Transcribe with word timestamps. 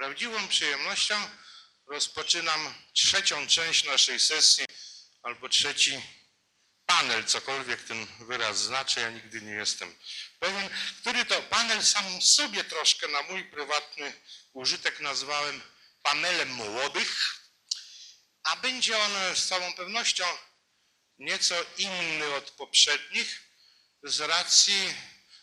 prawdziwą 0.00 0.48
przyjemnością 0.48 1.30
rozpoczynam 1.86 2.74
trzecią 2.92 3.46
część 3.46 3.84
naszej 3.84 4.20
sesji, 4.20 4.64
albo 5.22 5.48
trzeci 5.48 6.02
panel, 6.86 7.24
cokolwiek 7.24 7.82
ten 7.82 8.06
wyraz 8.20 8.58
znaczy, 8.58 9.00
ja 9.00 9.10
nigdy 9.10 9.42
nie 9.42 9.52
jestem 9.52 9.94
pewien, 10.38 10.70
który 11.00 11.24
to 11.24 11.42
panel 11.42 11.84
sam 11.84 12.22
sobie 12.22 12.64
troszkę 12.64 13.08
na 13.08 13.22
mój 13.22 13.44
prywatny 13.44 14.12
użytek 14.52 15.00
nazwałem 15.00 15.62
panelem 16.02 16.48
młodych, 16.48 17.40
a 18.42 18.56
będzie 18.56 18.98
on 18.98 19.36
z 19.36 19.46
całą 19.46 19.72
pewnością 19.72 20.24
nieco 21.18 21.54
inny 21.76 22.34
od 22.34 22.50
poprzednich 22.50 23.40
z 24.02 24.20
racji 24.20 24.94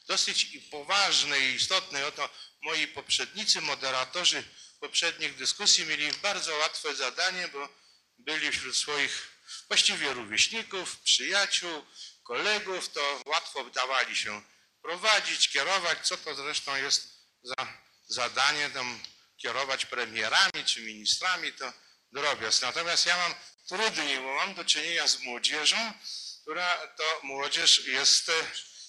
dosyć 0.07 0.57
poważnej 0.71 1.51
i 1.51 1.55
istotnej. 1.55 2.03
Oto 2.03 2.29
moi 2.67 2.87
poprzednicy, 2.87 3.61
moderatorzy 3.61 4.43
poprzednich 4.79 5.35
dyskusji 5.35 5.85
mieli 5.85 6.11
bardzo 6.13 6.55
łatwe 6.55 6.95
zadanie, 6.95 7.47
bo 7.47 7.69
byli 8.17 8.51
wśród 8.51 8.75
swoich 8.75 9.31
właściwie 9.67 10.13
rówieśników, 10.13 10.97
przyjaciół, 10.99 11.85
kolegów, 12.23 12.89
to 12.89 13.21
łatwo 13.25 13.63
dawali 13.63 14.15
się 14.15 14.41
prowadzić, 14.81 15.49
kierować, 15.49 16.07
co 16.07 16.17
to 16.17 16.35
zresztą 16.35 16.75
jest 16.75 17.09
za 17.43 17.67
zadanie 18.07 18.69
tam 18.69 18.99
kierować 19.37 19.85
premierami 19.85 20.65
czy 20.65 20.81
ministrami, 20.81 21.53
to 21.53 21.73
drobiazg. 22.11 22.61
Natomiast 22.61 23.05
ja 23.05 23.17
mam 23.17 23.35
trudniej, 23.67 24.17
bo 24.17 24.35
mam 24.35 24.53
do 24.53 24.65
czynienia 24.65 25.07
z 25.07 25.19
młodzieżą, 25.19 25.93
która 26.41 26.87
to 26.87 27.19
młodzież 27.23 27.85
jest, 27.85 28.31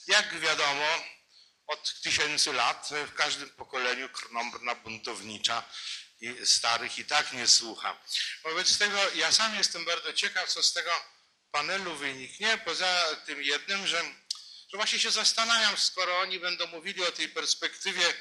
jak 0.07 0.41
wiadomo, 0.41 1.18
od 1.69 2.01
tysięcy 2.01 2.53
lat 2.53 2.91
w 3.07 3.15
każdym 3.15 3.51
pokoleniu 3.51 4.09
krnąbrna, 4.09 4.75
buntownicza 4.75 5.63
i 6.21 6.47
starych 6.47 6.99
i 6.99 7.05
tak 7.05 7.33
nie 7.33 7.49
słucha. 7.49 8.01
Wobec 8.43 8.79
tego 8.79 8.99
ja 9.15 9.33
sam 9.33 9.55
jestem 9.55 9.85
bardzo 9.85 10.13
ciekaw, 10.13 10.49
co 10.49 10.63
z 10.63 10.73
tego 10.73 10.91
panelu 11.51 11.97
wyniknie, 11.97 12.59
poza 12.65 13.17
tym 13.27 13.43
jednym, 13.43 13.87
że, 13.87 14.03
że 14.73 14.77
właśnie 14.77 14.99
się 14.99 15.11
zastanawiam, 15.11 15.77
skoro 15.77 16.19
oni 16.19 16.41
będą 16.41 16.67
mówili 16.67 17.05
o 17.05 17.13
tej 17.13 17.29
perspektywie, 17.29 18.15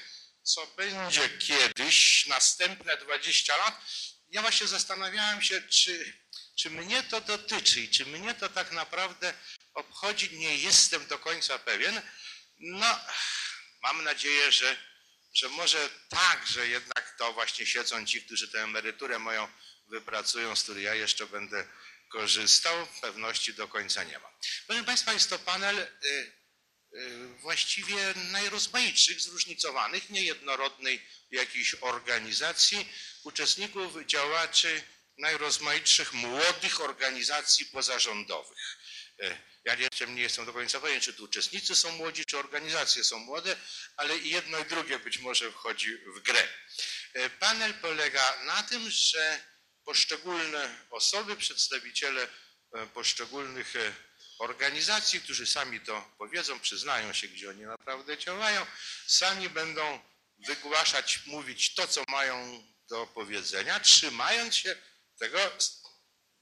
co 0.44 0.68
będzie 0.68 1.30
kiedyś, 1.30 2.26
następne 2.26 2.98
20 2.98 3.58
lat, 3.58 3.82
ja 4.30 4.42
właśnie 4.42 4.68
zastanawiałem 4.68 5.42
się, 5.42 5.62
czy, 5.62 6.14
czy 6.56 6.70
mnie 6.70 7.04
to 7.04 7.22
dotyczy 7.22 7.82
i 7.82 7.90
czy 7.90 8.06
mnie 8.06 8.34
to 8.34 8.50
tak 8.50 8.72
naprawdę 8.72 9.34
obchodzi, 9.74 10.38
nie 10.38 10.58
jestem 10.58 11.08
do 11.08 11.20
końca 11.20 11.60
pewien. 11.60 12.02
No, 12.60 13.00
mam 13.88 14.04
nadzieję, 14.04 14.52
że, 14.52 14.78
że 15.34 15.50
może 15.50 15.90
tak, 16.10 16.48
że 16.48 16.68
jednak 16.68 17.16
to 17.18 17.34
właśnie 17.34 17.66
siedzą 17.66 18.06
ci, 18.06 18.22
którzy 18.22 18.48
tę 18.48 18.64
emeryturę 18.64 19.20
moją 19.20 19.48
wypracują, 19.88 20.56
z 20.56 20.64
której 20.64 20.84
ja 20.84 20.96
jeszcze 20.96 21.26
będę 21.28 21.68
korzystał. 22.10 22.88
Pewności 23.02 23.54
do 23.54 23.68
końca 23.68 24.04
nie 24.04 24.20
mam. 24.20 24.32
Proszę 24.68 24.84
Państwa, 24.84 25.14
jest 25.14 25.30
to 25.30 25.40
panel 25.40 25.80
y, 25.80 25.88
y, 26.94 27.28
właściwie 27.28 28.14
najrozmaitszych, 28.32 29.22
zróżnicowanych, 29.22 30.10
niejednorodnej 30.10 31.08
jakiejś 31.32 31.76
organizacji, 31.82 32.90
uczestników, 33.24 34.06
działaczy 34.06 34.84
najrozmaitszych 35.18 36.14
młodych 36.14 36.82
organizacji 36.82 37.66
pozarządowych. 37.66 38.78
Ja 39.68 39.76
jeszcze 39.76 40.08
nie 40.08 40.22
jestem 40.22 40.46
do 40.46 40.54
końca 40.54 40.80
pewien, 40.80 41.02
czy 41.02 41.14
tu 41.14 41.24
uczestnicy 41.24 41.76
są 41.76 41.92
młodzi, 41.92 42.26
czy 42.26 42.38
organizacje 42.38 43.04
są 43.04 43.20
młode, 43.20 43.56
ale 43.98 44.18
i 44.18 44.30
jedno 44.30 44.60
i 44.60 44.66
drugie 44.66 45.00
być 45.00 45.20
może 45.20 45.52
wchodzi 45.52 45.98
w 45.98 46.20
grę. 46.20 46.48
E, 47.14 47.30
panel 47.30 47.74
polega 47.74 48.44
na 48.46 48.64
tym, 48.64 48.90
że 48.90 49.42
poszczególne 49.86 50.86
osoby, 50.90 51.36
przedstawiciele 51.36 52.28
e, 52.74 52.88
poszczególnych 52.88 53.76
e, 53.76 53.94
organizacji, 54.40 55.22
którzy 55.22 55.46
sami 55.46 55.80
to 55.82 56.12
powiedzą, 56.18 56.60
przyznają 56.60 57.14
się, 57.14 57.28
gdzie 57.28 57.50
oni 57.50 57.62
naprawdę 57.62 58.18
działają, 58.18 58.66
sami 59.08 59.50
będą 59.50 60.00
wygłaszać, 60.38 61.20
mówić 61.26 61.74
to, 61.76 61.88
co 61.88 62.04
mają 62.08 62.64
do 62.90 63.08
powiedzenia, 63.08 63.80
trzymając 63.80 64.56
się 64.56 64.76
tego 65.20 65.40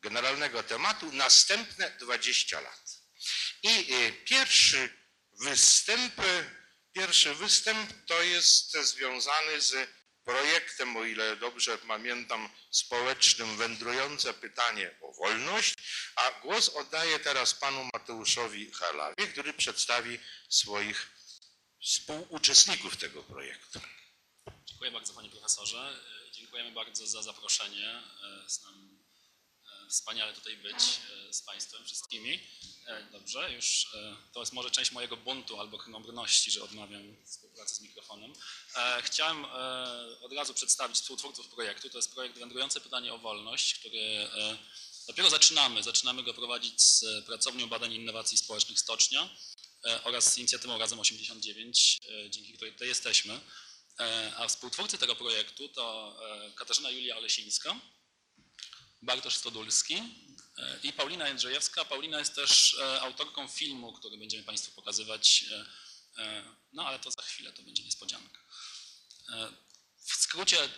generalnego 0.02 0.64
tematu 0.64 1.12
następne 1.12 1.92
20 1.92 2.62
lat. 2.62 2.95
I 3.64 3.94
y, 3.94 4.12
pierwszy 4.26 4.90
występ, 5.40 6.14
pierwszy 6.94 7.36
występ 7.36 8.06
to 8.06 8.22
jest 8.22 8.72
związany 8.72 9.62
z 9.62 9.90
projektem, 10.24 10.98
o 10.98 11.04
ile 11.04 11.36
dobrze 11.36 11.78
pamiętam, 11.78 12.50
społecznym 12.72 13.58
Wędrujące 13.58 14.34
pytanie 14.34 14.96
o 15.02 15.14
wolność, 15.14 15.74
a 16.16 16.32
głos 16.32 16.70
oddaję 16.70 17.20
teraz 17.20 17.54
panu 17.54 17.90
Mateuszowi 17.94 18.72
Halawie, 18.72 19.28
który 19.28 19.54
przedstawi 19.54 20.20
swoich 20.50 21.10
współuczestników 21.82 22.98
tego 22.98 23.24
projektu. 23.24 23.80
Dziękuję 24.66 24.92
bardzo 24.92 25.14
panie 25.14 25.30
profesorze. 25.30 26.00
Dziękujemy 26.32 26.72
bardzo 26.72 27.08
za 27.08 27.22
zaproszenie. 27.22 28.04
Z 28.48 28.64
nam 28.64 28.95
wspaniale 29.90 30.34
tutaj 30.34 30.58
być 30.58 30.76
e, 30.76 31.34
z 31.34 31.42
Państwem 31.42 31.86
wszystkimi. 31.86 32.40
E, 32.88 33.04
dobrze, 33.12 33.54
już 33.54 33.88
e, 33.94 34.16
to 34.34 34.40
jest 34.40 34.54
może 34.54 34.72
część 34.72 34.92
mojego 34.92 35.18
buntu 35.18 35.60
albo 35.60 35.78
krnąbrności, 35.78 36.52
że 36.52 36.64
odmawiam 36.64 37.16
współpracy 37.26 37.76
z 37.76 37.82
mikrofonem. 37.82 38.34
Chciałem 39.02 39.46
od 40.22 40.34
razu 40.34 40.54
przedstawić 40.54 40.98
współtwórców 40.98 41.48
projektu. 41.48 41.90
To 41.90 41.98
jest 41.98 42.14
projekt 42.14 42.38
Wędrujące 42.40 42.82
Pytanie 42.82 43.14
o 43.14 43.18
Wolność, 43.18 43.74
który 43.74 44.30
dopiero 45.08 45.30
zaczynamy. 45.30 45.84
Zaczynamy 45.84 46.24
go 46.24 46.34
prowadzić 46.34 46.82
z 46.82 47.06
Pracownią 47.26 47.68
Badań 47.68 47.94
i 47.94 47.96
Innowacji 47.96 48.38
Społecznych 48.38 48.80
Stocznia 48.80 49.30
oraz 50.04 50.34
z 50.34 50.38
inicjatywą 50.38 50.78
Razem 50.78 51.00
89, 51.00 52.00
dzięki 52.30 52.54
której 52.54 52.74
tutaj 52.74 52.88
jesteśmy. 52.88 53.40
A 54.38 54.48
współtwórcy 54.48 54.98
tego 54.98 55.16
projektu 55.16 55.70
to 55.70 56.18
Katarzyna 56.56 56.90
Julia 56.90 57.18
Olesińska, 57.18 57.80
Bartosz 59.02 59.36
Stodulski 59.36 59.96
e, 60.58 60.80
i 60.84 60.94
Paulina 60.94 61.28
Jędrzejewska. 61.28 61.86
Paulina 61.86 62.20
jest 62.20 62.36
też 62.36 62.78
e, 62.80 63.02
autorką 63.02 63.48
filmu, 63.48 63.94
który 63.94 64.18
będziemy 64.18 64.44
Państwu 64.44 64.72
pokazywać, 64.72 65.46
e, 66.18 66.44
no 66.74 66.88
ale 66.88 67.00
to 67.00 67.12
za 67.12 67.22
chwilę, 67.22 67.54
to 67.54 67.64
będzie 67.64 67.84
niespodzianka. 67.84 68.40
W 69.98 70.14
skrócie, 70.14 70.70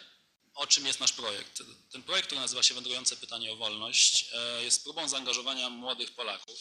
o 0.53 0.67
czym 0.67 0.85
jest 0.85 0.99
nasz 0.99 1.13
projekt? 1.13 1.63
Ten 1.91 2.03
projekt, 2.03 2.27
który 2.27 2.41
nazywa 2.41 2.63
się 2.63 2.73
Wędrujące 2.73 3.15
Pytanie 3.17 3.51
o 3.51 3.55
Wolność, 3.55 4.29
jest 4.61 4.83
próbą 4.83 5.09
zaangażowania 5.09 5.69
młodych 5.69 6.11
Polaków, 6.11 6.59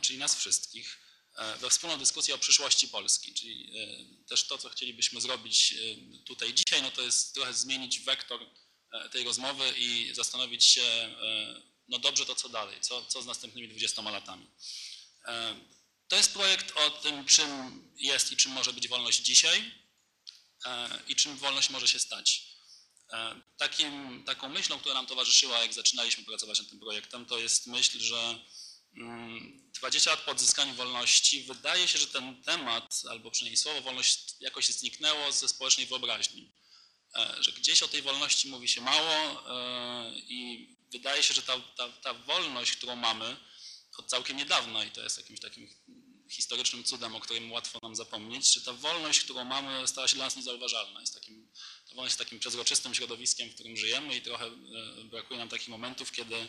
czyli 0.00 0.18
nas 0.18 0.36
wszystkich, 0.36 0.98
we 1.60 1.70
wspólną 1.70 1.98
dyskusję 1.98 2.34
o 2.34 2.38
przyszłości 2.38 2.88
Polski, 2.88 3.34
czyli 3.34 3.72
też 4.28 4.46
to, 4.46 4.58
co 4.58 4.68
chcielibyśmy 4.68 5.20
zrobić 5.20 5.74
tutaj 6.24 6.54
dzisiaj, 6.54 6.82
no 6.82 6.90
to 6.90 7.02
jest 7.02 7.34
trochę 7.34 7.54
zmienić 7.54 8.00
wektor 8.00 8.46
tej 9.12 9.24
rozmowy 9.24 9.74
i 9.76 10.14
zastanowić 10.14 10.64
się, 10.64 10.82
e, 10.82 11.62
no 11.88 11.98
dobrze, 11.98 12.26
to 12.26 12.34
co 12.34 12.48
dalej, 12.48 12.80
co, 12.80 13.04
co 13.04 13.22
z 13.22 13.26
następnymi 13.26 13.68
20 13.68 14.02
latami. 14.02 14.46
E, 15.26 15.54
to 16.08 16.16
jest 16.16 16.32
projekt 16.32 16.76
o 16.76 16.90
tym, 16.90 17.24
czym 17.24 17.48
jest 17.96 18.32
i 18.32 18.36
czym 18.36 18.52
może 18.52 18.72
być 18.72 18.88
wolność 18.88 19.20
dzisiaj 19.20 19.80
i 21.08 21.16
czym 21.16 21.36
wolność 21.36 21.70
może 21.70 21.88
się 21.88 21.98
stać. 21.98 22.50
Takim, 23.56 24.24
taką 24.26 24.48
myślą, 24.48 24.78
która 24.78 24.94
nam 24.94 25.06
towarzyszyła, 25.06 25.58
jak 25.58 25.72
zaczynaliśmy 25.72 26.24
pracować 26.24 26.58
nad 26.58 26.68
tym 26.68 26.80
projektem, 26.80 27.26
to 27.26 27.38
jest 27.38 27.66
myśl, 27.66 28.00
że 28.00 28.38
20 29.80 30.10
mm, 30.10 30.16
lat 30.18 30.24
po 30.24 30.32
odzyskaniu 30.32 30.74
wolności 30.74 31.42
wydaje 31.42 31.88
się, 31.88 31.98
że 31.98 32.06
ten 32.06 32.42
temat, 32.42 33.02
albo 33.10 33.30
przynajmniej 33.30 33.56
słowo 33.56 33.80
wolność 33.80 34.34
jakoś 34.40 34.66
zniknęło 34.66 35.32
ze 35.32 35.48
społecznej 35.48 35.86
wyobraźni. 35.86 36.52
E, 37.16 37.42
że 37.42 37.52
gdzieś 37.52 37.82
o 37.82 37.88
tej 37.88 38.02
wolności 38.02 38.48
mówi 38.48 38.68
się 38.68 38.80
mało 38.80 39.14
e, 39.14 40.18
i 40.18 40.68
wydaje 40.92 41.22
się, 41.22 41.34
że 41.34 41.42
ta, 41.42 41.60
ta, 41.76 41.88
ta 41.88 42.14
wolność, 42.14 42.72
którą 42.72 42.96
mamy 42.96 43.36
od 43.98 44.06
całkiem 44.06 44.36
niedawna 44.36 44.84
i 44.84 44.90
to 44.90 45.02
jest 45.02 45.16
jakimś 45.16 45.40
takim 45.40 45.68
historycznym 46.30 46.84
cudem, 46.84 47.14
o 47.14 47.20
którym 47.20 47.52
łatwo 47.52 47.78
nam 47.82 47.96
zapomnieć, 47.96 48.54
że 48.54 48.60
ta 48.60 48.72
wolność, 48.72 49.20
którą 49.20 49.44
mamy, 49.44 49.88
stała 49.88 50.08
się 50.08 50.16
dla 50.16 50.24
nas 50.24 50.36
niezauważalna. 50.36 51.00
Jest 51.00 51.14
takim, 51.14 51.52
ta 51.88 51.94
wolność 51.94 52.12
jest 52.12 52.18
takim 52.18 52.38
przezroczystym 52.38 52.94
środowiskiem, 52.94 53.50
w 53.50 53.54
którym 53.54 53.76
żyjemy 53.76 54.16
i 54.16 54.22
trochę 54.22 54.46
e, 54.46 55.04
brakuje 55.04 55.38
nam 55.38 55.48
takich 55.48 55.68
momentów, 55.68 56.12
kiedy 56.12 56.48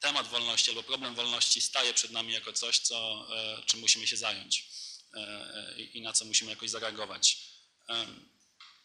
temat 0.00 0.28
wolności 0.28 0.70
albo 0.70 0.82
problem 0.82 1.14
wolności 1.14 1.60
staje 1.60 1.94
przed 1.94 2.10
nami 2.10 2.32
jako 2.32 2.52
coś, 2.52 2.78
co, 2.78 3.28
czym 3.66 3.80
musimy 3.80 4.06
się 4.06 4.16
zająć 4.16 4.68
i 5.94 6.02
na 6.02 6.12
co 6.12 6.24
musimy 6.24 6.50
jakoś 6.50 6.70
zareagować 6.70 7.38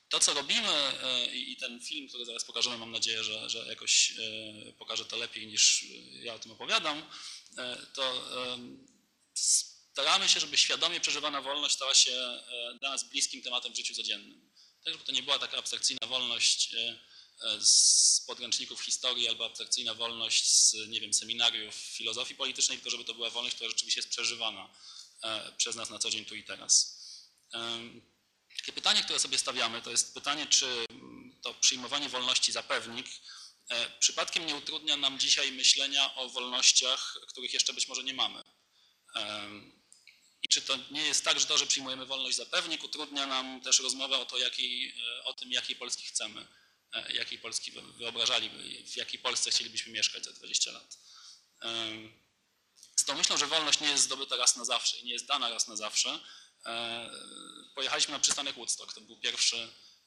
to, 0.10 0.20
co 0.20 0.34
robimy 0.34 0.70
e, 0.70 1.36
i 1.36 1.58
ten 1.58 1.80
film, 1.80 2.08
który 2.08 2.26
zaraz 2.26 2.44
pokażemy, 2.44 2.78
mam 2.78 2.92
nadzieję, 2.92 3.24
że, 3.24 3.50
że 3.50 3.60
jakoś 3.60 4.12
e, 4.12 4.74
pokaże 4.74 5.06
to 5.06 5.18
lepiej 5.18 5.48
niż 5.48 5.86
ja 6.12 6.34
o 6.34 6.40
tym 6.40 6.52
opowiadam, 6.52 7.10
e, 7.58 7.78
to 7.94 8.24
staramy 9.92 10.30
się, 10.30 10.40
żeby 10.40 10.58
świadomie 10.58 11.00
przeżywana 11.00 11.42
wolność 11.42 11.76
stała 11.76 11.94
się 11.94 12.40
dla 12.80 12.90
nas 12.90 13.04
bliskim 13.04 13.42
tematem 13.42 13.74
w 13.74 13.76
życiu 13.76 13.96
codziennym. 13.96 14.50
Tak, 14.84 14.94
żeby 14.94 15.06
to 15.06 15.12
nie 15.12 15.24
była 15.24 15.40
taka 15.40 15.58
abstrakcyjna 15.58 16.08
wolność 16.08 16.74
e, 16.74 17.00
e, 17.42 17.62
z 17.62 18.24
podręczników 18.28 18.82
historii 18.82 19.28
albo 19.28 19.46
abstrakcyjna 19.46 19.94
wolność 19.94 20.52
z, 20.52 20.76
nie 20.88 21.02
wiem, 21.02 21.14
seminariów 21.14 21.76
filozofii 21.76 22.36
politycznej, 22.36 22.78
tylko 22.78 22.90
żeby 22.90 23.04
to 23.04 23.14
była 23.14 23.30
wolność, 23.30 23.56
która 23.56 23.70
rzeczywiście 23.70 24.00
jest 24.00 24.10
przeżywana 24.10 24.70
e, 25.24 25.52
przez 25.58 25.76
nas 25.76 25.90
na 25.90 26.00
co 26.00 26.10
dzień 26.10 26.26
tu 26.26 26.36
i 26.36 26.44
teraz. 26.44 27.00
Pytanie, 28.74 29.04
które 29.04 29.20
sobie 29.20 29.38
stawiamy, 29.38 29.82
to 29.82 29.92
jest 29.92 30.14
pytanie, 30.14 30.48
czy 30.48 30.86
to 31.42 31.54
przyjmowanie 31.54 32.10
wolności 32.10 32.52
za 32.52 32.64
pewnik 32.64 33.06
e, 33.70 33.90
przypadkiem 34.00 34.46
nie 34.46 34.56
utrudnia 34.56 34.98
nam 34.98 35.20
dzisiaj 35.20 35.52
myślenia 35.52 36.16
o 36.16 36.30
wolnościach, 36.30 37.18
których 37.28 37.54
jeszcze 37.54 37.74
być 37.74 37.88
może 37.88 38.04
nie 38.04 38.14
mamy. 38.14 38.44
I 40.42 40.48
czy 40.48 40.62
to 40.62 40.78
nie 40.92 41.02
jest 41.02 41.26
tak, 41.26 41.40
że 41.40 41.46
to, 41.46 41.58
że 41.58 41.68
przyjmujemy 41.68 42.06
wolność 42.06 42.38
za 42.38 42.46
pewnik, 42.46 42.84
utrudnia 42.84 43.28
nam 43.28 43.62
też 43.62 43.80
rozmowę 43.80 44.18
o, 44.18 44.26
to, 44.26 44.40
e, 44.40 44.54
o 45.24 45.34
tym, 45.34 45.52
jakiej 45.52 45.76
Polski 45.76 46.06
chcemy, 46.06 46.48
e, 46.94 47.14
jakiej 47.14 47.40
Polski 47.40 47.72
wy- 47.72 47.94
wyobrażaliby, 47.94 48.84
w 48.86 48.96
jakiej 48.96 49.20
Polsce 49.20 49.52
chcielibyśmy 49.52 49.92
mieszkać 49.92 50.24
za 50.26 50.34
20 50.34 50.72
lat. 50.72 50.98
Z 52.96 53.06
tą 53.06 53.16
myślą, 53.16 53.38
że 53.38 53.48
wolność 53.48 53.80
nie 53.80 53.88
jest 53.90 54.04
zdobyta 54.04 54.36
raz 54.36 54.56
na 54.56 54.66
zawsze 54.66 54.98
i 54.98 55.04
nie 55.04 55.14
jest 55.14 55.26
dana 55.26 55.50
raz 55.50 55.68
na 55.68 55.76
zawsze, 55.76 56.20
pojechaliśmy 57.76 58.12
na 58.12 58.20
przystanek 58.20 58.56
Woodstock. 58.56 58.94
To 58.94 59.02
był 59.02 59.18
pierwszy 59.18 59.58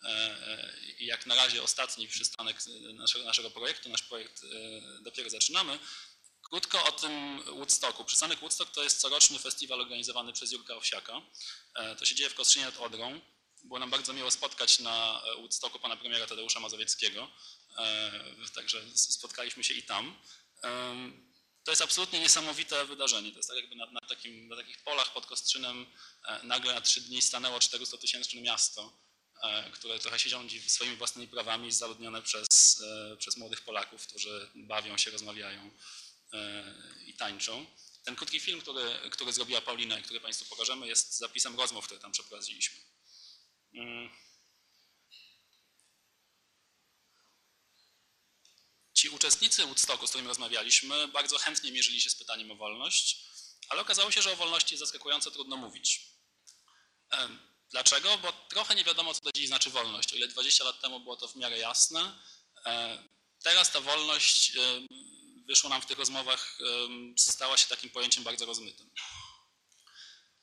e, 0.04 0.08
e, 0.08 0.74
i 0.98 1.06
jak 1.06 1.26
na 1.26 1.34
razie 1.34 1.62
ostatni 1.62 2.08
przystanek 2.08 2.56
e, 2.90 2.92
naszego, 2.92 3.24
naszego 3.24 3.50
projektu. 3.50 3.88
Nasz 3.88 4.02
projekt 4.02 4.42
e, 4.44 4.48
dopiero 5.02 5.30
zaczynamy. 5.30 5.78
Krótko 6.50 6.84
o 6.84 6.92
tym 6.92 7.42
Woodstocku. 7.44 8.04
Przystanek 8.04 8.38
Woodstock 8.38 8.70
to 8.72 8.82
jest 8.82 9.00
coroczny 9.00 9.38
festiwal 9.38 9.80
organizowany 9.80 10.32
przez 10.32 10.52
Jurka 10.52 10.76
Owsiaka. 10.76 11.22
E, 11.74 11.96
To 11.96 12.04
się 12.04 12.14
dzieje 12.14 12.30
w 12.30 12.34
Kostrzynie 12.34 12.64
nad 12.64 12.76
Odrą. 12.76 13.20
Było 13.64 13.78
nam 13.78 13.90
bardzo 13.90 14.12
miło 14.12 14.30
spotkać 14.30 14.78
na 14.78 15.22
e, 15.24 15.36
Woodstocku 15.36 15.78
pana 15.78 15.96
premiera 15.96 16.26
Tadeusza 16.26 16.60
Mazowieckiego. 16.60 17.28
E, 17.78 18.12
Także 18.54 18.82
spotkaliśmy 18.94 19.64
się 19.64 19.74
i 19.74 19.82
tam. 19.82 20.16
To 21.64 21.70
jest 21.70 21.82
absolutnie 21.82 22.20
niesamowite 22.20 22.84
wydarzenie. 22.84 23.30
To 23.30 23.36
jest 23.36 23.48
tak 23.48 23.58
jakby 23.58 23.76
na, 23.76 23.86
na, 23.86 24.00
takim, 24.00 24.48
na 24.48 24.56
takich 24.56 24.82
polach 24.82 25.12
pod 25.12 25.26
Kostrzynem 25.26 25.86
e, 26.28 26.42
nagle 26.42 26.74
na 26.74 26.80
trzy 26.80 27.00
dni 27.00 27.22
stanęło 27.22 27.58
400-tysięczne 27.58 28.42
miasto, 28.42 28.98
e, 29.42 29.70
które 29.70 29.98
trochę 29.98 30.18
się 30.18 30.30
rządzi 30.30 30.70
swoimi 30.70 30.96
własnymi 30.96 31.28
prawami, 31.28 31.72
zaludnione 31.72 32.22
przez, 32.22 32.82
e, 32.82 33.16
przez 33.16 33.36
młodych 33.36 33.60
Polaków, 33.60 34.06
którzy 34.06 34.50
bawią 34.54 34.96
się, 34.96 35.10
rozmawiają 35.10 35.70
i 37.06 37.14
tańczą. 37.14 37.66
Ten 38.04 38.16
krótki 38.16 38.40
film, 38.40 38.60
który, 38.60 39.10
który 39.10 39.32
zrobiła 39.32 39.60
Paulina 39.60 39.98
i 39.98 40.02
który 40.02 40.20
Państwu 40.20 40.44
pokażemy, 40.44 40.86
jest 40.86 41.18
zapisem 41.18 41.56
rozmów, 41.56 41.86
które 41.86 42.00
tam 42.00 42.12
przeprowadziliśmy. 42.12 42.78
Ci 49.02 49.08
uczestnicy 49.08 49.66
Woodstocku, 49.66 50.06
z 50.06 50.10
którymi 50.10 50.28
rozmawialiśmy, 50.28 51.08
bardzo 51.08 51.38
chętnie 51.38 51.72
mierzyli 51.72 52.00
się 52.00 52.10
z 52.10 52.14
pytaniem 52.14 52.50
o 52.50 52.56
wolność, 52.56 53.16
ale 53.68 53.80
okazało 53.80 54.10
się, 54.10 54.22
że 54.22 54.32
o 54.32 54.36
wolności 54.36 54.76
zaskakująco 54.76 55.30
trudno 55.30 55.56
mówić. 55.56 56.00
Dlaczego? 57.70 58.18
Bo 58.18 58.32
trochę 58.32 58.74
nie 58.74 58.84
wiadomo, 58.84 59.14
co 59.14 59.20
do 59.20 59.32
dziś 59.32 59.48
znaczy 59.48 59.70
wolność. 59.70 60.12
O 60.12 60.16
ile 60.16 60.28
20 60.28 60.64
lat 60.64 60.80
temu 60.80 61.00
było 61.00 61.16
to 61.16 61.28
w 61.28 61.36
miarę 61.36 61.58
jasne, 61.58 62.22
e, 62.66 63.02
teraz 63.42 63.70
ta 63.72 63.80
wolność 63.80 64.52
wyszło 65.46 65.70
nam 65.70 65.82
w 65.82 65.86
tych 65.86 65.98
rozmowach, 65.98 66.58
stała 67.16 67.56
się 67.56 67.68
takim 67.68 67.90
pojęciem 67.90 68.24
bardzo 68.24 68.46
rozmytym. 68.46 68.90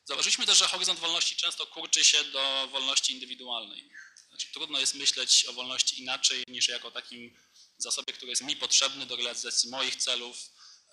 Zauważyliśmy 0.05 0.45
też, 0.45 0.57
że 0.57 0.67
horyzont 0.67 0.99
wolności 0.99 1.35
często 1.35 1.67
kurczy 1.67 2.03
się 2.03 2.23
do 2.23 2.67
wolności 2.71 3.13
indywidualnej. 3.13 3.89
Znaczy, 4.29 4.47
trudno 4.53 4.79
jest 4.79 4.95
myśleć 4.95 5.45
o 5.45 5.53
wolności 5.53 6.01
inaczej 6.01 6.43
niż 6.47 6.67
jako 6.67 6.91
takim 6.91 7.37
zasobie, 7.79 8.13
który 8.13 8.29
jest 8.29 8.41
mi 8.41 8.55
potrzebny 8.55 9.05
do 9.05 9.15
realizacji 9.15 9.69
moich 9.69 9.95
celów 9.95 10.37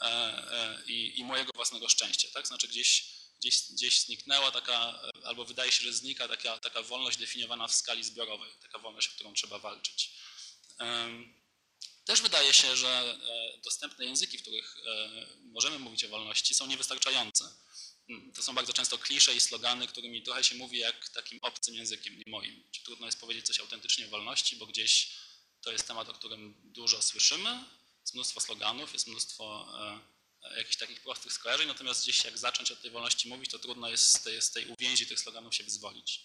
e, 0.00 0.04
e, 0.04 0.82
i, 0.86 1.20
i 1.20 1.24
mojego 1.24 1.52
własnego 1.54 1.88
szczęścia. 1.88 2.28
Tak? 2.34 2.46
Znaczy 2.46 2.68
gdzieś, 2.68 3.04
gdzieś, 3.40 3.62
gdzieś 3.72 4.00
zniknęła 4.00 4.50
taka, 4.50 5.00
albo 5.24 5.44
wydaje 5.44 5.72
się, 5.72 5.84
że 5.84 5.92
znika 5.92 6.28
taka, 6.28 6.58
taka 6.58 6.82
wolność 6.82 7.18
definiowana 7.18 7.68
w 7.68 7.74
skali 7.74 8.04
zbiorowej, 8.04 8.50
taka 8.62 8.78
wolność, 8.78 9.08
o 9.08 9.12
którą 9.12 9.34
trzeba 9.34 9.58
walczyć. 9.58 10.10
Też 12.04 12.20
wydaje 12.20 12.52
się, 12.52 12.76
że 12.76 13.18
e, 13.28 13.58
dostępne 13.64 14.04
języki, 14.04 14.38
w 14.38 14.42
których 14.42 14.76
możemy 15.44 15.78
mówić 15.78 16.04
o 16.04 16.08
wolności, 16.08 16.54
są 16.54 16.66
niewystarczające. 16.66 17.44
Mm, 18.08 18.32
To 18.32 18.42
są 18.42 18.54
bardzo 18.54 18.72
często 18.72 18.98
klisze 18.98 19.34
i 19.34 19.40
slogany, 19.40 19.86
którymi 19.86 20.22
trochę 20.22 20.44
się 20.44 20.54
mówi 20.54 20.78
jak 20.78 21.08
takim 21.08 21.38
obcym 21.42 21.74
językiem, 21.74 22.16
nie 22.16 22.24
moim. 22.26 22.64
Czy 22.72 22.82
trudno 22.82 23.06
jest 23.06 23.20
powiedzieć 23.20 23.46
coś 23.46 23.60
autentycznie 23.60 24.06
o 24.06 24.08
wolności, 24.08 24.56
bo 24.56 24.66
gdzieś 24.66 25.08
to 25.66 25.72
jest 25.72 25.88
temat, 25.88 26.08
o 26.08 26.12
którym 26.12 26.54
dużo 26.64 27.02
słyszymy, 27.02 27.64
jest 28.00 28.14
mnóstwo 28.14 28.40
sloganów, 28.40 28.92
jest 28.92 29.06
mnóstwo 29.06 29.68
e, 30.42 30.48
e, 30.50 30.58
jakichś 30.58 30.76
takich 30.76 31.00
prostych 31.00 31.32
skojarzeń, 31.32 31.68
natomiast 31.68 32.02
gdzieś 32.02 32.24
jak 32.24 32.38
zacząć 32.38 32.70
o 32.70 32.76
tej 32.76 32.90
wolności 32.90 33.28
mówić, 33.28 33.50
to 33.50 33.58
trudno 33.58 33.88
jest 33.88 34.04
z 34.04 34.22
tej, 34.22 34.42
z 34.42 34.50
tej 34.50 34.66
uwięzi 34.66 35.06
tych 35.06 35.20
sloganów 35.20 35.54
się 35.54 35.64
wyzwolić. 35.64 36.20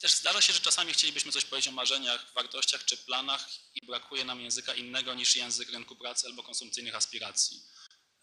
Też 0.00 0.12
zdarza 0.12 0.40
się, 0.40 0.52
że 0.52 0.60
czasami 0.60 0.92
chcielibyśmy 0.92 1.32
coś 1.32 1.44
powiedzieć 1.44 1.68
o 1.68 1.72
marzeniach, 1.72 2.32
wartościach 2.32 2.84
czy 2.84 2.96
planach 2.96 3.48
i 3.74 3.86
brakuje 3.86 4.24
nam 4.24 4.40
języka 4.40 4.74
innego 4.74 5.14
niż 5.14 5.36
język 5.36 5.70
rynku 5.70 5.96
pracy 5.96 6.26
albo 6.26 6.42
konsumpcyjnych 6.42 6.94
aspiracji. 6.94 7.62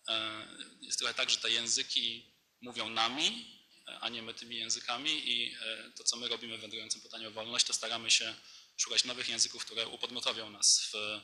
E, 0.07 0.47
Jest 0.81 0.99
trochę 0.99 1.13
tak, 1.13 1.29
że 1.29 1.37
te 1.37 1.51
języki 1.51 2.33
mówią 2.61 2.89
nami, 2.89 3.57
a 4.01 4.09
nie 4.09 4.21
my 4.21 4.33
tymi 4.33 4.55
językami 4.55 5.29
i 5.31 5.57
to, 5.95 6.03
co 6.03 6.17
my 6.17 6.27
robimy 6.27 6.57
w 6.57 6.61
wędrującym 6.61 7.01
pytaniu 7.01 7.27
o 7.27 7.31
wolność, 7.31 7.65
to 7.65 7.73
staramy 7.73 8.11
się 8.11 8.35
szukać 8.81 9.03
nowych 9.03 9.29
języków, 9.29 9.65
które 9.65 9.87
upodmiotowią 9.87 10.49
nas 10.49 10.89
w 10.93 11.21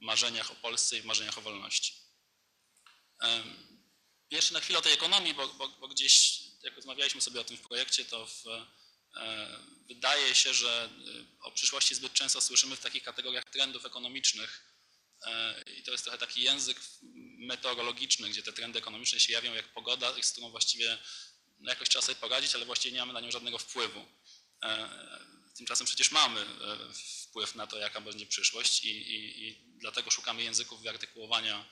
marzeniach 0.00 0.50
o 0.50 0.54
Polsce 0.54 0.98
i 0.98 1.00
w 1.00 1.04
marzeniach 1.04 1.38
o 1.38 1.40
wolności. 1.40 1.94
Jeszcze 4.30 4.54
na 4.54 4.60
chwilę 4.60 4.78
o 4.78 4.82
tej 4.82 4.92
ekonomii, 4.92 5.34
bo, 5.34 5.48
bo, 5.48 5.68
bo 5.68 5.88
gdzieś, 5.88 6.40
jak 6.62 6.76
rozmawialiśmy 6.76 7.20
sobie 7.20 7.40
o 7.40 7.44
tym 7.44 7.56
w 7.56 7.60
projekcie, 7.60 8.04
to 8.04 8.26
w, 8.26 8.46
e, 9.16 9.58
wydaje 9.86 10.34
się, 10.34 10.54
że 10.54 10.90
e, 11.40 11.40
o 11.40 11.50
przyszłości 11.50 11.94
zbyt 11.94 12.12
często 12.12 12.40
słyszymy 12.40 12.76
w 12.76 12.80
takich 12.80 13.02
kategoriach 13.02 13.44
trendów 13.44 13.84
ekonomicznych, 13.86 14.74
E, 15.26 15.62
I 15.76 15.82
to 15.82 15.92
jest 15.92 16.04
trochę 16.04 16.18
taki 16.18 16.42
język 16.42 16.80
meteorologiczny, 17.38 18.28
gdzie 18.28 18.42
te 18.42 18.52
trendy 18.52 18.78
ekonomiczne 18.78 19.20
się 19.20 19.32
jawią 19.32 19.54
jak 19.54 19.68
pogoda, 19.68 20.22
z 20.22 20.32
którą 20.32 20.50
właściwie 20.50 20.98
no 21.58 21.70
jakoś 21.70 21.88
trzeba 21.88 22.02
sobie 22.02 22.16
poradzić, 22.16 22.54
ale 22.54 22.64
właściwie 22.64 22.92
nie 22.92 23.00
mamy 23.00 23.12
na 23.12 23.20
nią 23.20 23.30
żadnego 23.30 23.58
wpływu. 23.58 24.06
Tymczasem 25.56 25.86
przecież 25.86 26.10
mamy 26.10 26.40
e, 26.40 26.46
wpływ 26.94 27.54
na 27.54 27.66
to, 27.66 27.78
jaka 27.78 28.00
będzie 28.00 28.26
przyszłość 28.26 28.84
i, 28.84 28.88
i, 28.88 29.48
i 29.48 29.56
dlatego 29.78 30.10
szukamy 30.10 30.42
języków 30.42 30.82
wyartykułowania 30.82 31.68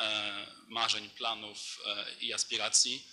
e, 0.00 0.46
marzeń, 0.68 1.10
planów 1.10 1.78
e, 1.86 2.14
i 2.20 2.32
aspiracji, 2.32 3.06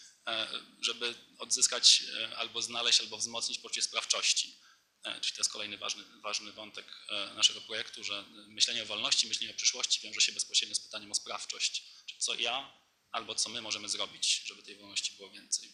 żeby 0.81 1.15
odzyskać 1.37 2.03
albo 2.37 2.61
znaleźć, 2.61 3.01
albo 3.01 3.17
wzmocnić 3.17 3.59
poczucie 3.59 3.81
sprawczości. 3.81 4.55
Czyli 5.21 5.35
to 5.35 5.39
jest 5.39 5.51
kolejny 5.51 5.77
ważny, 5.77 6.03
ważny 6.23 6.51
wątek 6.51 6.85
naszego 7.35 7.61
projektu, 7.61 8.03
że 8.03 8.25
myślenie 8.47 8.83
o 8.83 8.85
wolności, 8.85 9.27
myślenie 9.27 9.53
o 9.53 9.57
przyszłości 9.57 9.99
wiąże 10.03 10.21
się 10.21 10.31
bezpośrednio 10.31 10.75
z 10.75 10.79
pytaniem 10.79 11.11
o 11.11 11.15
sprawczość. 11.15 11.83
Czy 12.05 12.15
co 12.17 12.35
ja 12.35 12.73
albo 13.11 13.35
co 13.35 13.49
my 13.49 13.61
możemy 13.61 13.89
zrobić, 13.89 14.43
żeby 14.45 14.63
tej 14.63 14.75
wolności 14.75 15.15
było 15.17 15.29
więcej. 15.29 15.73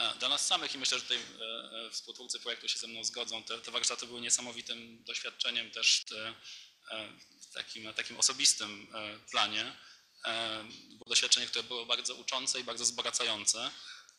E, 0.00 0.14
Dla 0.18 0.28
nas 0.28 0.46
samych 0.46 0.74
i 0.74 0.78
myślę, 0.78 0.98
że 0.98 1.02
tutaj 1.02 1.18
e, 1.18 1.86
e, 1.86 1.90
współtwórcy 1.90 2.40
projektu 2.40 2.68
się 2.68 2.78
ze 2.78 2.86
mną 2.86 3.04
zgodzą, 3.04 3.42
te, 3.42 3.58
te 3.58 3.70
warsztaty 3.70 4.06
były 4.06 4.20
niesamowitym 4.20 5.04
doświadczeniem 5.04 5.70
też 5.70 6.04
te, 6.08 6.34
w 7.40 7.52
takim, 7.52 7.94
takim 7.94 8.16
osobistym 8.16 8.86
planie. 9.30 9.76
Było 10.90 11.08
doświadczenie, 11.08 11.46
które 11.46 11.62
było 11.62 11.86
bardzo 11.86 12.14
uczące 12.14 12.60
i 12.60 12.64
bardzo 12.64 12.84
wzbogacające. 12.84 13.70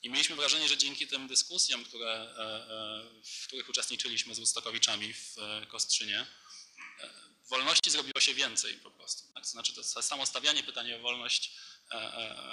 I 0.03 0.09
mieliśmy 0.09 0.35
wrażenie, 0.35 0.67
że 0.67 0.77
dzięki 0.77 1.07
tym 1.07 1.27
dyskusjom, 1.27 1.85
które, 1.85 2.35
w 3.41 3.47
których 3.47 3.69
uczestniczyliśmy 3.69 4.35
z 4.35 4.37
Woodstockowiczami 4.37 5.13
w 5.13 5.35
Kostrzynie, 5.67 6.27
wolności 7.49 7.91
zrobiło 7.91 8.19
się 8.19 8.33
więcej 8.33 8.77
po 8.77 8.91
prostu. 8.91 9.33
Tak? 9.33 9.43
To 9.43 9.49
znaczy 9.49 9.73
to 9.73 9.83
samo 9.83 10.25
stawianie 10.25 10.63
pytania 10.63 10.95
o 10.95 10.99
wolność 10.99 11.51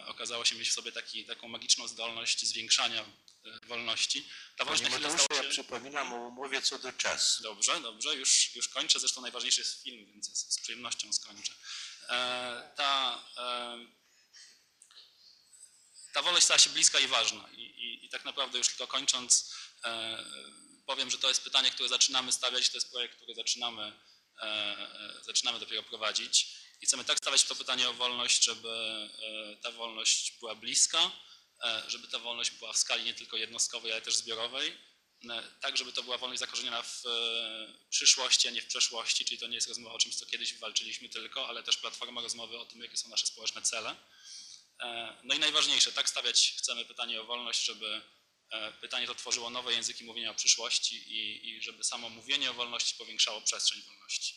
okazało 0.06 0.44
się 0.44 0.56
mieć 0.56 0.70
w 0.70 0.72
sobie 0.72 0.92
taki, 0.92 1.24
taką 1.24 1.48
magiczną 1.48 1.88
zdolność 1.88 2.46
zwiększania 2.46 3.00
e, 3.02 3.66
wolności. 3.66 4.28
Ta 4.56 4.64
wolność 4.64 4.82
Panie 4.82 4.96
Mateuszu, 4.96 5.24
stała 5.24 5.42
ja 5.42 5.46
się... 5.46 5.50
przypominam 5.50 6.12
o 6.12 6.16
umowie 6.16 6.62
co 6.62 6.78
do 6.78 6.92
czasu. 6.92 7.42
Dobrze, 7.42 7.80
dobrze, 7.80 8.14
już, 8.14 8.54
już 8.56 8.68
kończę. 8.68 9.00
Zresztą 9.00 9.20
najważniejszy 9.20 9.60
jest 9.60 9.82
film, 9.82 10.06
więc 10.12 10.38
z, 10.38 10.54
z 10.54 10.60
przyjemnością 10.60 11.12
skończę. 11.12 11.52
E, 12.08 12.72
ta, 12.76 13.24
e, 13.36 13.78
ta 16.12 16.22
wolność 16.22 16.44
stała 16.44 16.58
się 16.58 16.70
bliska 16.70 16.98
i 16.98 17.06
ważna. 17.06 17.48
I, 17.52 17.62
i, 17.62 18.06
i 18.06 18.08
tak 18.08 18.24
naprawdę 18.24 18.58
już 18.58 18.68
tylko 18.68 18.86
kończąc, 18.86 19.54
e, 19.84 20.24
powiem, 20.86 21.10
że 21.10 21.18
to 21.18 21.28
jest 21.28 21.44
pytanie, 21.44 21.70
które 21.70 21.88
zaczynamy 21.88 22.32
stawiać, 22.32 22.70
to 22.70 22.76
jest 22.76 22.90
projekt, 22.90 23.16
który 23.16 23.34
zaczynamy, 23.34 23.82
e, 23.82 24.44
e, 24.44 25.24
zaczynamy 25.24 25.60
dopiero 25.60 25.82
prowadzić. 25.82 26.54
I 26.80 26.86
chcemy 26.86 27.04
tak 27.04 27.18
stawiać 27.18 27.44
to 27.44 27.54
pytanie 27.54 27.88
o 27.88 27.92
wolność, 27.92 28.44
żeby 28.44 28.70
e, 29.22 29.56
ta 29.56 29.72
wolność 29.72 30.32
była 30.40 30.54
bliska, 30.54 31.10
e, 31.64 31.82
żeby 31.88 32.08
ta 32.08 32.18
wolność 32.18 32.50
była 32.50 32.72
w 32.72 32.78
skali 32.78 33.04
nie 33.04 33.14
tylko 33.14 33.36
jednostkowej, 33.36 33.92
ale 33.92 34.02
też 34.02 34.16
zbiorowej 34.16 34.78
e, 35.30 35.42
tak, 35.60 35.76
żeby 35.76 35.92
to 35.92 36.02
była 36.02 36.18
wolność 36.18 36.40
zakorzeniona 36.40 36.82
w 36.82 37.02
przyszłości, 37.90 38.48
a 38.48 38.50
nie 38.50 38.62
w 38.62 38.66
przeszłości, 38.66 39.24
czyli 39.24 39.38
to 39.38 39.46
nie 39.46 39.54
jest 39.54 39.68
rozmowa 39.68 39.94
o 39.94 39.98
czymś, 39.98 40.16
co 40.16 40.26
kiedyś 40.26 40.54
walczyliśmy 40.54 41.08
tylko, 41.08 41.48
ale 41.48 41.62
też 41.62 41.76
platforma 41.76 42.20
rozmowy 42.20 42.58
o 42.58 42.64
tym, 42.64 42.80
jakie 42.82 42.96
są 42.96 43.08
nasze 43.08 43.26
społeczne 43.26 43.62
cele. 43.62 43.96
No 45.24 45.34
i 45.34 45.38
najważniejsze, 45.38 45.92
tak 45.92 46.08
stawiać 46.08 46.54
chcemy 46.58 46.84
pytanie 46.84 47.20
o 47.20 47.24
wolność, 47.24 47.64
żeby 47.64 48.02
pytanie 48.80 49.06
to 49.06 49.14
tworzyło 49.14 49.50
nowe 49.50 49.72
języki 49.72 50.04
mówienia 50.04 50.30
o 50.30 50.34
przyszłości 50.34 50.96
i, 50.96 51.48
i 51.48 51.62
żeby 51.62 51.84
samo 51.84 52.08
mówienie 52.08 52.50
o 52.50 52.54
wolności 52.54 52.94
powiększało 52.98 53.40
przestrzeń 53.40 53.82
wolności. 53.82 54.34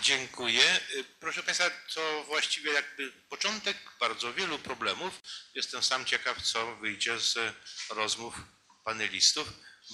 Dziękuję. 0.00 0.80
Proszę 1.20 1.42
Państwa, 1.42 1.70
to 1.94 2.24
właściwie 2.24 2.72
jakby 2.72 3.12
początek 3.12 3.76
bardzo 4.00 4.34
wielu 4.34 4.58
problemów. 4.58 5.22
Jestem 5.54 5.82
sam 5.82 6.04
ciekaw, 6.04 6.42
co 6.42 6.76
wyjdzie 6.76 7.20
z 7.20 7.38
rozmów 7.90 8.34
panelistów, 8.84 9.48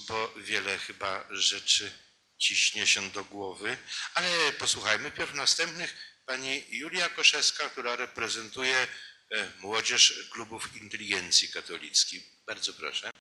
bo 0.07 0.33
wiele 0.37 0.77
chyba 0.77 1.27
rzeczy 1.29 1.91
ciśnie 2.37 2.87
się 2.87 3.09
do 3.09 3.25
głowy. 3.25 3.77
Ale 4.13 4.53
posłuchajmy 4.53 5.11
pierw 5.11 5.33
następnych. 5.33 5.95
Pani 6.25 6.63
Julia 6.69 7.09
Koszewska, 7.09 7.69
która 7.69 7.95
reprezentuje 7.95 8.87
e, 9.31 9.51
młodzież 9.59 10.29
klubów 10.31 10.75
inteligencji 10.81 11.49
katolickiej. 11.49 12.23
Bardzo 12.45 12.73
proszę. 12.73 13.11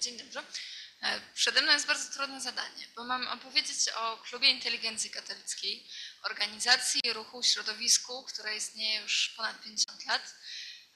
Dzień 0.00 0.18
dobry. 0.18 0.75
E, 1.02 1.20
Przede 1.34 1.62
mną 1.62 1.72
jest 1.72 1.86
bardzo 1.86 2.12
trudne 2.12 2.40
zadanie, 2.40 2.88
bo 2.94 3.04
mam 3.04 3.28
opowiedzieć 3.28 3.88
o 3.88 4.16
Klubie 4.16 4.50
Inteligencji 4.50 5.10
Katolickiej, 5.10 5.88
organizacji, 6.22 7.12
ruchu, 7.12 7.42
środowisku, 7.42 8.22
które 8.24 8.56
istnieje 8.56 9.00
już 9.00 9.34
ponad 9.36 9.62
50 9.62 10.06
lat. 10.06 10.34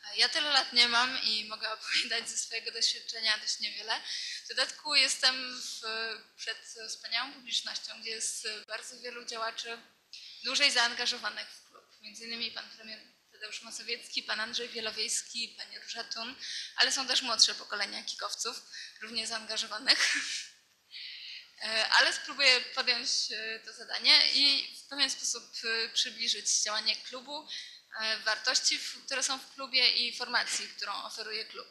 E, 0.04 0.16
Ja 0.16 0.28
tyle 0.28 0.50
lat 0.50 0.72
nie 0.72 0.88
mam 0.88 1.22
i 1.22 1.44
mogę 1.44 1.72
opowiadać 1.74 2.28
ze 2.30 2.36
swojego 2.36 2.70
doświadczenia 2.70 3.38
dość 3.38 3.60
niewiele. 3.60 4.00
W 4.44 4.48
dodatku 4.48 4.94
jestem 4.94 5.60
w, 5.62 5.80
przed 6.36 6.58
wspaniałą 6.88 7.32
publicznością, 7.32 8.00
gdzie 8.00 8.10
jest 8.10 8.48
bardzo 8.68 9.00
wielu 9.00 9.24
działaczy 9.24 9.78
dłużej 10.44 10.70
zaangażowanych 10.70 11.48
w 11.48 11.68
klub. 11.70 11.84
Między 12.00 12.24
innymi 12.24 12.50
pan 12.50 12.70
premier 12.70 13.00
Tadeusz 13.40 13.62
Mazowiecki, 13.62 14.22
pan 14.22 14.40
Andrzej 14.40 14.68
Wielowiejski, 14.68 15.54
pani 15.58 15.78
Róża 15.78 16.04
Tun, 16.04 16.36
ale 16.76 16.92
są 16.92 17.06
też 17.06 17.22
młodsze 17.22 17.54
pokolenia 17.54 18.02
kikowców, 18.02 18.62
równie 19.02 19.26
zaangażowanych. 19.26 19.98
E, 21.62 21.88
Ale 21.88 22.12
spróbuję 22.12 22.60
podjąć 22.60 23.08
e, 23.30 23.60
to 23.60 23.72
zadanie 23.72 24.32
i 24.34 24.76
w 24.76 24.88
pewien 24.88 25.10
sposób 25.10 25.44
e, 25.64 25.88
przybliżyć 25.88 26.62
działanie 26.62 26.96
klubu, 26.96 27.48
wartości, 28.24 28.78
które 29.06 29.22
są 29.22 29.38
w 29.38 29.54
klubie 29.54 29.90
i 29.90 30.16
formacji, 30.16 30.68
którą 30.68 30.92
oferuje 31.04 31.44
klub. 31.44 31.68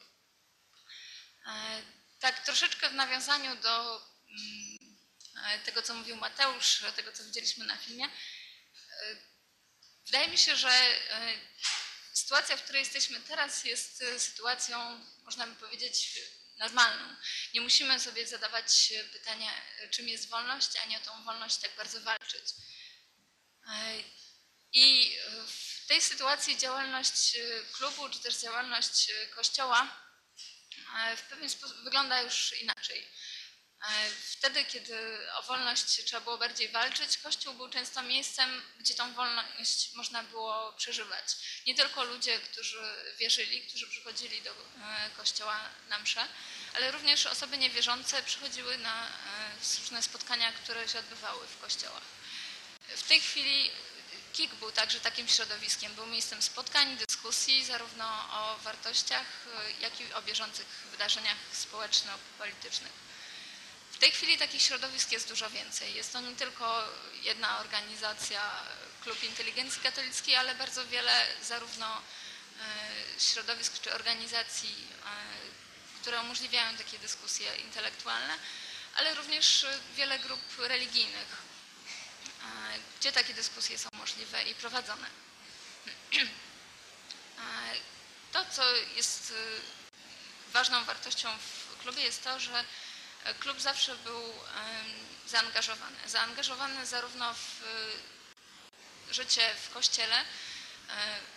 Tak, 2.20 2.46
troszeczkę 2.46 2.90
w 2.90 2.94
nawiązaniu 2.94 3.56
do 3.56 4.02
mm, 4.30 5.64
tego, 5.66 5.82
co 5.82 5.94
mówił 5.94 6.16
Mateusz, 6.16 6.84
tego, 6.96 7.12
co 7.12 7.24
widzieliśmy 7.24 7.66
na 7.66 7.78
filmie. 7.78 8.10
Wydaje 10.10 10.28
mi 10.28 10.38
się, 10.38 10.56
że 10.56 10.70
e, 10.70 11.34
sytuacja, 12.14 12.58
w 12.58 12.64
której 12.64 12.80
jesteśmy 12.80 13.20
teraz, 13.20 13.64
jest 13.64 14.02
e, 14.02 14.20
sytuacją, 14.20 15.06
można 15.24 15.48
by 15.48 15.56
powiedzieć, 15.56 16.20
normalną. 16.58 17.16
Nie 17.54 17.62
musimy 17.62 18.00
sobie 18.00 18.28
zadawać 18.28 18.92
e, 18.92 19.04
pytania, 19.04 19.52
czym 19.92 20.08
jest 20.08 20.30
wolność, 20.30 20.76
ani 20.84 20.98
o 20.98 21.00
tą 21.00 21.24
wolność 21.24 21.58
tak 21.58 21.76
bardzo 21.76 22.02
walczyć. 22.02 22.44
I 24.74 25.18
w 25.48 25.88
tej 25.88 26.02
sytuacji 26.02 26.58
działalność 26.58 27.38
klubu, 27.72 28.10
czy 28.10 28.20
też 28.20 28.38
działalność 28.38 29.12
kościoła 29.36 30.02
w 31.18 31.22
pewien 31.22 31.50
sposób 31.50 31.84
wygląda 31.84 32.22
już 32.22 32.54
inaczej. 32.62 33.08
E, 33.82 34.10
Wtedy, 34.40 34.66
kiedy 34.66 35.18
o 35.36 35.44
wolność 35.44 36.06
trzeba 36.06 36.22
było 36.22 36.38
bardziej 36.38 36.70
walczyć, 36.70 37.18
Kościół 37.18 37.54
był 37.54 37.70
często 37.70 38.02
miejscem, 38.02 38.62
gdzie 38.80 38.96
tą 38.96 39.14
wolność 39.14 39.94
można 39.94 40.24
było 40.24 40.74
przeżywać. 40.74 41.26
Nie 41.68 41.76
tylko 41.76 42.04
ludzie, 42.04 42.40
którzy 42.40 42.94
wierzyli, 43.18 43.62
którzy 43.62 43.88
przychodzili 43.88 44.42
do 44.42 44.52
e, 44.52 44.56
Kościoła 45.18 45.60
na 45.90 46.00
msze, 46.00 46.28
ale 46.74 46.92
również 46.92 47.26
osoby 47.26 47.58
niewierzące 47.58 48.24
przychodziły 48.24 48.78
na 48.78 49.08
e, 49.08 49.10
różne 49.80 50.04
spotkania, 50.04 50.52
które 50.52 50.90
się 50.90 51.00
odbywały 51.00 51.48
w 51.48 51.60
kościołach. 51.62 52.04
W 52.96 53.04
tej 53.04 53.22
chwili 53.22 53.72
KIK 54.34 54.56
był 54.56 54.72
także 54.72 55.00
takim 55.00 55.28
środowiskiem, 55.28 55.96
był 55.96 56.06
miejscem 56.06 56.42
spotkań, 56.42 56.98
dyskusji 56.98 57.66
zarówno 57.66 58.06
o 58.32 58.58
wartościach, 58.58 59.26
jak 59.80 60.02
i 60.02 60.14
o 60.14 60.22
bieżących 60.22 60.68
wydarzeniach 60.92 61.38
społeczno-politycznych. 61.54 63.09
W 64.00 64.02
tej 64.02 64.12
chwili 64.12 64.38
takich 64.38 64.62
środowisk 64.62 65.12
jest 65.12 65.28
dużo 65.28 65.50
więcej. 65.50 65.96
Jest 65.96 66.14
to 66.14 66.22
nie 66.22 66.36
tylko 66.36 66.84
jedna 67.22 67.60
organizacja, 67.60 68.42
Klub 69.04 69.24
Inteligencji 69.24 69.82
Katolickiej, 69.82 70.36
ale 70.36 70.56
bardzo 70.56 70.88
wiele 70.88 71.26
zarówno 71.44 71.98
e, 71.98 72.02
środowisk 73.20 73.82
czy 73.82 73.94
organizacji, 73.94 74.88
e, 75.06 76.02
które 76.02 76.22
umożliwiają 76.22 76.78
takie 76.78 77.00
dyskusje 77.00 77.56
intelektualne, 77.56 78.34
ale 78.96 79.16
również 79.16 79.64
e, 79.64 79.80
wiele 79.96 80.20
grup 80.20 80.42
religijnych, 80.58 81.38
gdzie 83.00 83.12
takie 83.12 83.34
dyskusje 83.34 83.78
są 83.78 83.90
możliwe 83.94 84.44
i 84.44 84.56
prowadzone. 84.56 85.08
To, 88.32 88.46
co 88.52 88.76
jest 88.76 89.34
ważną 90.54 90.86
wartością 90.86 91.30
w 91.38 91.82
klubie 91.82 92.04
jest 92.04 92.24
to, 92.24 92.40
że 92.40 92.64
klub 93.40 93.62
zawsze 93.62 93.96
był 93.96 94.34
zaangażowany. 95.30 95.98
Zaangażowany 96.06 96.86
zarówno 96.86 97.34
w 97.34 97.64
e, 99.10 99.14
życie 99.14 99.56
w 99.64 99.70
kościele, 99.70 100.20
e, 100.20 100.26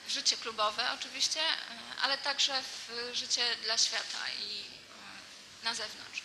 w 0.06 0.10
życie 0.10 0.36
klubowe 0.36 0.92
oczywiście, 0.92 1.40
e, 1.40 1.54
ale 2.02 2.18
także 2.18 2.62
w 2.62 3.10
życie 3.14 3.56
dla 3.64 3.78
świata 3.78 4.18
i 4.40 4.60
e, 4.60 5.64
na 5.64 5.74
zewnątrz. 5.74 6.22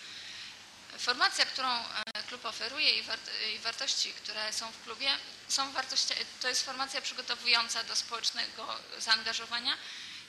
Formacja, 0.99 1.45
którą 1.45 1.69
e, 1.69 1.83
klub 2.27 2.45
oferuje 2.45 2.99
i, 2.99 3.03
wart 3.03 3.29
i 3.55 3.59
wartości, 3.59 4.13
które 4.13 4.53
są 4.53 4.71
w 4.71 4.83
klubie, 4.83 5.09
są 5.47 5.71
wartości, 5.71 6.13
to 6.41 6.47
jest 6.47 6.65
formacja 6.65 7.01
przygotowująca 7.01 7.83
do 7.83 7.95
społecznego 7.95 8.79
zaangażowania 8.97 9.77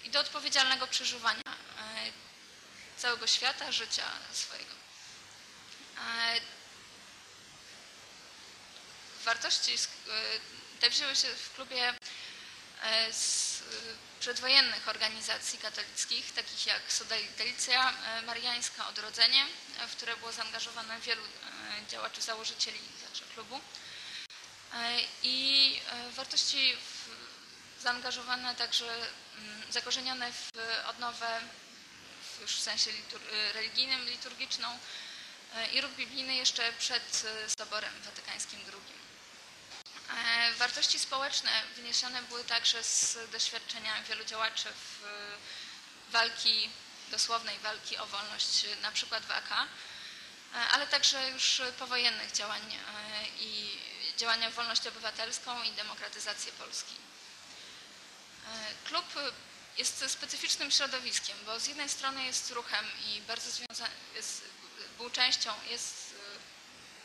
i 0.05 0.11
do 0.11 0.21
odpowiedzialnego 0.21 0.87
przeżywania 0.87 1.43
e, 1.47 2.13
całego 2.97 3.27
świata, 3.27 3.73
życia 3.73 4.05
swojego. 4.33 4.88
Wartości 9.29 9.75
e, 9.75 9.79
te 10.81 10.91
wzięły 10.91 11.17
się 11.17 11.29
w 11.29 11.55
klubie 11.55 11.95
e, 12.83 13.13
z 13.13 13.61
e, 13.61 13.65
przedwojennych 14.21 14.89
organizacji 14.89 15.59
katolickich, 15.59 16.33
takich 16.33 16.67
jak 16.67 16.93
Solidarycja 16.93 17.93
Mariańska 18.27 18.89
Odrodzenie, 18.89 19.47
w 19.89 19.97
które 19.97 20.17
było 20.17 20.33
zaangażowane 20.33 21.01
wielu 21.01 21.23
działaczy, 21.89 22.23
założycieli 22.23 22.79
klubu. 23.35 23.61
I 25.23 25.81
wartości 26.11 26.77
zaangażowane 27.81 28.55
także, 28.55 29.07
mm, 29.39 29.73
zakorzenione 29.73 30.33
w 30.33 30.51
odnowę 30.87 31.41
już 32.41 32.57
w 32.57 32.63
sensie 32.63 32.93
litur, 32.93 33.21
religijnym, 33.55 34.05
liturgiczną 34.05 34.79
i 35.73 35.81
ruch 35.81 35.93
biblijny 35.93 36.35
jeszcze 36.35 36.73
przed 36.73 37.25
e, 37.25 37.51
Soborem 37.59 38.03
Watykańskim 38.03 38.61
II. 38.61 38.99
E, 40.19 40.53
Wartości 40.53 40.99
społeczne 40.99 41.51
wyniesione 41.77 42.23
były 42.23 42.45
także 42.45 42.85
z 42.85 43.19
doświadczenia 43.33 44.03
wielu 44.03 44.25
działaczy 44.25 44.69
w 44.73 45.05
e, 45.05 45.09
walki, 46.13 46.71
dosłownej 47.11 47.59
walki 47.59 47.97
o 47.97 48.07
wolność, 48.07 48.65
e, 48.65 48.77
na 48.77 48.93
przykład 48.93 49.25
w 49.25 49.31
AK, 49.31 49.53
e, 49.53 49.67
ale 50.69 50.87
także 50.87 51.31
już 51.31 51.63
powojennych 51.79 52.33
działań 52.33 52.63
e, 52.73 53.29
i 53.41 53.79
działania 54.17 54.51
w 54.51 54.55
wolność 54.55 54.87
obywatelską 54.87 55.63
i 55.63 55.73
demokratyzację 55.73 56.53
Polski. 56.53 56.95
E, 58.47 58.89
Klub 58.89 59.05
jest 59.79 60.11
specyficznym 60.11 60.71
środowiskiem, 60.71 61.37
bo 61.47 61.61
z 61.61 61.67
jednej 61.67 61.89
strony 61.89 62.25
jest 62.25 62.51
ruchem 62.51 62.87
i 63.07 63.21
bardzo 63.21 63.51
związany, 63.51 63.95
jest, 64.15 64.43
był 64.99 65.11
częścią, 65.11 65.53
jest 65.71 66.15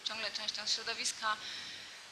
e, 0.04 0.08
ciągle 0.08 0.32
częścią 0.32 0.68
środowiska 0.68 1.38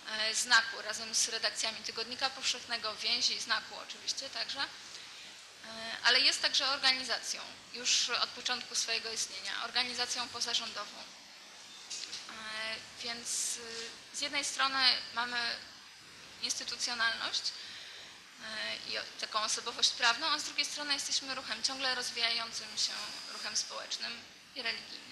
e, 0.07 0.35
Znaku 0.35 0.81
razem 0.81 1.15
z 1.15 1.29
redakcjami 1.29 1.77
Tygodnika 1.77 2.29
Powszechnego, 2.29 2.95
Więzi, 2.95 3.39
Znaku 3.39 3.75
oczywiście 3.75 4.29
także, 4.29 4.67
E, 5.65 5.97
ale 6.03 6.19
jest 6.19 6.41
także 6.41 6.69
organizacją 6.69 7.41
już 7.73 8.09
od 8.09 8.29
początku 8.29 8.75
swojego 8.75 9.11
istnienia, 9.11 9.63
organizacją 9.63 10.29
pozarządową. 10.29 11.03
Więc 13.03 13.57
y, 13.57 14.17
z 14.17 14.21
jednej 14.21 14.45
strony 14.45 14.79
mamy 15.13 15.37
instytucjonalność 16.41 17.41
i 18.87 19.19
taką 19.19 19.39
osobowość 19.39 19.89
prawną, 19.89 20.27
a 20.27 20.39
z 20.39 20.43
drugiej 20.43 20.65
strony 20.65 20.93
jesteśmy 20.93 21.35
ruchem 21.35 21.63
ciągle 21.63 21.95
rozwijającym 21.95 22.77
się, 22.77 22.91
ruchem 23.33 23.57
społecznym 23.57 24.21
i 24.55 24.61
religijnym. 24.61 25.10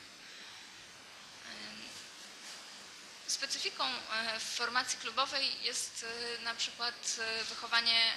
Specyfiką 3.30 3.84
e, 3.86 4.40
formacji 4.40 4.98
klubowej 5.00 5.64
jest 5.64 6.06
e, 6.38 6.42
na 6.42 6.56
przykład 6.56 7.16
e, 7.20 7.44
wychowanie, 7.44 8.14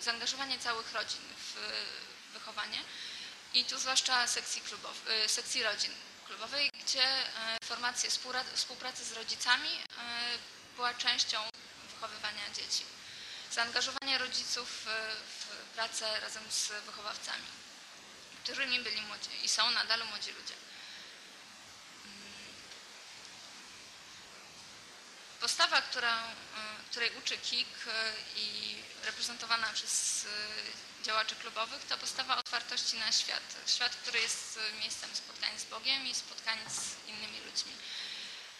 zaangażowanie 0.00 0.58
całych 0.58 0.92
rodzin 0.92 1.20
w 1.38 1.56
wychowanie 2.32 2.78
i 3.54 3.64
tu 3.64 3.78
zwłaszcza 3.78 4.26
sekcji, 4.26 4.62
klubow, 4.62 4.96
e, 5.08 5.28
sekcji 5.28 5.62
rodzin 5.62 5.92
klubowej, 6.26 6.70
gdzie 6.84 7.04
e, 7.04 7.58
współra- 8.08 8.54
współpracy 8.54 9.04
z 9.04 9.12
rodzicami 9.12 9.68
była 10.76 10.94
częścią 10.94 11.38
wychowywania 11.94 12.50
dzieci. 12.54 12.84
Zaangażowanie 13.50 14.18
rodziców 14.18 14.86
w 15.38 15.46
pracę 15.74 16.20
razem 16.20 16.42
z 16.50 16.68
wychowawcami, 16.86 17.46
którymi 18.44 18.80
byli 18.80 19.02
młodzi 19.02 19.44
i 19.44 19.48
są 19.48 19.70
nadal 19.70 20.04
młodzi 20.06 20.32
ludzie. 20.32 20.54
Postawa, 25.42 25.82
która, 25.82 26.28
y, 26.28 26.90
której 26.90 27.10
uczy 27.18 27.38
KIK 27.38 27.86
y, 27.86 27.90
i 28.36 28.76
reprezentowana 29.04 29.66
przez 29.74 30.24
y, 30.24 30.28
działaczy 31.04 31.36
klubowych, 31.36 31.84
to 31.84 31.98
postawa 31.98 32.36
otwartości 32.36 32.96
na 32.96 33.12
świat. 33.12 33.42
Świat, 33.66 33.96
który 33.96 34.20
jest 34.20 34.58
miejscem 34.80 35.16
spotkań 35.16 35.58
z 35.58 35.64
Bogiem 35.64 36.06
i 36.06 36.14
spotkań 36.14 36.58
z 36.68 37.08
innymi 37.08 37.40
ludźmi. 37.40 37.72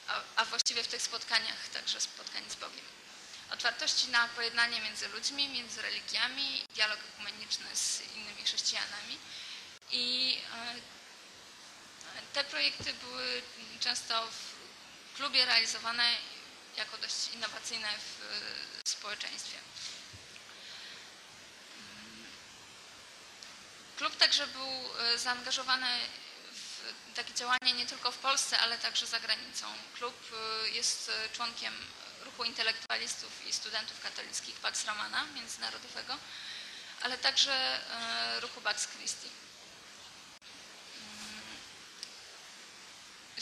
A, 0.09 0.21
a 0.37 0.45
właściwie 0.45 0.83
w 0.83 0.89
tych 0.89 1.03
spotkaniach 1.03 1.69
także 1.69 2.01
spotkań 2.01 2.43
z 2.51 2.55
Bogiem. 2.55 2.85
Otwartości 3.51 4.09
na 4.09 4.29
pojednanie 4.29 4.81
między 4.81 5.09
ludźmi, 5.09 5.49
między 5.49 5.83
religiami, 5.83 6.65
dialog 6.75 6.99
ekumeniczny 7.15 7.77
z 7.77 8.01
innymi 8.17 8.45
chrześcijanami. 8.45 9.19
I 9.91 10.39
te 12.33 12.45
projekty 12.45 12.95
były 12.95 13.43
często 13.81 14.27
w 14.27 15.17
klubie 15.17 15.45
realizowane 15.45 16.05
jako 16.77 16.99
dość 16.99 17.29
innowacyjne 17.35 17.89
w 17.99 18.23
y, 18.87 18.91
społeczeństwie. 18.91 19.59
Klub 23.97 24.17
także 24.17 24.47
był 24.47 24.69
y, 25.15 25.19
zaangażowany 25.19 25.87
w 26.53 27.15
takie 27.15 27.35
działania 27.35 27.73
nie 27.77 27.87
tylko 27.87 28.13
w 28.13 28.19
Polsce, 28.19 28.59
ale 28.59 28.79
także 28.79 29.07
za 29.07 29.21
granicą. 29.21 29.67
Klub 29.95 30.15
y, 30.67 30.71
jest 30.71 31.11
członkiem 31.33 31.75
ruchu 32.25 32.45
intelektualistów 32.45 33.47
i 33.47 33.53
studentów 33.53 34.01
katolickich 34.01 34.57
Pax 34.57 34.85
Romana 34.85 35.25
międzynarodowego, 35.25 36.19
ale 37.03 37.19
także 37.19 37.81
ruchu 38.41 38.61
Pax 38.61 38.87
Christi. 38.87 39.29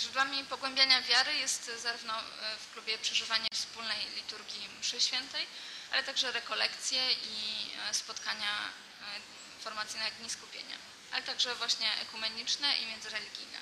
Źródłami 0.00 0.44
pogłębiania 0.44 1.02
wiary 1.02 1.34
jest 1.34 1.70
zarówno 1.82 2.20
e, 2.20 2.22
w 2.56 2.72
klubie 2.72 2.98
przeżywanie 2.98 3.48
wspólnej 3.52 4.06
liturgii 4.16 4.68
mszy 4.80 5.00
świętej, 5.00 5.46
ale 5.92 6.04
także 6.04 6.32
rekolekcje 6.32 7.12
i 7.12 7.70
e, 7.90 7.94
spotkania 7.94 8.68
e, 8.68 9.62
formacyjne 9.62 10.10
dni 10.10 10.30
skupienia, 10.30 10.76
ale 11.12 11.22
także 11.22 11.54
właśnie 11.54 11.92
ekumeniczne 12.02 12.76
i 12.76 12.86
międzyreligijne, 12.86 13.58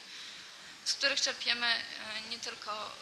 z 0.84 0.92
których 0.92 1.20
czerpiemy 1.20 1.82
nie 2.30 2.38
tylko, 2.38 2.92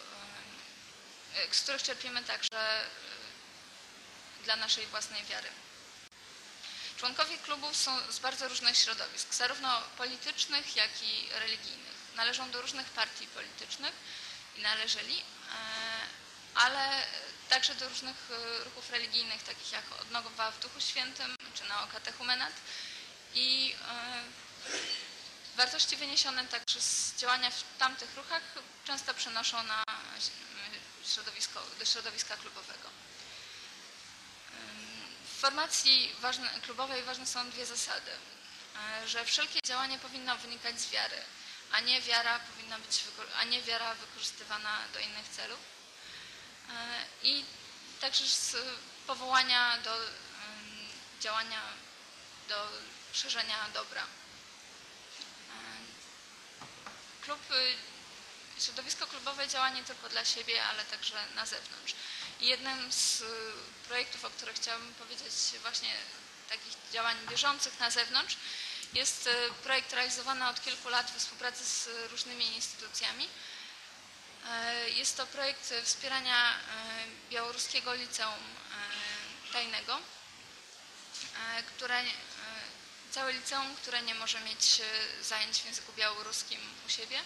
z 1.51 1.61
których 1.61 1.83
czerpiemy 1.83 2.25
także 2.25 2.85
dla 4.45 4.57
naszej 4.57 4.87
własnej 4.87 5.25
wiary. 5.25 5.49
Członkowie 6.97 7.39
klubów 7.39 7.77
są 7.77 8.13
z 8.13 8.19
bardzo 8.19 8.49
różnych 8.49 8.77
środowisk, 8.77 9.35
zarówno 9.35 9.83
politycznych, 9.97 10.77
jak 10.77 11.03
i 11.03 11.29
religijnych. 11.31 11.96
Należą 12.17 12.51
do 12.51 12.63
różnych 12.63 12.87
partii 12.87 13.27
politycznych 13.27 13.93
i 14.57 14.63
należeli, 14.63 15.19
e, 15.19 15.23
ale 16.55 17.07
także 17.49 17.75
do 17.75 17.89
różnych 17.89 18.17
e, 18.31 18.65
ruchów 18.65 18.91
religijnych, 18.91 19.43
takich 19.43 19.73
jak 19.73 19.85
Odnowa 20.01 20.51
w 20.51 20.61
Duchu 20.61 20.81
Świętym 20.81 21.37
czy 21.55 21.65
Neokatechumenat. 21.65 22.53
I 23.35 23.75
e, 23.89 24.23
wartości 25.57 25.97
wyniesione 25.97 26.47
także 26.47 26.81
z 26.81 27.15
działania 27.17 27.51
w 27.51 27.65
tamtych 27.79 28.17
ruchach 28.17 28.43
często 28.85 29.15
przenoszą 29.15 29.63
na 29.63 29.83
środowisko, 31.05 31.63
do 31.79 31.85
środowiska 31.85 32.37
klubowego. 32.37 32.89
W 35.25 35.41
formacji 35.41 36.15
ważne, 36.21 36.51
klubowej 36.63 37.03
ważne 37.03 37.27
są 37.27 37.51
dwie 37.51 37.67
zasady. 37.67 38.11
Że 39.07 39.25
wszelkie 39.25 39.61
działanie 39.67 39.99
powinno 39.99 40.37
wynikać 40.37 40.81
z 40.81 40.91
wiary, 40.91 41.17
a 41.73 41.81
nie 41.81 42.03
wiara 42.03 42.39
powinna 42.39 42.79
być, 42.79 43.05
a 43.41 43.45
nie 43.45 43.63
wiara 43.63 43.95
wykorzystywana 43.95 44.79
do 44.93 44.99
innych 45.01 45.29
celów. 45.29 45.59
E, 46.71 47.05
I 47.23 47.45
także 48.01 48.27
z 48.27 48.57
powołania 49.07 49.79
do 49.79 49.97
działania, 51.21 51.61
do 52.49 52.69
szerzenia 53.13 53.69
dobra. 53.75 54.03
E, 54.03 54.07
Klub, 57.27 57.51
y, 57.51 58.63
środowisko 58.63 59.07
klubowe 59.07 59.49
działa 59.49 59.69
nie 59.71 59.85
tylko 59.85 60.09
dla 60.09 60.25
siebie, 60.25 60.65
ale 60.65 60.85
także 60.85 61.17
na 61.35 61.47
zewnątrz. 61.47 61.95
I 62.41 62.47
jednym 62.47 62.93
z 62.93 63.21
y, 63.21 63.25
projektów, 63.89 64.25
o 64.25 64.31
których 64.31 64.57
chciałabym 64.57 64.95
powiedzieć, 64.95 65.33
właśnie 65.63 65.97
takich 66.49 66.73
działań 66.93 67.17
bieżących 67.31 67.81
na 67.81 67.91
zewnątrz, 67.91 68.37
jest 68.97 69.27
y, 69.27 69.31
projekt 69.63 69.93
realizowany 69.93 70.49
od 70.49 70.61
kilku 70.65 70.89
lat 70.89 71.11
we 71.13 71.19
współpracy 71.19 71.65
z 71.65 71.89
różnymi 72.11 72.47
instytucjami. 72.55 73.29
E, 74.51 74.91
Jest 74.91 75.17
to 75.17 75.27
projekt 75.27 75.75
wspierania 75.85 76.51
e, 76.53 76.59
Białoruskiego 77.31 77.95
Liceum 77.95 78.35
e, 78.35 79.53
Tajnego, 79.53 79.99
e, 79.99 81.63
które, 81.63 82.01
e, 82.01 82.07
całe 83.11 83.33
liceum, 83.33 83.77
które 83.77 84.03
nie 84.03 84.15
może 84.15 84.41
mieć 84.41 84.81
e, 84.81 85.25
zajęć 85.25 85.59
w 85.59 85.65
języku 85.67 85.93
białoruskim 85.93 86.61
u 86.87 86.91
siebie. 86.91 87.21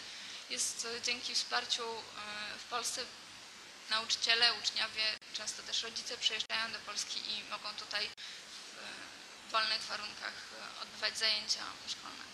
Jest 0.50 0.87
e, 0.96 1.02
dzięki 1.02 1.35
wsparciu 1.35 1.83
e, 1.85 2.02
w 2.59 2.64
Polsce 2.64 3.04
nauczyciele, 3.90 4.54
uczniowie, 4.54 5.02
często 5.35 5.62
też 5.62 5.83
rodzice 5.83 6.18
przyjeżdżają 6.18 6.72
do 6.72 6.78
Polski 6.78 7.20
i 7.33 7.44
mogą 7.44 7.74
tutaj 7.74 8.11
wolnych 9.50 9.82
warunkach 9.82 10.32
e, 10.78 10.82
odbywać 10.82 11.18
zajęcia 11.18 11.62
szkolne. 11.88 12.24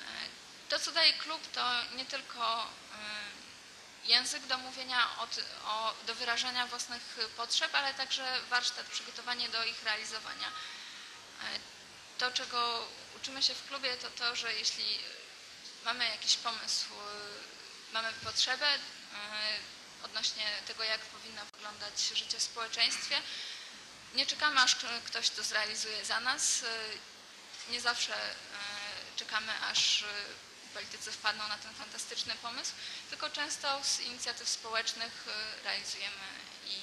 E, 0.00 0.28
To, 0.68 0.78
co 0.78 0.92
daje 0.92 1.12
klub, 1.12 1.52
to 1.52 1.62
nie 1.94 2.04
tylko 2.06 2.62
e, 2.64 2.66
język 4.04 4.46
do 4.46 4.58
mówienia, 4.58 5.18
o, 5.18 5.26
ty- 5.26 5.44
o, 5.64 5.94
do 6.06 6.14
wyrażania 6.14 6.66
własnych 6.66 7.02
potrzeb, 7.36 7.74
ale 7.74 7.94
także 7.94 8.40
warsztat, 8.50 8.86
przygotowanie 8.86 9.48
do 9.48 9.64
ich 9.64 9.82
realizowania. 9.84 10.50
To, 12.18 12.30
czego 12.30 12.88
uczymy 13.16 13.42
się 13.42 13.54
w 13.54 13.68
klubie, 13.68 13.96
to 13.96 14.10
to, 14.10 14.36
że 14.36 14.52
jeśli 14.54 14.98
mamy 15.84 16.08
jakiś 16.08 16.36
pomysł, 16.36 16.84
mamy 17.92 18.12
potrzebę 18.24 18.66
odnośnie 20.02 20.46
tego, 20.66 20.84
jak 20.84 21.00
powinno 21.00 21.44
wyglądać 21.44 22.00
życie 22.00 22.38
w 22.38 22.42
społeczeństwie, 22.42 23.20
nie 24.14 24.26
czekamy, 24.26 24.60
aż 24.60 24.76
ktoś 25.06 25.30
to 25.30 25.42
zrealizuje 25.42 26.04
za 26.04 26.20
nas. 26.20 26.62
E, 26.62 26.66
Nie 27.72 27.80
zawsze 27.80 28.14
e, 28.14 28.36
czekamy, 29.16 29.52
aż 29.60 30.02
e, 30.02 30.06
politycy 30.74 31.12
wpadną 31.12 31.48
na 31.48 31.58
ten 31.58 31.74
fantastyczny 31.74 32.34
pomysł, 32.34 32.72
tylko 33.10 33.30
często 33.30 33.84
z 33.84 34.00
inicjatyw 34.00 34.48
społecznych 34.48 35.24
realizujemy 35.64 36.26
i 36.66 36.78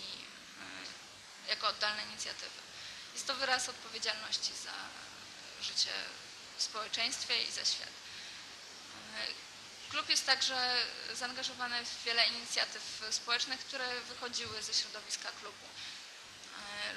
jako 1.47 1.67
oddalne 1.67 2.03
inicjatywy. 2.03 2.59
Jest 3.13 3.27
to 3.27 3.35
wyraz 3.35 3.69
odpowiedzialności 3.69 4.51
za 4.63 4.73
życie 5.61 5.93
w 6.57 6.63
społeczeństwie 6.63 7.43
i 7.43 7.51
za 7.51 7.65
świat. 7.65 7.89
Klub 9.89 10.09
jest 10.09 10.25
także 10.25 10.85
zaangażowany 11.13 11.85
w 11.85 12.03
wiele 12.03 12.27
inicjatyw 12.27 13.01
społecznych, 13.11 13.59
które 13.59 14.01
wychodziły 14.01 14.63
ze 14.63 14.73
środowiska 14.73 15.29
klubu. 15.31 15.65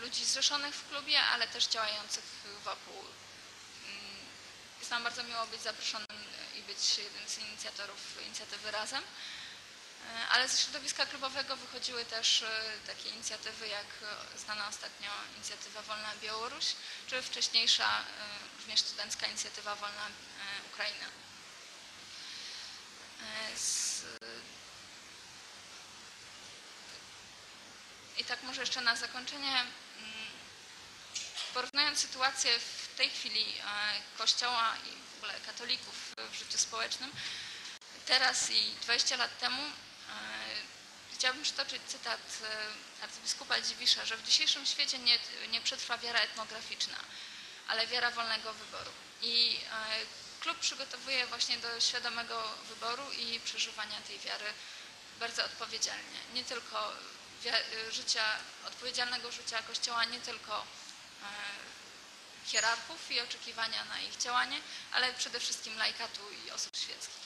Ludzi 0.01 0.25
zrzeszonych 0.25 0.75
w 0.75 0.89
klubie, 0.89 1.23
ale 1.23 1.49
też 1.49 1.67
działających 1.67 2.25
wokół. 2.65 3.01
Mm, 3.01 4.17
Jest 4.79 4.91
nam 4.91 5.05
bardzo 5.05 5.23
miło 5.23 5.47
być 5.47 5.63
zaproszonym 5.63 6.07
i 6.55 6.63
być 6.63 6.99
jednym 6.99 7.29
z 7.29 7.39
inicjatorów 7.39 8.23
inicjatywy 8.27 8.71
Razem. 8.71 9.03
E, 9.05 10.29
Ale 10.29 10.49
ze 10.49 10.59
środowiska 10.59 11.07
klubowego 11.07 11.57
wychodziły 11.57 12.05
też 12.05 12.43
e, 12.43 12.79
takie 12.87 13.09
inicjatywy 13.09 13.69
jak 13.69 13.87
znana 14.39 14.69
ostatnio 14.69 15.11
inicjatywa 15.37 15.83
Wolna 15.83 16.13
Białoruś, 16.23 16.65
czy 17.07 17.23
wcześniejsza 17.23 18.01
e, 18.01 18.05
również 18.59 18.81
studencka 18.81 19.27
inicjatywa 19.27 19.75
Wolna 19.77 20.09
Ukraina. 20.73 21.07
Z... 23.57 24.03
I 28.19 28.25
tak 28.25 28.43
może 28.43 28.61
jeszcze 28.61 28.81
na 28.81 28.97
zakończenie, 28.97 29.65
porównując 31.57 31.99
sytuację 31.99 32.59
w 32.59 32.97
tej 32.97 33.11
chwili 33.11 33.45
e, 33.45 33.64
Kościoła 34.19 34.77
i 34.87 34.90
w 35.12 35.16
ogóle 35.16 35.35
katolików 35.47 36.14
w 36.31 36.35
życiu 36.35 36.59
społecznym. 36.59 37.11
Teraz 38.07 38.51
i 38.51 38.75
20 38.83 39.16
lat 39.16 39.38
temu 39.38 39.62
e, 39.62 39.71
chciałabym 41.14 41.42
przytoczyć 41.42 41.83
cytat 41.87 42.21
e, 43.01 43.05
arcybiskupa 43.05 43.61
Dziwisza, 43.61 44.05
że 44.05 44.16
w 44.16 44.23
dzisiejszym 44.23 44.66
świecie 44.66 44.99
nie, 44.99 45.19
nie 45.51 45.61
przetrwa 45.61 45.99
wiara 45.99 46.21
etnograficzna, 46.21 46.97
ale 47.69 47.87
wiara 47.87 48.11
wolnego 48.11 48.53
wyboru. 48.53 48.90
I 49.23 49.61
klub 50.40 50.59
przygotowuje 50.59 51.27
właśnie 51.27 51.59
do 51.59 51.81
świadomego 51.81 52.55
wyboru 52.69 53.12
i 53.12 53.40
przeżywania 53.40 54.01
tej 54.01 54.19
wiary 54.19 54.53
bardzo 55.21 55.45
odpowiedzialnie. 55.45 56.19
Nie 56.35 56.45
tylko 56.45 56.92
życia, 57.90 58.25
odpowiedzialnego 58.66 59.33
życia 59.33 59.62
Kościoła, 59.62 60.05
nie 60.05 60.21
tylko 60.21 60.66
hierarchów 62.47 63.11
i 63.11 63.21
oczekiwania 63.21 63.85
na 63.85 64.01
ich 64.01 64.17
działanie, 64.17 64.61
ale 64.93 65.12
przede 65.12 65.41
wszystkim 65.41 65.77
laikatu 65.79 66.23
i 66.47 66.51
osób 66.51 66.77
świeckich. 66.77 67.17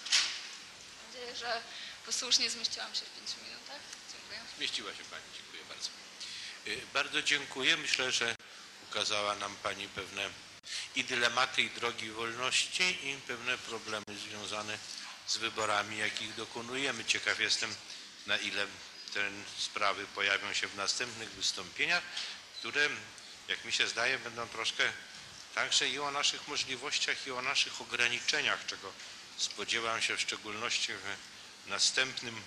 Mam 1.02 1.06
nadzieję, 1.14 1.36
że 1.36 1.62
posłusznie 2.06 2.50
zmieściłam 2.50 2.94
się 2.94 3.00
w 3.00 3.10
pięciu 3.18 3.44
minutach. 3.44 3.80
Dziękuję. 4.12 4.40
Zmieściła 4.56 4.94
się 4.94 5.04
Pani, 5.04 5.22
dziękuję 5.36 5.64
bardzo. 5.68 5.90
Y, 6.66 6.86
Bardzo 6.94 7.22
dziękuję. 7.22 7.76
Myślę, 7.76 8.12
że 8.12 8.36
ukazała 8.90 9.34
nam 9.34 9.56
Pani 9.56 9.88
pewne 9.88 10.30
i 10.94 11.04
dylematy, 11.04 11.62
i 11.62 11.70
drogi 11.70 12.10
wolności, 12.10 13.08
i 13.08 13.16
pewne 13.26 13.58
problemy 13.58 14.04
związane 14.28 14.78
z 15.26 15.36
wyborami, 15.36 15.98
jakich 15.98 16.34
dokonujemy. 16.34 17.04
Ciekaw 17.04 17.40
jestem, 17.40 17.74
na 18.26 18.36
ile 18.36 18.66
te 19.14 19.30
sprawy 19.58 20.06
pojawią 20.06 20.52
się 20.54 20.68
w 20.68 20.76
następnych 20.76 21.30
wystąpieniach, 21.30 22.02
które, 22.58 22.88
jak 23.50 23.64
mi 23.64 23.72
się 23.72 23.88
zdaje, 23.88 24.18
będą 24.18 24.48
troszkę 24.48 24.92
także 25.54 25.88
i 25.88 25.98
o 25.98 26.10
naszych 26.10 26.48
możliwościach, 26.48 27.26
i 27.26 27.30
o 27.30 27.42
naszych 27.42 27.80
ograniczeniach, 27.80 28.66
czego 28.66 28.92
spodziewam 29.36 30.02
się 30.02 30.16
w 30.16 30.20
szczególności 30.20 30.92
w 30.92 31.68
następnym 31.68 32.42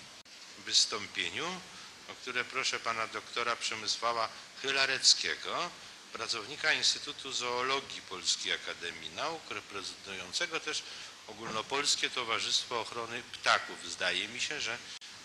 wystąpieniu, 0.58 1.60
o 2.08 2.14
które 2.14 2.44
proszę 2.44 2.80
pana 2.80 3.06
doktora 3.06 3.56
Przemysława 3.56 4.28
Chylareckiego, 4.62 5.70
pracownika 6.12 6.72
Instytutu 6.72 7.32
Zoologii 7.32 8.02
Polskiej 8.02 8.52
Akademii 8.52 9.10
Nauk, 9.10 9.50
reprezentującego 9.50 10.60
też 10.60 10.82
Ogólnopolskie 11.26 12.10
Towarzystwo 12.10 12.80
Ochrony 12.80 13.22
Ptaków. 13.32 13.90
Zdaje 13.90 14.28
mi 14.28 14.40
się, 14.40 14.60
że 14.60 14.78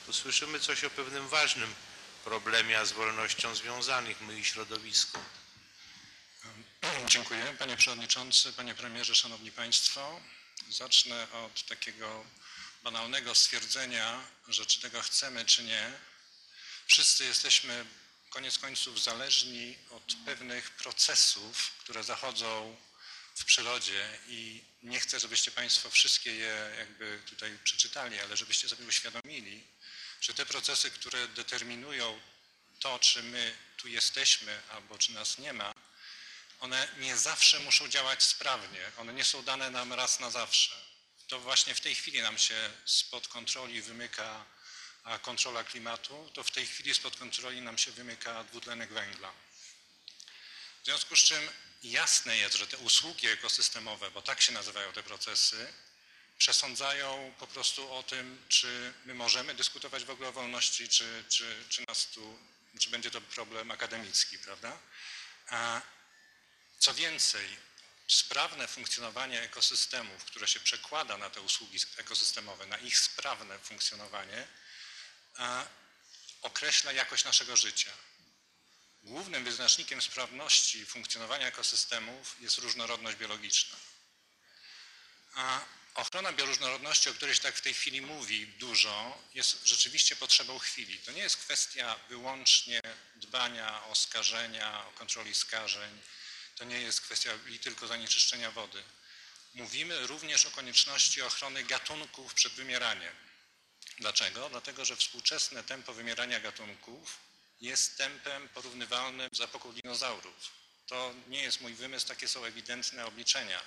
usłyszymy 0.08 0.60
coś 0.60 0.84
o 0.84 0.90
pewnym 0.90 1.28
ważnym 1.28 1.74
problemie, 2.24 2.80
a 2.80 2.86
z 2.86 2.92
wolnością 2.92 3.56
związanych 3.56 4.22
my 4.22 4.40
i 4.40 4.46
środowisku. 4.46 5.20
Dziękuję. 7.08 7.56
Panie 7.60 7.78
Przewodniczący, 7.78 8.54
Panie 8.54 8.76
Premierze, 8.76 9.16
Szanowni 9.16 9.52
Państwo. 9.52 10.22
Zacznę 10.70 11.28
od 11.32 11.66
takiego 11.66 12.26
banalnego 12.84 13.36
stwierdzenia, 13.36 14.22
że 14.48 14.66
czy 14.66 14.82
tego 14.82 15.02
chcemy, 15.02 15.46
czy 15.46 15.64
nie, 15.64 15.92
wszyscy 16.88 17.26
jesteśmy 17.26 17.86
koniec 18.30 18.58
końców 18.58 19.04
zależni 19.04 19.78
od 19.90 20.04
pewnych 20.26 20.72
procesów, 20.72 21.72
które 21.80 22.04
zachodzą 22.04 22.76
w 23.36 23.46
przyrodzie 23.46 24.20
i 24.28 24.64
nie 24.84 25.00
chcę, 25.00 25.20
żebyście 25.20 25.52
Państwo 25.52 25.90
wszystkie 25.90 26.36
je 26.36 26.76
jakby 26.78 27.22
tutaj 27.26 27.58
przeczytali, 27.64 28.20
ale 28.20 28.38
żebyście 28.38 28.70
sobie 28.70 28.86
uświadomili, 28.86 29.64
że 30.22 30.34
te 30.34 30.46
procesy, 30.46 30.92
które 30.92 31.28
determinują 31.28 32.20
to, 32.80 33.00
czy 33.00 33.24
my 33.24 33.58
tu 33.78 33.88
jesteśmy 33.88 34.62
albo 34.72 34.98
czy 34.98 35.12
nas 35.12 35.38
nie 35.38 35.54
ma, 35.54 35.74
one 36.60 36.88
nie 36.98 37.18
zawsze 37.18 37.60
muszą 37.60 37.88
działać 37.88 38.24
sprawnie. 38.24 38.92
One 38.98 39.14
nie 39.14 39.24
są 39.24 39.44
dane 39.44 39.70
nam 39.70 39.94
raz 39.94 40.20
na 40.20 40.32
zawsze. 40.32 40.76
To 41.28 41.40
właśnie 41.40 41.76
w 41.76 41.82
tej 41.82 41.96
chwili 41.96 42.22
nam 42.22 42.38
się 42.38 42.72
spod 42.86 43.28
kontroli 43.28 43.82
wymyka 43.82 44.46
kontrola 45.22 45.64
klimatu, 45.64 46.30
to 46.34 46.44
w 46.44 46.52
tej 46.52 46.66
chwili 46.66 46.94
spod 46.94 47.18
kontroli 47.18 47.62
nam 47.62 47.78
się 47.78 47.92
wymyka 47.92 48.44
dwutlenek 48.44 48.94
węgla. 48.94 49.32
W 50.82 50.86
związku 50.86 51.16
z 51.16 51.20
czym 51.20 51.50
jasne 51.84 52.38
jest, 52.38 52.56
że 52.56 52.68
te 52.68 52.78
usługi 52.78 53.28
ekosystemowe, 53.28 54.12
bo 54.12 54.22
tak 54.22 54.42
się 54.42 54.52
nazywają 54.52 54.94
te 54.94 55.04
procesy, 55.04 55.74
przesądzają 56.38 57.34
po 57.40 57.48
prostu 57.48 57.94
o 57.94 58.04
tym, 58.04 58.46
czy 58.50 58.94
my 59.06 59.14
możemy 59.14 59.54
dyskutować 59.54 60.04
w 60.04 60.10
ogóle 60.10 60.30
o 60.30 60.32
wolności, 60.32 60.90
czy, 60.90 61.24
czy, 61.30 61.64
czy 61.70 61.84
nas 61.88 62.06
tu, 62.06 62.40
czy 62.80 62.90
będzie 62.90 63.12
to 63.12 63.22
problem 63.22 63.72
akademicki, 63.72 64.40
prawda? 64.40 64.78
A 65.48 65.82
co 66.80 66.94
więcej, 66.94 67.58
sprawne 68.08 68.68
funkcjonowanie 68.68 69.42
ekosystemów, 69.42 70.26
które 70.26 70.48
się 70.48 70.60
przekłada 70.60 71.18
na 71.18 71.30
te 71.30 71.42
usługi 71.42 71.80
ekosystemowe, 71.98 72.66
na 72.66 72.78
ich 72.78 73.00
sprawne 73.00 73.60
funkcjonowanie, 73.60 74.48
określa 76.42 76.92
jakość 76.92 77.26
naszego 77.26 77.58
życia. 77.58 77.92
Głównym 79.04 79.44
wyznacznikiem 79.44 80.02
sprawności 80.02 80.86
funkcjonowania 80.86 81.48
ekosystemów 81.48 82.36
jest 82.40 82.58
różnorodność 82.58 83.18
biologiczna. 83.18 83.78
A 85.36 85.62
ochrona 85.96 86.34
bioróżnorodności, 86.34 87.10
o 87.10 87.14
której 87.14 87.36
się 87.36 87.42
tak 87.42 87.56
w 87.56 87.62
tej 87.62 87.74
chwili 87.74 88.02
mówi 88.02 88.48
dużo, 88.48 89.24
jest 89.34 89.68
rzeczywiście 89.68 90.16
potrzebą 90.16 90.60
chwili. 90.60 91.00
To 91.00 91.12
nie 91.12 91.22
jest 91.22 91.38
kwestia 91.38 92.00
wyłącznie 92.10 92.82
dbania 93.16 93.84
o 93.84 93.96
skażenia, 93.96 94.86
o 94.88 94.92
kontroli 94.92 95.36
skażeń, 95.36 96.02
to 96.60 96.66
nie 96.66 96.82
jest 96.82 97.02
kwestia 97.02 97.32
tylko 97.62 97.88
zanieczyszczenia 97.88 98.52
wody. 98.52 98.84
Mówimy 99.54 100.08
również 100.08 100.46
o 100.46 100.52
konieczności 100.52 101.22
ochrony 101.22 101.64
gatunków 101.64 102.34
przed 102.34 102.54
wymieraniem. 102.54 103.16
Dlaczego? 104.00 104.50
Dlatego, 104.50 104.86
że 104.86 104.96
współczesne 104.96 105.64
tempo 105.64 105.94
wymierania 105.94 106.40
gatunków 106.40 107.18
jest 107.62 107.98
tempem 107.98 108.50
porównywalnym 108.50 109.30
z 109.34 109.42
epoką 109.42 109.74
dinozaurów. 109.74 110.52
To 110.88 111.14
nie 111.28 111.44
jest 111.44 111.62
mój 111.62 111.74
wymysł, 111.74 112.08
takie 112.08 112.28
są 112.28 112.46
ewidentne 112.46 113.06
obliczenia. 113.06 113.62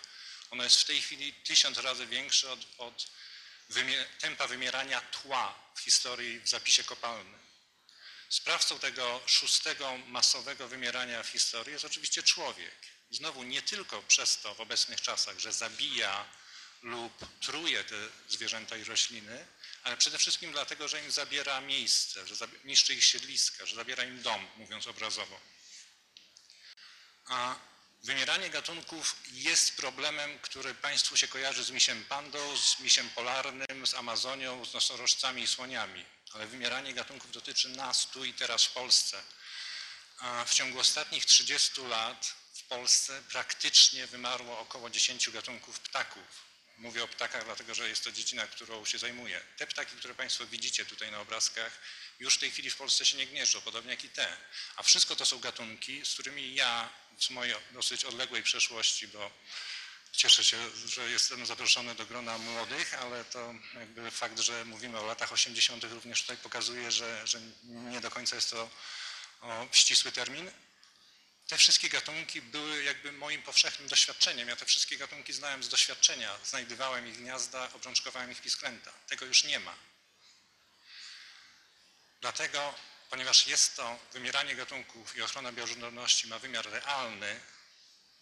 Ono 0.50 0.64
jest 0.64 0.80
w 0.80 0.84
tej 0.84 1.02
chwili 1.02 1.32
tysiąc 1.32 1.78
razy 1.78 2.06
większe 2.06 2.52
od, 2.52 2.60
od 2.78 3.06
tempa 4.18 4.46
wymierania 4.46 5.00
tła 5.00 5.54
w 5.74 5.80
historii 5.80 6.40
w 6.40 6.48
zapisie 6.48 6.84
kopalnym. 6.84 7.38
Sprawcą 8.32 8.78
tego 8.78 9.20
szóstego 9.26 9.98
masowego 10.06 10.68
wymierania 10.68 11.22
w 11.22 11.28
historii 11.28 11.72
jest 11.72 11.84
oczywiście 11.84 12.22
człowiek. 12.22 12.74
I 13.10 13.16
znowu 13.16 13.42
nie 13.42 13.62
tylko 13.62 14.02
przez 14.02 14.38
to 14.38 14.54
w 14.54 14.60
obecnych 14.60 15.00
czasach, 15.00 15.38
że 15.38 15.52
zabija 15.52 16.28
lub 16.82 17.12
truje 17.40 17.84
te 17.84 17.94
zwierzęta 18.28 18.76
i 18.76 18.84
rośliny, 18.84 19.46
ale 19.82 19.96
przede 19.96 20.18
wszystkim 20.18 20.52
dlatego, 20.52 20.88
że 20.88 21.04
im 21.04 21.10
zabiera 21.10 21.60
miejsce, 21.60 22.26
że 22.26 22.48
niszczy 22.64 22.94
ich 22.94 23.04
siedliska, 23.04 23.66
że 23.66 23.76
zabiera 23.76 24.04
im 24.04 24.22
dom, 24.22 24.48
mówiąc 24.56 24.86
obrazowo. 24.86 25.40
A 27.26 27.56
wymieranie 28.02 28.50
gatunków 28.50 29.16
jest 29.32 29.76
problemem, 29.76 30.38
który 30.38 30.74
Państwu 30.74 31.16
się 31.16 31.28
kojarzy 31.28 31.64
z 31.64 31.70
misiem 31.70 32.04
pandą, 32.04 32.56
z 32.56 32.80
misiem 32.80 33.10
polarnym, 33.10 33.86
z 33.86 33.94
Amazonią, 33.94 34.64
z 34.64 34.74
nosorożcami 34.74 35.42
i 35.42 35.48
słoniami 35.48 36.04
ale 36.34 36.46
wymieranie 36.46 36.94
gatunków 36.94 37.32
dotyczy 37.32 37.68
nas 37.68 38.06
tu 38.06 38.24
i 38.24 38.34
teraz 38.34 38.64
w 38.64 38.70
Polsce. 38.70 39.22
A 40.18 40.44
w 40.44 40.54
ciągu 40.54 40.78
ostatnich 40.78 41.24
30 41.26 41.80
lat 41.80 42.34
w 42.54 42.62
Polsce 42.62 43.22
praktycznie 43.28 44.06
wymarło 44.06 44.58
około 44.58 44.90
10 44.90 45.30
gatunków 45.30 45.80
ptaków. 45.80 46.52
Mówię 46.78 47.04
o 47.04 47.08
ptakach, 47.08 47.44
dlatego 47.44 47.74
że 47.74 47.88
jest 47.88 48.04
to 48.04 48.12
dziedzina, 48.12 48.46
którą 48.46 48.84
się 48.84 48.98
zajmuję. 48.98 49.40
Te 49.56 49.66
ptaki, 49.66 49.96
które 49.96 50.14
Państwo 50.14 50.46
widzicie 50.46 50.84
tutaj 50.84 51.10
na 51.10 51.20
obrazkach, 51.20 51.78
już 52.20 52.34
w 52.34 52.38
tej 52.38 52.50
chwili 52.50 52.70
w 52.70 52.76
Polsce 52.76 53.06
się 53.06 53.16
nie 53.16 53.26
gnieżdżą, 53.26 53.60
podobnie 53.60 53.90
jak 53.90 54.04
i 54.04 54.08
te. 54.08 54.36
A 54.76 54.82
wszystko 54.82 55.16
to 55.16 55.26
są 55.26 55.38
gatunki, 55.38 56.06
z 56.06 56.14
którymi 56.14 56.54
ja 56.54 56.88
z 57.18 57.30
mojej 57.30 57.54
dosyć 57.70 58.04
odległej 58.04 58.42
przeszłości, 58.42 59.08
bo 59.08 59.30
Cieszę 60.12 60.44
się, 60.44 60.70
że 60.86 61.10
jestem 61.10 61.46
zaproszony 61.46 61.94
do 61.94 62.06
grona 62.06 62.38
młodych, 62.38 62.94
ale 62.94 63.24
to 63.24 63.54
jakby 63.74 64.10
fakt, 64.10 64.38
że 64.38 64.64
mówimy 64.64 64.98
o 64.98 65.06
latach 65.06 65.32
80. 65.32 65.84
również 65.84 66.22
tutaj 66.22 66.36
pokazuje, 66.36 66.92
że, 66.92 67.26
że 67.26 67.40
nie 67.64 68.00
do 68.00 68.10
końca 68.10 68.36
jest 68.36 68.50
to 68.50 68.70
ścisły 69.72 70.12
termin. 70.12 70.50
Te 71.48 71.58
wszystkie 71.58 71.88
gatunki 71.88 72.42
były 72.42 72.82
jakby 72.82 73.12
moim 73.12 73.42
powszechnym 73.42 73.88
doświadczeniem. 73.88 74.48
Ja 74.48 74.56
te 74.56 74.66
wszystkie 74.66 74.96
gatunki 74.96 75.32
znałem 75.32 75.62
z 75.62 75.68
doświadczenia. 75.68 76.38
Znajdywałem 76.44 77.08
ich 77.08 77.16
gniazda, 77.16 77.72
obrączkowałem 77.72 78.32
ich 78.32 78.40
pisklęta. 78.40 78.92
Tego 79.08 79.26
już 79.26 79.44
nie 79.44 79.60
ma. 79.60 79.74
Dlatego, 82.20 82.74
ponieważ 83.10 83.46
jest 83.46 83.76
to 83.76 83.98
wymieranie 84.12 84.54
gatunków 84.54 85.16
i 85.16 85.22
ochrona 85.22 85.52
bioróżnorodności 85.52 86.28
ma 86.28 86.38
wymiar 86.38 86.70
realny, 86.70 87.40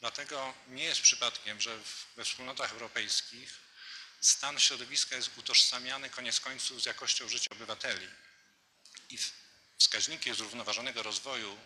Dlatego 0.01 0.55
nie 0.69 0.85
jest 0.85 1.01
przypadkiem, 1.01 1.61
że 1.61 1.79
we 2.17 2.25
wspólnotach 2.25 2.73
europejskich 2.73 3.59
stan 4.21 4.61
środowiska 4.61 5.17
jest 5.17 5.39
utożsamiany 5.39 6.11
koniec 6.11 6.41
końców 6.41 6.83
z 6.83 6.87
jakością 6.87 7.29
życia 7.29 7.51
obywateli. 7.51 8.09
I 9.11 9.19
wskaźniki 9.79 10.35
zrównoważonego 10.35 11.03
rozwoju 11.03 11.59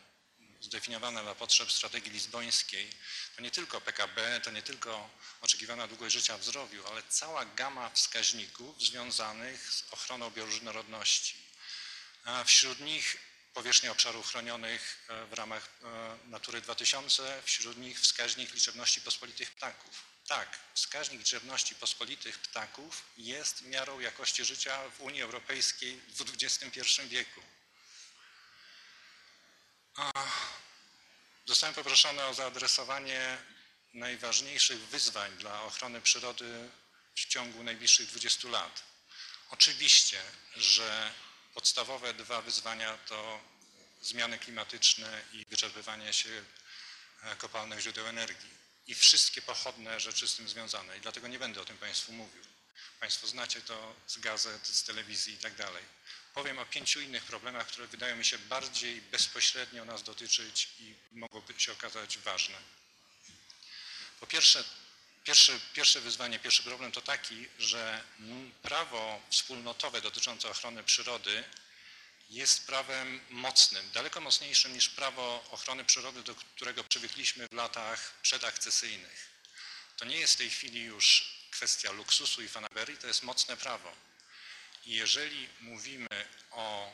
zdefiniowane 0.61 1.23
dla 1.23 1.35
potrzeb 1.35 1.73
strategii 1.73 2.11
lizbońskiej, 2.11 2.90
to 3.37 3.42
nie 3.42 3.51
tylko 3.51 3.81
PKB, 3.81 4.40
to 4.40 4.51
nie 4.51 4.62
tylko 4.62 5.11
oczekiwana 5.40 5.88
długość 5.88 6.14
życia 6.14 6.38
w 6.38 6.44
zdrowiu, 6.44 6.87
ale 6.87 7.03
cała 7.09 7.44
gama 7.44 7.90
wskaźników 7.90 8.83
związanych 8.83 9.73
z 9.73 9.85
ochroną 9.90 10.31
bioróżnorodności. 10.31 11.37
A 12.25 12.44
wśród 12.44 12.81
nich 12.81 13.16
powierzchnia 13.55 13.90
obszarów 13.90 14.29
chronionych 14.29 15.07
e, 15.09 15.27
w 15.27 15.33
ramach 15.33 15.69
e, 15.83 16.29
Natury 16.29 16.61
2000, 16.61 17.43
wśród 17.45 17.77
nich 17.77 18.01
wskaźnik 18.01 18.55
liczebności 18.55 19.01
pospolitych 19.01 19.51
ptaków. 19.51 20.03
Tak, 20.27 20.59
wskaźnik 20.75 21.19
liczebności 21.19 21.75
pospolitych 21.75 22.38
ptaków 22.38 23.03
jest 23.17 23.62
miarą 23.62 24.01
jakości 24.01 24.45
życia 24.45 24.90
w 24.90 25.01
Unii 25.01 25.23
Europejskiej 25.23 26.01
w 26.09 26.21
XXI 26.21 26.81
wieku. 27.09 27.40
Zostałem 31.47 31.75
poproszony 31.75 32.25
o 32.25 32.35
zaadresowanie 32.35 33.38
najważniejszych 33.95 34.79
wyzwań 34.79 35.37
dla 35.37 35.62
ochrony 35.62 36.01
przyrody 36.01 36.69
w 37.14 37.27
ciągu 37.27 37.62
najbliższych 37.62 38.07
20 38.07 38.49
lat. 38.49 38.83
Oczywiście, 39.51 40.23
że 40.57 41.12
podstawowe 41.55 42.14
dwa 42.14 42.43
wyzwania 42.43 42.99
to 42.99 43.40
zmiany 44.03 44.38
klimatyczne 44.38 45.23
i 45.33 45.45
wyczerpywanie 45.45 46.12
się 46.12 46.45
e, 47.23 47.37
kopalnych 47.37 47.81
źródeł 47.81 48.07
energii 48.07 48.51
i 48.87 48.95
wszystkie 48.95 49.43
pochodne 49.43 50.01
rzeczy 50.01 50.29
z 50.29 50.37
tym 50.37 50.49
związane. 50.49 50.97
I 50.99 51.01
dlatego 51.01 51.29
nie 51.29 51.38
będę 51.38 51.61
o 51.61 51.64
tym 51.64 51.79
Państwu 51.79 52.12
mówił. 52.12 52.43
Państwo 53.01 53.27
znacie 53.27 53.61
to 53.61 53.95
z 54.07 54.19
gazet, 54.19 54.67
z 54.67 54.85
telewizji 54.85 55.35
i 55.35 55.38
tak 55.38 55.55
dalej. 55.55 55.85
Powiem 56.35 56.59
o 56.59 56.67
pięciu 56.67 57.01
innych 57.01 57.25
problemach, 57.25 57.67
które 57.67 57.87
wydają 57.87 58.17
mi 58.17 58.25
się 58.25 58.38
bardziej 58.38 59.01
bezpośrednio 59.01 59.85
nas 59.85 60.03
dotyczyć 60.03 60.69
i 60.81 60.95
mogłyby 61.12 61.61
się 61.61 61.73
okazać 61.73 62.19
ważne. 62.19 62.57
Po 64.21 64.27
pierwsze, 64.27 64.64
pierwszy, 65.25 65.61
pierwsze 65.73 66.01
wyzwanie, 66.01 66.39
pierwszy 66.39 66.63
problem 66.63 66.93
to 66.93 67.01
taki, 67.01 67.49
że 67.59 68.05
prawo 68.63 69.23
wspólnotowe 69.31 70.01
dotyczące 70.01 70.51
ochrony 70.51 70.85
przyrody 70.85 71.45
jest 72.31 72.67
prawem 72.67 73.21
mocnym, 73.31 73.91
daleko 73.91 74.21
mocniejszym 74.21 74.73
niż 74.73 74.89
prawo 74.89 75.45
ochrony 75.51 75.85
przyrody, 75.85 76.23
do 76.23 76.35
którego 76.35 76.85
przywykliśmy 76.85 77.49
w 77.49 77.53
latach 77.53 78.15
przedakcesyjnych. 78.23 79.31
To 79.97 80.05
nie 80.05 80.17
jest 80.17 80.35
w 80.35 80.39
tej 80.39 80.51
chwili 80.51 80.83
już 80.83 81.35
kwestia 81.51 81.93
luksusu 81.93 82.43
i 82.43 82.49
fanaberii, 82.49 82.99
to 82.99 83.07
jest 83.07 83.23
mocne 83.23 83.57
prawo. 83.57 83.93
I 84.87 84.95
jeżeli 84.95 85.49
mówimy 85.61 86.29
o 86.51 86.93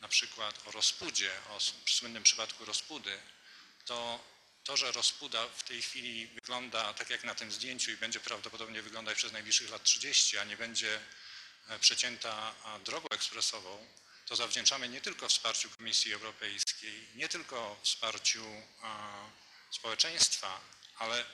na 0.00 0.08
przykład 0.08 0.66
o 0.66 0.70
rozpudzie, 0.70 1.30
o 1.50 1.60
słynnym 1.86 2.22
przypadku 2.22 2.64
rozpudy, 2.64 3.20
to 3.84 4.20
to, 4.68 4.76
że 4.76 4.92
rozpuda 4.92 5.46
w 5.48 5.62
tej 5.62 5.82
chwili 5.82 6.26
wygląda 6.26 6.94
tak 6.94 7.10
jak 7.10 7.24
na 7.24 7.34
tym 7.34 7.52
zdjęciu 7.52 7.90
i 7.90 7.96
będzie 7.96 8.20
prawdopodobnie 8.20 8.82
wyglądać 8.82 9.16
przez 9.16 9.32
najbliższych 9.32 9.70
lat 9.70 9.82
30, 9.82 10.38
a 10.38 10.44
nie 10.44 10.56
będzie 10.56 11.00
e, 11.68 11.78
przecięta 11.78 12.54
drogą 12.84 13.08
ekspresową, 13.10 13.86
to 14.26 14.36
zawdzięczamy 14.36 14.88
nie 14.88 15.00
tylko 15.00 15.28
wsparciu 15.28 15.70
Komisji 15.70 16.12
Europejskiej, 16.12 17.06
nie 17.14 17.28
tylko 17.28 17.80
wsparciu 17.82 18.44
społeczeństwa, 19.70 20.60
ale 20.98 21.24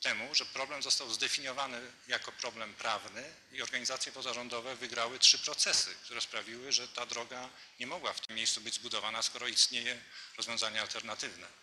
temu, 0.00 0.34
że 0.34 0.44
problem 0.46 0.82
został 0.82 1.10
zdefiniowany 1.10 1.92
jako 2.08 2.32
problem 2.32 2.74
prawny 2.74 3.34
i 3.52 3.62
organizacje 3.62 4.12
pozarządowe 4.12 4.76
wygrały 4.76 5.18
trzy 5.18 5.38
procesy, 5.38 5.94
które 6.04 6.20
sprawiły, 6.20 6.72
że 6.72 6.88
ta 6.88 7.06
droga 7.06 7.48
nie 7.80 7.86
mogła 7.86 8.12
w 8.12 8.20
tym 8.20 8.36
miejscu 8.36 8.60
być 8.60 8.74
zbudowana, 8.74 9.22
skoro 9.22 9.48
istnieje 9.48 10.02
rozwiązanie 10.36 10.80
alternatywne. 10.80 11.61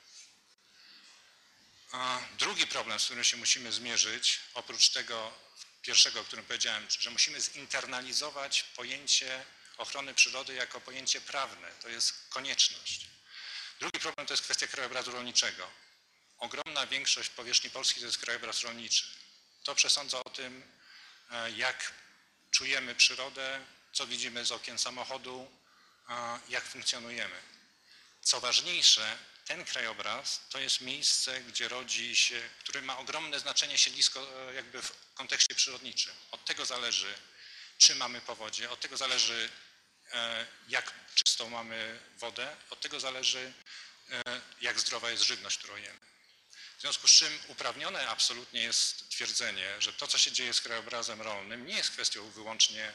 Drugi 2.38 2.68
problem, 2.68 3.00
z 3.00 3.06
którym 3.06 3.24
się 3.24 3.38
musimy 3.38 3.72
zmierzyć, 3.72 4.40
oprócz 4.54 4.90
tego 4.90 5.34
pierwszego, 5.82 6.22
o 6.22 6.24
którym 6.24 6.46
powiedziałem, 6.46 6.88
że 6.90 7.10
musimy 7.10 7.42
zinternalizować 7.42 8.64
pojęcie 8.64 9.46
ochrony 9.78 10.14
przyrody 10.14 10.54
jako 10.54 10.82
pojęcie 10.82 11.22
prawne. 11.22 11.72
To 11.82 11.90
jest 11.90 12.30
konieczność. 12.30 13.06
Drugi 13.80 14.00
problem 14.00 14.28
to 14.28 14.34
jest 14.34 14.44
kwestia 14.44 14.68
krajobrazu 14.68 15.12
rolniczego. 15.12 15.72
Ogromna 16.38 16.88
większość 16.88 17.30
powierzchni 17.30 17.70
Polski 17.70 18.00
to 18.00 18.06
jest 18.06 18.18
krajobraz 18.18 18.64
rolniczy. 18.64 19.06
To 19.64 19.76
przesądza 19.76 20.24
o 20.24 20.30
tym, 20.30 20.64
e, 21.32 21.52
jak 21.52 21.94
czujemy 22.52 22.96
przyrodę, 22.96 23.66
co 23.94 24.08
widzimy 24.08 24.46
z 24.46 24.52
okien 24.52 24.78
samochodu, 24.78 25.52
jak 26.50 26.64
funkcjonujemy. 26.64 27.42
Co 28.22 28.40
ważniejsze, 28.40 29.18
ten 29.50 29.66
krajobraz 29.66 30.42
to 30.50 30.60
jest 30.60 30.82
miejsce, 30.82 31.42
gdzie 31.42 31.68
rodzi 31.68 32.16
się, 32.16 32.50
który 32.60 32.82
ma 32.82 32.98
ogromne 32.98 33.40
znaczenie 33.40 33.78
siedlisko 33.78 34.50
e, 34.50 34.54
jakby 34.54 34.82
w 34.82 34.92
kontekście 35.14 35.56
przyrodniczym. 35.56 36.14
Od 36.32 36.46
tego 36.46 36.66
zależy, 36.66 37.14
czy 37.78 37.96
mamy 37.96 38.22
powodzie, 38.22 38.70
od 38.70 38.80
tego 38.80 38.98
zależy, 38.98 39.50
e, 40.12 40.46
jak 40.68 40.94
czystą 41.16 41.50
mamy 41.50 42.00
wodę, 42.18 42.56
od 42.70 42.82
tego 42.82 43.00
zależy, 43.00 43.54
jak 44.62 44.80
zdrowa 44.80 45.10
jest 45.10 45.24
żywność, 45.24 45.58
którą 45.58 45.76
jemy. 45.76 46.00
W 46.78 46.82
związku 46.82 47.08
z 47.08 47.12
czym 47.12 47.40
uprawnione 47.48 48.10
absolutnie 48.10 48.62
jest 48.62 49.10
twierdzenie, 49.10 49.82
że 49.82 49.94
to, 49.94 50.08
co 50.08 50.18
się 50.18 50.32
dzieje 50.32 50.54
z 50.54 50.62
krajobrazem 50.62 51.22
rolnym, 51.22 51.66
nie 51.66 51.76
jest 51.76 51.92
kwestią 51.92 52.32
wyłącznie 52.32 52.94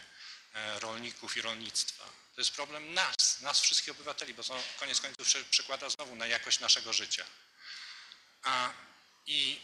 e, 0.54 0.80
rolników 0.80 1.36
i 1.36 1.42
rolnictwa. 1.42 2.23
To 2.34 2.40
jest 2.40 2.50
problem 2.50 2.94
nas, 2.94 3.40
nas 3.40 3.60
wszystkich 3.60 3.90
obywateli, 3.90 4.34
bo 4.34 4.44
to 4.44 4.62
koniec 4.78 5.00
końców 5.00 5.28
przekłada 5.50 5.90
znowu 5.90 6.16
na 6.16 6.26
jakość 6.26 6.60
naszego 6.60 6.92
życia. 6.92 7.24
A, 8.42 8.72
I 9.26 9.60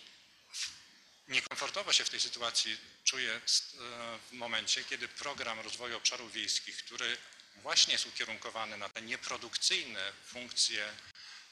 niekomfortowo 1.28 1.92
się 1.92 2.04
w 2.04 2.10
tej 2.10 2.20
sytuacji 2.20 2.78
czuję 3.04 3.32
e, 3.32 3.40
w 4.30 4.32
momencie, 4.32 4.84
kiedy 4.84 5.08
program 5.08 5.60
rozwoju 5.60 5.96
obszarów 5.96 6.32
wiejskich, 6.32 6.76
który 6.76 7.16
właśnie 7.56 7.92
jest 7.92 8.06
ukierunkowany 8.06 8.76
na 8.76 8.88
te 8.88 9.02
nieprodukcyjne 9.02 10.12
funkcje 10.26 10.92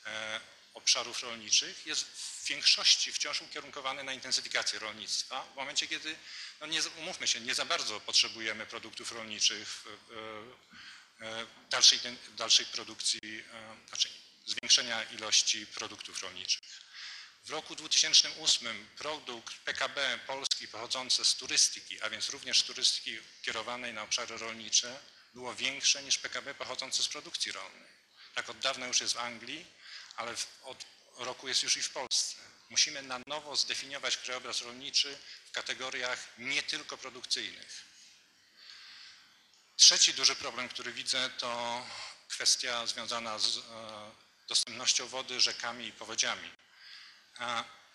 e, 0.07 0.41
obszarów 0.75 1.23
rolniczych 1.23 1.87
jest 1.87 2.05
w 2.05 2.49
większości 2.49 3.13
wciąż 3.13 3.43
ukierunkowany 3.43 4.05
na 4.05 4.13
intensyfikację 4.13 4.79
rolnictwa, 4.79 5.43
w 5.53 5.57
momencie 5.57 5.87
kiedy, 5.87 6.17
no 6.61 6.67
nie, 6.67 6.81
umówmy 6.99 7.29
się, 7.29 7.41
nie 7.41 7.55
za 7.55 7.65
bardzo 7.65 8.01
potrzebujemy 8.01 8.67
produktów 8.67 9.13
rolniczych, 9.13 9.85
e, 9.87 10.79
dalszej, 11.71 11.99
dalszej 12.37 12.67
produkcji, 12.67 13.45
e, 13.53 13.77
znaczy 13.89 14.09
zwiększenia 14.47 15.03
ilości 15.03 15.67
produktów 15.67 16.23
rolniczych. 16.23 16.61
W 17.45 17.51
roku 17.51 17.77
2008 17.77 18.87
produkt 18.99 19.55
PKB 19.55 20.19
Polski 20.27 20.69
pochodzący 20.69 21.25
z 21.25 21.35
turystyki, 21.35 22.03
a 22.03 22.11
więc 22.11 22.29
również 22.29 22.63
turystyki 22.63 23.19
kierowanej 23.43 23.95
na 23.95 24.03
obszary 24.03 24.39
rolnicze, 24.39 25.01
było 25.35 25.55
większe 25.55 26.03
niż 26.03 26.19
PKB 26.19 26.55
pochodzące 26.55 27.03
z 27.03 27.09
produkcji 27.09 27.53
rolnej. 27.53 27.89
Tak 28.35 28.51
od 28.51 28.59
dawna 28.59 28.87
już 28.87 29.01
jest 29.01 29.15
w 29.15 29.19
Anglii, 29.19 29.67
ale 30.17 30.35
od 30.63 30.85
roku 31.17 31.49
jest 31.49 31.63
już 31.63 31.77
i 31.77 31.83
w 31.83 31.91
Polsce. 31.91 32.37
Musimy 32.71 33.03
na 33.03 33.21
nowo 33.27 33.57
zdefiniować 33.57 34.17
krajobraz 34.17 34.63
rolniczy 34.63 35.19
w 35.49 35.51
kategoriach 35.51 36.29
nie 36.39 36.63
tylko 36.63 36.99
produkcyjnych. 36.99 37.88
Trzeci 39.79 40.15
duży 40.15 40.37
problem, 40.37 40.69
który 40.69 40.93
widzę, 40.93 41.31
to 41.31 41.83
kwestia 42.29 42.87
związana 42.87 43.39
z 43.39 43.57
e, 43.57 43.61
dostępnością 44.49 45.09
wody, 45.09 45.41
rzekami 45.41 45.87
i 45.87 45.93
powodziami. 45.93 46.51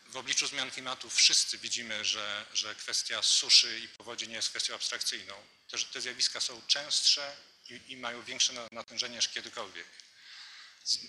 W 0.07 0.17
obliczu 0.17 0.47
zmian 0.47 0.71
klimatu 0.71 1.09
wszyscy 1.09 1.57
widzimy, 1.57 2.05
że, 2.05 2.45
że 2.53 2.75
kwestia 2.75 3.23
suszy 3.23 3.79
i 3.79 3.87
powodzi 3.87 4.27
nie 4.27 4.35
jest 4.35 4.49
kwestią 4.49 4.75
abstrakcyjną. 4.75 5.33
Te, 5.69 5.77
te 5.77 6.01
zjawiska 6.01 6.39
są 6.39 6.61
częstsze 6.67 7.35
i, 7.69 7.81
i 7.87 7.97
mają 7.97 8.23
większe 8.23 8.53
natężenie 8.71 9.15
niż 9.15 9.27
kiedykolwiek. 9.27 9.87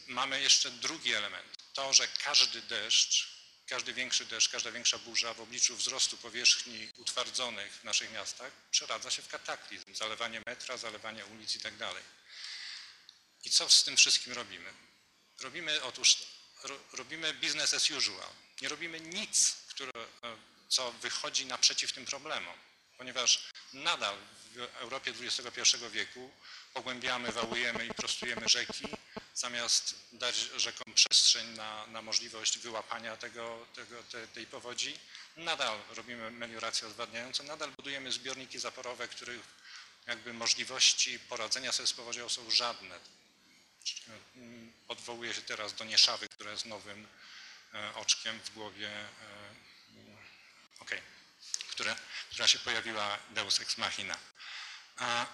Mamy 0.06 0.40
jeszcze 0.40 0.70
drugi 0.70 1.14
element. 1.14 1.58
To, 1.72 1.92
że 1.92 2.08
każdy 2.08 2.62
deszcz, 2.62 3.33
każdy 3.66 3.92
większy 3.92 4.24
deszcz, 4.24 4.48
każda 4.48 4.70
większa 4.72 4.98
burza 4.98 5.34
w 5.34 5.40
obliczu 5.40 5.76
wzrostu 5.76 6.16
powierzchni 6.16 6.88
utwardzonych 6.96 7.72
w 7.72 7.84
naszych 7.84 8.12
miastach 8.12 8.52
przeradza 8.70 9.10
się 9.10 9.22
w 9.22 9.28
kataklizm, 9.28 9.94
zalewanie 9.94 10.42
metra, 10.46 10.76
zalewanie 10.76 11.26
ulic 11.26 11.56
i 11.56 11.60
tak. 11.60 11.74
I 13.44 13.50
co 13.50 13.70
z 13.70 13.84
tym 13.84 13.96
wszystkim 13.96 14.32
robimy? 14.32 14.72
Robimy 15.40 15.82
otóż 15.82 16.16
ro, 16.62 16.78
robimy 16.92 17.34
business 17.34 17.74
as 17.74 17.90
usual. 17.90 18.28
Nie 18.60 18.68
robimy 18.68 19.00
nic, 19.00 19.56
które, 19.68 19.92
e, 20.22 20.36
co 20.68 20.92
wychodzi 20.92 21.46
naprzeciw 21.46 21.92
tym 21.92 22.04
problemom, 22.04 22.54
ponieważ 22.98 23.48
nadal 23.72 24.16
w 24.54 24.58
Europie 24.58 25.12
XXI 25.20 25.76
wieku 25.90 26.30
pogłębiamy, 26.74 27.32
wałujemy 27.32 27.86
i 27.86 27.94
prostujemy 27.94 28.48
rzeki, 28.48 28.84
zamiast 29.34 29.94
dać 30.12 30.36
rzekom 30.56 30.94
przestrzeń 30.94 31.48
na, 31.56 31.86
na 31.86 32.02
możliwość 32.02 32.58
wyłapania 32.58 33.16
tego, 33.16 33.66
tego, 33.74 34.02
te, 34.02 34.28
tej 34.28 34.46
powodzi, 34.46 34.98
nadal 35.36 35.78
robimy 35.90 36.30
meliorację 36.30 36.88
odwadniającą, 36.88 37.44
nadal 37.44 37.70
budujemy 37.70 38.12
zbiorniki 38.12 38.58
zaporowe, 38.58 39.08
których 39.08 39.40
jakby 40.06 40.32
możliwości 40.32 41.18
poradzenia 41.18 41.72
sobie 41.72 41.86
z 41.86 41.92
powodzią 41.92 42.28
są 42.28 42.50
żadne. 42.50 42.98
odwołuję 44.88 45.34
się 45.34 45.42
teraz 45.42 45.74
do 45.74 45.84
Nieszawy, 45.84 46.28
która 46.28 46.50
jest 46.50 46.66
nowym 46.66 47.06
e, 47.74 47.94
oczkiem 47.94 48.40
w 48.40 48.50
głowie, 48.50 48.90
e, 48.90 49.08
okej, 50.80 51.00
które, 51.70 51.96
która 52.30 52.48
się 52.48 52.58
pojawiła 52.58 53.18
Deus 53.30 53.60
Ex 53.60 53.78
Machina. 53.78 54.18
A 54.96 55.26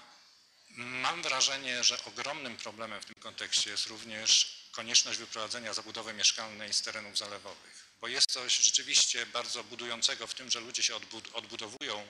mam 0.76 1.22
wrażenie, 1.22 1.84
że 1.84 2.04
ogromnym 2.04 2.56
problemem 2.56 3.00
w 3.00 3.04
tym 3.04 3.14
kontekście 3.14 3.70
jest 3.70 3.86
również 3.86 4.60
konieczność 4.72 5.18
wyprowadzenia 5.18 5.74
zabudowy 5.74 6.12
mieszkalnej 6.12 6.72
z 6.72 6.82
terenów 6.82 7.18
zalewowych, 7.18 7.86
bo 8.00 8.08
jest 8.08 8.30
coś 8.30 8.56
rzeczywiście 8.56 9.26
bardzo 9.26 9.64
budującego 9.64 10.26
w 10.26 10.34
tym, 10.34 10.50
że 10.50 10.60
ludzie 10.60 10.82
się 10.82 10.94
odbud- 10.94 11.30
odbudowują 11.32 12.06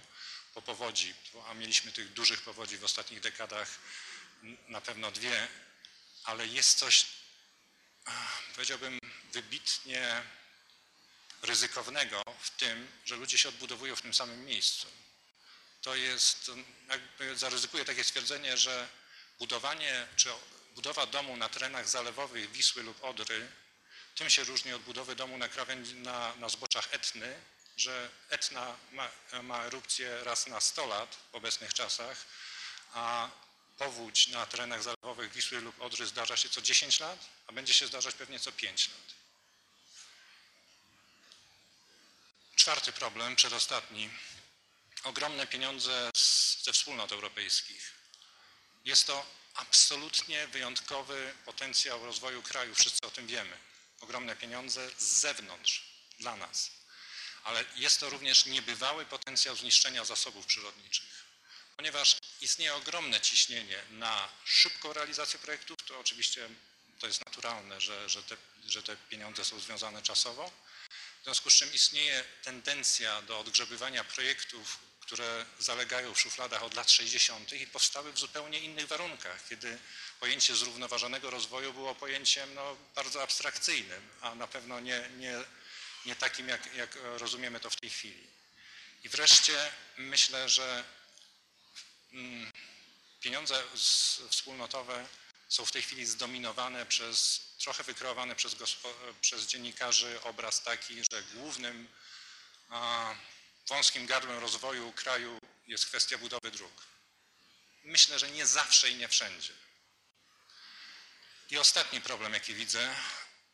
po 0.55 0.62
powodzi, 0.62 1.14
a 1.49 1.55
mieliśmy 1.55 1.92
tych 1.92 2.12
dużych 2.12 2.42
powodzi 2.42 2.79
w 2.79 2.85
ostatnich 2.85 3.20
dekadach 3.20 3.79
na 4.68 4.81
pewno 4.81 5.11
dwie, 5.11 5.49
ale 6.25 6.46
jest 6.46 6.79
coś, 6.79 7.07
powiedziałbym, 8.55 8.99
wybitnie 9.33 10.23
ryzykownego 11.42 12.23
w 12.40 12.51
tym, 12.51 12.88
że 13.05 13.16
ludzie 13.16 13.38
się 13.38 13.49
odbudowują 13.49 13.96
w 13.96 14.03
tym 14.03 14.14
samym 14.14 14.44
miejscu. 14.44 14.87
To 15.82 15.94
jest, 15.94 16.50
jakby 16.88 17.36
zaryzykuję 17.36 17.84
takie 17.84 18.04
stwierdzenie, 18.04 18.56
że 18.56 18.88
budowanie 19.38 20.06
czy 20.16 20.30
budowa 20.74 21.06
domu 21.06 21.36
na 21.36 21.48
terenach 21.48 21.88
zalewowych 21.88 22.52
Wisły 22.52 22.82
lub 22.82 23.04
Odry 23.04 23.48
tym 24.14 24.30
się 24.30 24.44
różni 24.44 24.72
od 24.72 24.82
budowy 24.82 25.16
domu 25.16 25.38
na, 25.38 25.48
krawędzi, 25.48 25.94
na, 25.94 26.36
na 26.36 26.48
zboczach 26.48 26.88
Etny, 26.90 27.40
że 27.76 28.10
Etna 28.28 28.76
ma, 28.92 29.10
ma 29.42 29.64
erupcję 29.64 30.24
raz 30.24 30.46
na 30.46 30.60
100 30.60 30.86
lat 30.86 31.16
w 31.32 31.34
obecnych 31.34 31.74
czasach, 31.74 32.24
a 32.94 33.30
powódź 33.78 34.28
na 34.28 34.46
terenach 34.46 34.82
zalewowych 34.82 35.32
Wisły 35.32 35.60
lub 35.60 35.80
Odry 35.80 36.06
zdarza 36.06 36.36
się 36.36 36.48
co 36.48 36.62
10 36.62 37.00
lat, 37.00 37.18
a 37.46 37.52
będzie 37.52 37.74
się 37.74 37.86
zdarzać 37.86 38.14
pewnie 38.14 38.40
co 38.40 38.52
5 38.52 38.88
lat. 38.88 39.14
Czwarty 42.56 42.92
problem, 42.92 43.36
przedostatni. 43.36 44.10
Ogromne 45.04 45.46
pieniądze 45.46 46.10
ze 46.62 46.72
wspólnot 46.72 47.12
europejskich. 47.12 47.92
Jest 48.84 49.06
to 49.06 49.26
absolutnie 49.54 50.46
wyjątkowy 50.46 51.34
potencjał 51.44 52.06
rozwoju 52.06 52.42
kraju, 52.42 52.74
wszyscy 52.74 53.06
o 53.06 53.10
tym 53.10 53.26
wiemy. 53.26 53.58
Ogromne 54.00 54.36
pieniądze 54.36 54.90
z 54.98 55.02
zewnątrz, 55.02 55.84
dla 56.18 56.36
nas. 56.36 56.70
Ale 57.44 57.64
jest 57.76 58.00
to 58.00 58.10
również 58.10 58.46
niebywały 58.46 59.06
potencjał 59.06 59.56
zniszczenia 59.56 60.04
zasobów 60.04 60.46
przyrodniczych. 60.46 61.24
Ponieważ 61.76 62.16
istnieje 62.40 62.74
ogromne 62.74 63.20
ciśnienie 63.20 63.82
na 63.90 64.28
szybką 64.44 64.92
realizację 64.92 65.38
projektów, 65.38 65.76
to 65.86 65.98
oczywiście 65.98 66.48
to 66.98 67.06
jest 67.06 67.24
naturalne, 67.24 67.80
że, 67.80 68.08
że, 68.08 68.22
te, 68.22 68.36
że 68.66 68.82
te 68.82 68.96
pieniądze 68.96 69.44
są 69.44 69.60
związane 69.60 70.02
czasowo. 70.02 70.50
W 71.20 71.24
związku 71.24 71.50
z 71.50 71.54
czym 71.54 71.74
istnieje 71.74 72.24
tendencja 72.42 73.22
do 73.22 73.38
odgrzebywania 73.38 74.04
projektów, 74.04 74.78
które 75.11 75.46
zalegają 75.59 76.14
w 76.14 76.20
szufladach 76.20 76.62
od 76.62 76.75
lat 76.75 76.90
60. 76.90 77.53
i 77.53 77.66
powstały 77.66 78.12
w 78.12 78.18
zupełnie 78.18 78.61
innych 78.61 78.87
warunkach, 78.87 79.49
kiedy 79.49 79.79
pojęcie 80.20 80.57
zrównoważonego 80.57 81.31
rozwoju 81.31 81.73
było 81.73 81.94
pojęciem 81.94 82.55
no, 82.55 82.77
bardzo 82.94 83.23
abstrakcyjnym, 83.23 84.09
a 84.20 84.35
na 84.35 84.46
pewno 84.46 84.81
nie, 84.81 85.11
nie, 85.18 85.35
nie 86.07 86.16
takim, 86.16 86.49
jak, 86.49 86.75
jak 86.75 86.99
rozumiemy 87.03 87.61
to 87.61 87.70
w 87.70 87.77
tej 87.77 87.90
chwili. 87.90 88.27
I 89.05 89.09
wreszcie 89.09 89.73
myślę, 89.96 90.49
że 90.49 90.85
mm, 92.12 92.53
pieniądze 93.20 93.62
wspólnotowe 94.29 95.07
są 95.49 95.64
w 95.64 95.73
tej 95.73 95.83
chwili 95.83 96.07
zdominowane 96.07 96.87
przez, 96.87 97.40
trochę 97.59 97.83
wykreowany 97.85 98.35
przez, 98.35 98.57
przez 99.20 99.46
dziennikarzy 99.46 100.23
obraz 100.23 100.62
taki, 100.62 100.94
że 101.12 101.23
głównym 101.23 101.88
wąskim 103.70 104.06
gardłem 104.06 104.38
rozwoju 104.38 104.92
kraju 104.92 105.40
jest 105.66 105.87
kwestia 105.87 106.18
budowy 106.18 106.50
dróg. 106.50 106.83
Myślę, 107.85 108.18
że 108.18 108.30
nie 108.30 108.46
zawsze 108.46 108.90
i 108.90 108.96
nie 108.96 109.09
wszędzie. 109.09 109.52
I 111.50 111.59
ostatni 111.59 112.00
problem, 112.00 112.35
jaki 112.35 112.54
widzę, 112.54 112.94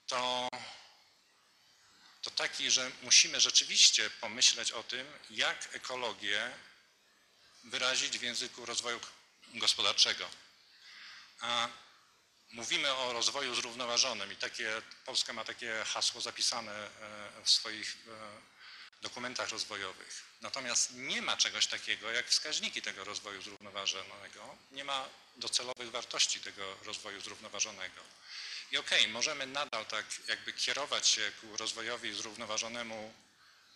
to, 0.06 0.48
to 2.22 2.30
taki, 2.30 2.70
że 2.70 2.90
musimy 3.02 3.40
rzeczywiście 3.40 4.10
pomyśleć 4.10 4.72
o 4.72 4.82
tym, 4.82 5.18
jak 5.30 5.74
ekologię 5.74 6.50
wyrazić 7.64 8.18
w 8.18 8.22
języku 8.22 8.66
rozwoju 8.66 9.00
gospodarczego. 9.54 10.30
A 11.40 11.68
mówimy 12.50 12.94
o 12.94 13.12
rozwoju 13.12 13.54
zrównoważonym 13.54 14.32
i 14.32 14.36
takie, 14.36 14.82
Polska 15.04 15.32
ma 15.32 15.44
takie 15.44 15.84
hasło 15.86 16.20
zapisane 16.20 16.72
e, 16.72 16.90
w 17.44 17.50
swoich 17.50 17.96
e, 18.08 18.55
dokumentach 19.06 19.48
rozwojowych. 19.48 20.22
Natomiast 20.40 20.94
nie 20.94 21.22
ma 21.22 21.36
czegoś 21.36 21.66
takiego 21.66 22.10
jak 22.10 22.28
wskaźniki 22.28 22.82
tego 22.82 23.04
rozwoju 23.04 23.42
zrównoważonego, 23.42 24.56
nie 24.72 24.84
ma 24.84 25.08
docelowych 25.36 25.90
wartości 25.90 26.40
tego 26.40 26.76
rozwoju 26.84 27.20
zrównoważonego. 27.20 28.00
I 28.72 28.78
okej, 28.78 29.08
możemy 29.08 29.46
nadal 29.46 29.86
tak 29.86 30.06
jakby 30.28 30.52
kierować 30.52 31.08
się 31.08 31.32
ku 31.40 31.56
rozwojowi 31.56 32.14
zrównoważonemu, 32.14 33.14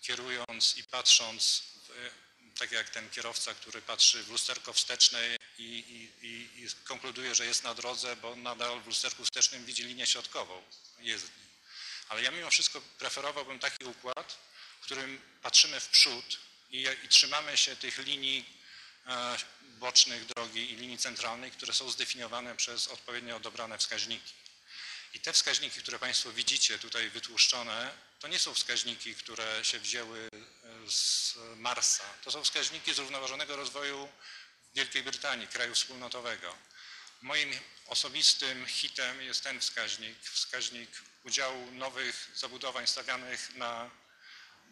kierując 0.03 0.77
i 0.77 0.85
patrząc, 0.85 1.63
w, 1.89 2.11
tak 2.59 2.73
jak 2.73 2.91
ten 2.91 3.11
kierowca, 3.11 3.55
który 3.55 3.83
patrzy 3.83 4.23
w 4.23 4.31
lusterko 4.31 4.73
wsteczne 4.73 5.21
i, 5.59 5.63
i, 5.65 6.27
i, 6.27 6.65
i 6.65 6.69
konkluduje, 6.85 7.35
że 7.35 7.47
jest 7.47 7.65
na 7.65 7.75
drodze, 7.75 8.17
bo 8.17 8.37
nadal 8.37 8.81
w 8.81 8.87
lusterku 8.87 9.25
wstecznym 9.25 9.65
widzi 9.65 9.85
linię 9.85 10.07
środkową 10.07 10.63
jezdni. 10.99 11.51
Ale 12.09 12.23
ja 12.23 12.31
mimo 12.31 12.51
wszystko 12.51 12.81
preferowałbym 12.99 13.59
taki 13.59 13.85
układ, 13.85 14.39
w 14.81 14.85
którym 14.85 15.21
patrzymy 15.43 15.81
w 15.81 15.89
przód 15.89 16.39
i, 16.71 16.87
i 17.05 17.09
trzymamy 17.09 17.57
się 17.57 17.77
tych 17.77 17.99
linii 17.99 18.45
e, 19.07 19.37
bocznych 19.65 20.27
drogi 20.27 20.73
i 20.73 20.77
linii 20.77 20.99
centralnej, 20.99 21.51
które 21.51 21.75
są 21.75 21.91
zdefiniowane 21.91 22.57
przez 22.57 22.89
odpowiednio 22.89 23.41
dobrane 23.41 23.79
wskaźniki. 23.79 24.33
I 25.15 25.21
te 25.21 25.33
wskaźniki, 25.33 25.81
które 25.81 25.99
Państwo 25.99 26.33
widzicie 26.33 26.79
tutaj 26.79 27.11
wytłuszczone, 27.11 27.91
to 28.21 28.29
nie 28.29 28.39
są 28.39 28.55
wskaźniki, 28.55 29.15
które 29.15 29.65
się 29.65 29.79
wzięły 29.79 30.29
e, 30.33 30.91
z 30.91 31.35
Marsa. 31.57 32.05
To 32.25 32.31
są 32.31 32.45
wskaźniki 32.45 32.95
zrównoważonego 32.95 33.57
rozwoju 33.57 34.09
Wielkiej 34.75 35.03
Brytanii, 35.03 35.49
kraju 35.49 35.75
wspólnotowego. 35.75 36.57
Moim 37.23 37.61
osobistym 37.87 38.67
hitem 38.67 39.23
jest 39.23 39.43
ten 39.43 39.61
wskaźnik, 39.61 40.19
wskaźnik 40.23 40.91
udziału 41.25 41.71
nowych 41.71 42.31
zabudowań 42.35 42.87
stawianych 42.87 43.55
na 43.55 43.91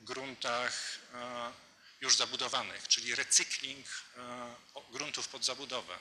gruntach 0.05 0.99
e, 1.15 1.53
już 2.01 2.17
zabudowanych, 2.17 2.89
czyli 2.89 3.15
recykling 3.15 3.87
e, 4.17 4.55
gruntów 4.93 5.29
pod 5.29 5.45
zabudowę. 5.45 5.99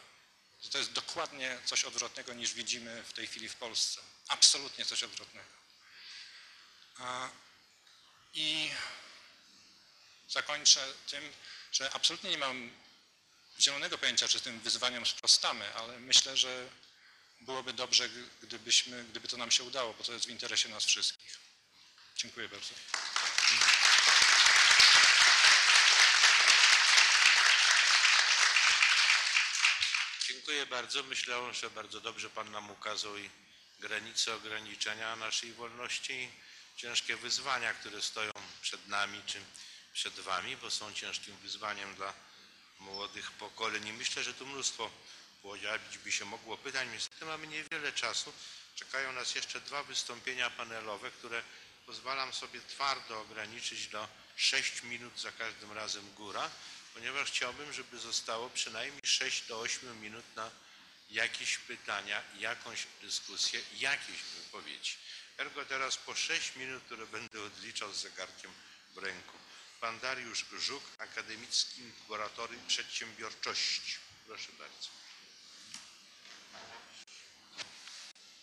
To 0.72 0.78
jest 0.78 0.92
dokładnie 0.92 1.58
coś 1.66 1.84
odwrotnego 1.84 2.34
niż 2.34 2.54
widzimy 2.54 3.04
w 3.04 3.14
tej 3.14 3.28
chwili 3.28 3.50
w 3.50 3.56
Polsce. 3.56 4.02
Absolutnie 4.28 4.86
coś 4.86 5.04
odwrotnego. 5.04 5.50
A, 6.98 7.30
I 8.34 8.72
zakończę 10.30 10.94
tym, 11.08 11.34
że 11.72 11.94
absolutnie 11.94 12.30
nie 12.30 12.38
mam 12.38 12.72
zielonego 13.60 13.98
pojęcia, 13.98 14.28
czy 14.28 14.42
tym 14.42 14.60
wyzwaniom 14.60 15.06
sprostamy, 15.06 15.76
ale 15.76 16.00
myślę, 16.00 16.38
że 16.38 16.70
byłoby 17.42 17.74
dobrze, 17.74 18.10
gdybyśmy, 18.42 19.04
gdyby 19.04 19.28
to 19.28 19.38
nam 19.38 19.52
się 19.52 19.64
udało, 19.64 19.94
bo 19.94 20.04
to 20.04 20.14
jest 20.14 20.26
w 20.26 20.30
interesie 20.30 20.70
nas 20.70 20.86
wszystkich. 20.86 21.47
Dziękuję 22.18 22.50
bardzo. 22.50 22.74
Dziękuję 30.28 30.66
bardzo. 30.66 31.04
Myślę, 31.04 31.54
że 31.54 31.70
bardzo 31.70 32.02
dobrze 32.02 32.30
Pan 32.30 32.52
nam 32.52 32.72
ukazał 32.72 33.18
i 33.18 33.30
granice 33.80 34.36
ograniczenia 34.36 35.16
naszej 35.16 35.54
wolności 35.54 36.14
i 36.14 36.32
ciężkie 36.78 37.18
wyzwania, 37.18 37.74
które 37.74 38.02
stoją 38.02 38.32
przed 38.62 38.88
nami 38.88 39.22
czy 39.26 39.42
przed 39.94 40.20
Wami, 40.20 40.58
bo 40.58 40.72
są 40.72 40.94
ciężkim 40.94 41.38
wyzwaniem 41.38 41.96
dla 41.96 42.14
młodych 42.80 43.32
pokoleń. 43.32 43.88
I 43.88 43.94
myślę, 43.94 44.24
że 44.24 44.34
tu 44.34 44.46
mnóstwo 44.46 44.92
pojawić 45.44 45.98
by 45.98 46.12
się 46.12 46.26
mogło 46.26 46.58
pytań. 46.58 46.90
Niestety 46.92 47.26
mamy 47.26 47.48
niewiele 47.48 47.94
czasu. 47.94 48.34
Czekają 48.76 49.12
nas 49.12 49.36
jeszcze 49.36 49.62
dwa 49.62 49.84
wystąpienia 49.84 50.50
panelowe, 50.50 51.12
które 51.12 51.44
pozwalam 51.88 52.34
sobie 52.34 52.62
twardo 52.62 53.22
ograniczyć 53.22 53.88
do 53.88 54.08
6 54.36 54.84
minut 54.84 55.20
za 55.20 55.32
każdym 55.32 55.72
razem 55.72 56.14
góra, 56.14 56.50
ponieważ 56.94 57.32
chciałbym, 57.32 57.74
żeby 57.74 58.00
zostało 58.00 58.50
przynajmniej 58.50 59.02
6 59.06 59.48
do 59.48 59.60
8 59.60 60.02
minut 60.02 60.26
na 60.36 60.52
jakieś 61.10 61.58
pytania, 61.58 62.24
jakąś 62.40 62.88
dyskusję, 63.02 63.62
jakieś 63.74 64.22
wypowiedzi. 64.22 64.96
Ergo 65.38 65.66
teraz 65.66 65.98
po 65.98 66.16
6 66.16 66.56
minut, 66.56 66.84
które 66.84 67.06
będę 67.06 67.44
odliczał 67.44 67.94
z 67.94 67.98
zegarkiem 67.98 68.52
w 68.96 68.98
ręku. 68.98 69.38
Pan 69.82 70.00
Dariusz 70.00 70.46
Żuk, 70.58 70.84
Akademicki 70.98 71.82
Laboratorium 72.02 72.68
Przedsiębiorczości. 72.68 73.96
Proszę 74.26 74.52
bardzo. 74.60 74.90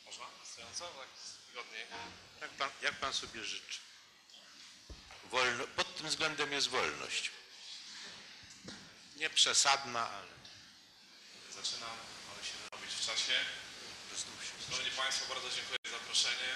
Można? 0.07 0.27
co? 0.75 0.89
Tak 0.89 1.34
wygodniej. 1.55 1.87
Jak 2.41 2.51
pan, 2.51 2.71
jak 2.83 2.95
pan 2.95 3.13
sobie 3.13 3.45
życzy? 3.45 3.81
Wolno, 5.31 5.67
pod 5.67 5.97
tym 5.97 6.09
względem 6.09 6.53
jest 6.53 6.69
wolność. 6.69 7.31
Nie 9.17 9.31
przesadna, 9.31 10.11
ale 10.11 10.35
Zaczynam, 11.55 11.97
ale 12.31 12.45
się 12.49 12.57
robić 12.73 12.93
w 12.95 13.07
czasie. 13.07 13.37
Szanowni 14.65 14.91
Państwo, 14.91 15.35
bardzo 15.35 15.49
dziękuję 15.57 15.79
za 15.85 15.91
zaproszenie. 15.99 16.53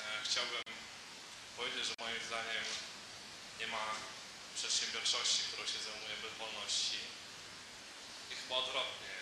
E, 0.00 0.24
chciałbym 0.24 0.64
powiedzieć, 1.56 1.84
że 1.86 1.94
moim 1.98 2.22
zdaniem 2.26 2.64
nie 3.60 3.66
ma 3.66 3.84
przedsiębiorczości, 4.58 5.40
którą 5.48 5.62
się 5.66 5.78
zajmuje 5.86 6.16
bez 6.24 6.32
wolności. 6.42 6.98
I 8.30 8.34
chyba 8.40 8.54
odwrotnie. 8.56 9.14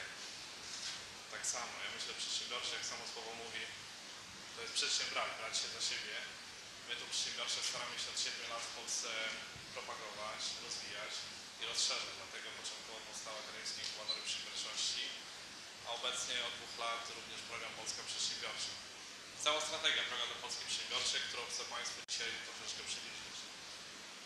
Tak 1.31 1.47
samo. 1.47 1.73
Ja 1.85 1.91
myślę, 1.95 2.09
że 2.13 2.21
przedsiębiorczy, 2.23 2.73
jak 2.75 2.85
samo 2.87 3.05
słowo 3.13 3.31
mówi, 3.45 3.63
to 4.55 4.59
jest 4.63 4.75
przedsiębrać, 4.79 5.31
brać 5.39 5.55
się 5.61 5.69
za 5.77 5.83
siebie. 5.91 6.17
My 6.89 6.93
tu 6.97 7.05
przedsiębiorcze 7.13 7.61
staramy 7.71 7.97
się 8.03 8.09
od 8.15 8.21
7 8.27 8.53
lat 8.53 8.63
w 8.67 8.75
Polsce 8.79 9.09
propagować, 9.75 10.41
rozwijać 10.65 11.13
i 11.61 11.63
rozszerzać. 11.71 12.15
Dlatego 12.21 12.47
początkowo 12.61 12.99
powstał 13.09 13.35
Akademicki 13.37 13.81
Inkubator 13.83 14.19
Przedsiębiorczości, 14.23 15.05
a 15.87 15.89
obecnie 15.99 16.37
od 16.49 16.53
dwóch 16.59 16.75
lat 16.85 17.03
również 17.19 17.41
program 17.51 17.73
Polska 17.81 18.03
Przedsiębiorcza. 18.11 18.73
Cała 19.45 19.61
strategia 19.69 20.03
program 20.09 20.29
dla 20.31 20.39
Polski 20.45 20.65
Przedsiębiorczej, 20.67 21.21
którą 21.27 21.43
chcę 21.51 21.63
Państwu 21.75 21.99
dzisiaj 22.11 22.31
troszeczkę 22.47 22.83
przybliżyć. 22.91 23.37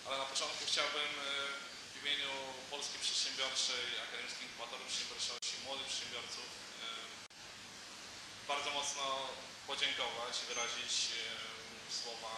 Ale 0.07 0.15
na 0.23 0.27
początku 0.33 0.63
chciałbym 0.71 1.13
e, 1.19 1.27
w 1.93 1.95
imieniu 2.01 2.33
Polski 2.73 2.97
Przedsiębiorczej, 3.05 3.85
Akademickiego 4.05 4.47
Inkubatoru 4.47 4.83
Przedsiębiorczości, 4.87 5.55
młodych 5.65 5.89
przedsiębiorców 5.91 6.49
e, 6.55 6.87
bardzo 8.51 8.71
mocno 8.79 9.05
podziękować 9.71 10.35
i 10.43 10.49
wyrazić 10.51 10.93
słowa 12.01 12.35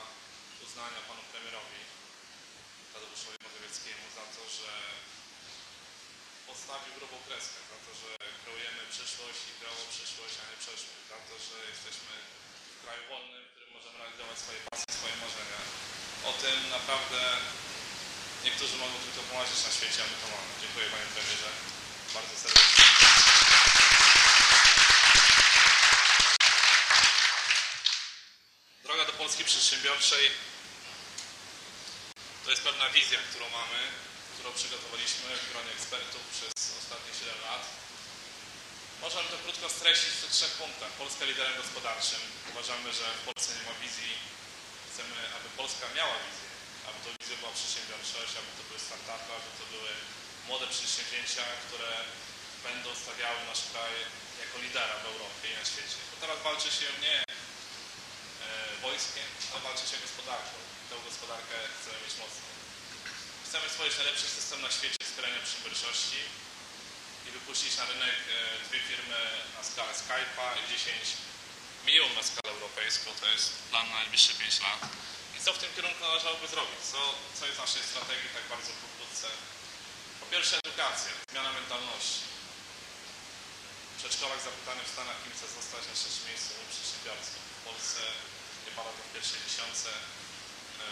uznania 0.64 1.00
panu 1.08 1.22
premierowi 1.32 1.80
Tadeuszowi 2.92 3.38
Mazowieckiemu 3.46 4.04
za 4.18 4.24
to, 4.34 4.42
że 4.58 4.70
postawił 6.48 6.92
grubą 6.98 7.16
kreskę, 7.26 7.58
za 7.72 7.78
to, 7.84 7.90
że 8.00 8.10
kreujemy 8.42 8.82
przyszłość 8.94 9.40
i 9.48 9.56
kreował 9.58 9.86
przyszłość, 9.96 10.34
a 10.42 10.44
nie 10.50 10.58
przeszłość, 10.64 11.02
za 11.12 11.18
to, 11.28 11.34
że 11.48 11.56
jesteśmy 11.72 12.14
w 12.74 12.76
kraju 12.82 13.02
wolnym, 13.12 13.42
w 13.44 13.50
którym 13.52 13.70
możemy 13.76 13.96
realizować 14.02 14.38
swoje 14.44 14.60
pasje, 14.68 14.88
swoje 14.98 15.14
marzenia. 15.24 15.60
O 16.30 16.32
tym 16.42 16.58
naprawdę 16.76 17.20
niektórzy 18.46 18.76
mogą 18.84 18.96
tylko 19.04 19.22
pomarzyć 19.30 19.60
na 19.66 19.72
świecie, 19.76 20.00
a 20.02 20.06
my 20.10 20.16
to 20.22 20.26
mamy. 20.34 20.50
Dziękuję 20.62 20.86
panie 20.94 21.08
premierze 21.14 21.50
bardzo 22.14 22.34
serdecznie. 22.42 22.84
Droga 28.84 29.04
do 29.04 29.12
Polski 29.28 29.52
Przedsiębiorczej 29.54 30.24
to 32.44 32.48
jest 32.52 32.66
pewna 32.68 32.86
wizja, 32.98 33.18
którą 33.28 33.46
mamy, 33.60 33.80
którą 34.34 34.48
przygotowaliśmy 34.58 35.26
w 35.36 35.48
gronie 35.50 35.72
ekspertów 35.76 36.22
przez 36.36 36.52
ostatnie 36.80 37.12
7 37.20 37.40
lat. 37.48 37.62
Możemy 39.04 39.26
to 39.32 39.38
krótko 39.44 39.66
streścić 39.76 40.12
w 40.16 40.32
trzech 40.34 40.52
punktach. 40.62 40.92
Polska 41.02 41.22
liderem 41.30 41.56
gospodarczym. 41.62 42.22
Uważamy, 42.52 42.88
że 42.98 43.06
w 43.18 43.22
Polsce 43.28 43.50
nie 43.56 43.64
ma 43.68 43.74
wizji. 43.84 44.12
Chcemy, 44.88 45.18
aby 45.36 45.48
Polska 45.60 45.84
miała 45.98 46.16
wizję, 46.26 46.48
aby 46.88 46.98
to 47.04 47.08
wizją 47.18 47.34
była 47.42 47.52
przedsiębiorczość, 47.58 48.32
aby 48.40 48.50
to 48.56 48.62
były 48.68 48.80
startupy, 48.88 49.30
aby 49.38 49.50
to 49.58 49.64
były 49.74 49.90
młode 50.48 50.66
przedsięwzięcia, 50.76 51.44
które 51.64 51.90
będą 52.66 52.88
stawiały 53.02 53.38
nasz 53.50 53.62
kraj 53.70 53.94
jako 54.42 54.56
lidera 54.64 54.94
w 55.00 55.10
Europie 55.12 55.46
i 55.50 55.58
na 55.60 55.64
świecie. 55.70 55.98
Bo 56.10 56.16
teraz 56.22 56.38
walczy 56.48 56.70
się 56.78 56.88
nie 57.06 57.16
wojskiem, 58.82 59.28
ale 59.50 59.60
walczy 59.66 59.84
się 59.90 59.96
gospodarką. 60.06 60.54
Tę 60.90 60.96
gospodarkę 61.08 61.56
chcemy 61.76 61.98
mieć 62.04 62.14
mocną. 62.22 62.46
Chcemy 63.46 63.66
stworzyć 63.68 63.96
najlepszy 64.00 64.28
system 64.36 64.58
na 64.66 64.70
świecie 64.76 65.00
wspierania 65.08 65.38
przedsiębiorczości 65.42 66.20
i 67.26 67.28
wypuścić 67.36 67.72
na 67.76 67.84
rynek 67.90 68.18
e, 68.26 68.34
dwie 68.66 68.80
firmy 68.88 69.20
na 69.56 69.62
skalę 69.68 69.92
Skype'a 70.00 70.46
i 70.60 70.62
10 70.72 70.92
milionów 71.86 72.16
na 72.16 72.24
skalę 72.30 72.48
europejską. 72.56 73.06
To 73.20 73.26
jest 73.34 73.46
plan 73.70 73.86
na 73.90 73.96
najbliższe 74.00 74.32
5 74.34 74.60
lat. 74.66 74.80
I 75.36 75.38
co 75.44 75.50
w 75.52 75.58
tym 75.62 75.70
kierunku 75.76 76.00
należałoby 76.00 76.46
zrobić? 76.48 76.80
Co, 76.92 77.00
co 77.36 77.42
jest 77.46 77.58
w 77.58 77.64
naszej 77.66 77.82
strategii 77.90 78.28
tak 78.36 78.44
bardzo 78.54 78.70
pokrótce? 78.84 79.26
Po 80.20 80.26
pierwsze 80.32 80.54
edukacja, 80.64 81.12
zmiana 81.30 81.52
mentalności. 81.52 82.22
W 83.94 83.96
przedszkolach 84.00 84.40
zapytany 84.48 84.80
w 84.84 84.92
Stanach, 84.94 85.18
kim 85.22 85.32
chce 85.36 85.46
zostać 85.58 85.82
na 85.88 85.94
trzecim 85.98 86.24
miejscu 86.28 86.52
przedsiębiorcą. 86.72 87.34
W 87.58 87.62
Polsce 87.68 88.00
nie 88.68 88.76
pada 88.78 88.92
to 88.96 89.02
w 89.08 89.12
pierwszej 89.14 89.40
dziesiątce. 89.46 89.90
E, 90.82 90.86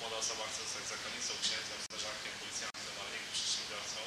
Młoda 0.00 0.16
osoba 0.24 0.44
chce 0.50 0.60
zostać 0.66 0.84
zakonnicą, 0.94 1.30
księdzem, 1.46 1.78
strażakiem, 1.86 2.32
policjantem, 2.42 2.94
ale 3.00 3.08
nigdy 3.14 3.30
przedsiębiorcą. 3.38 4.00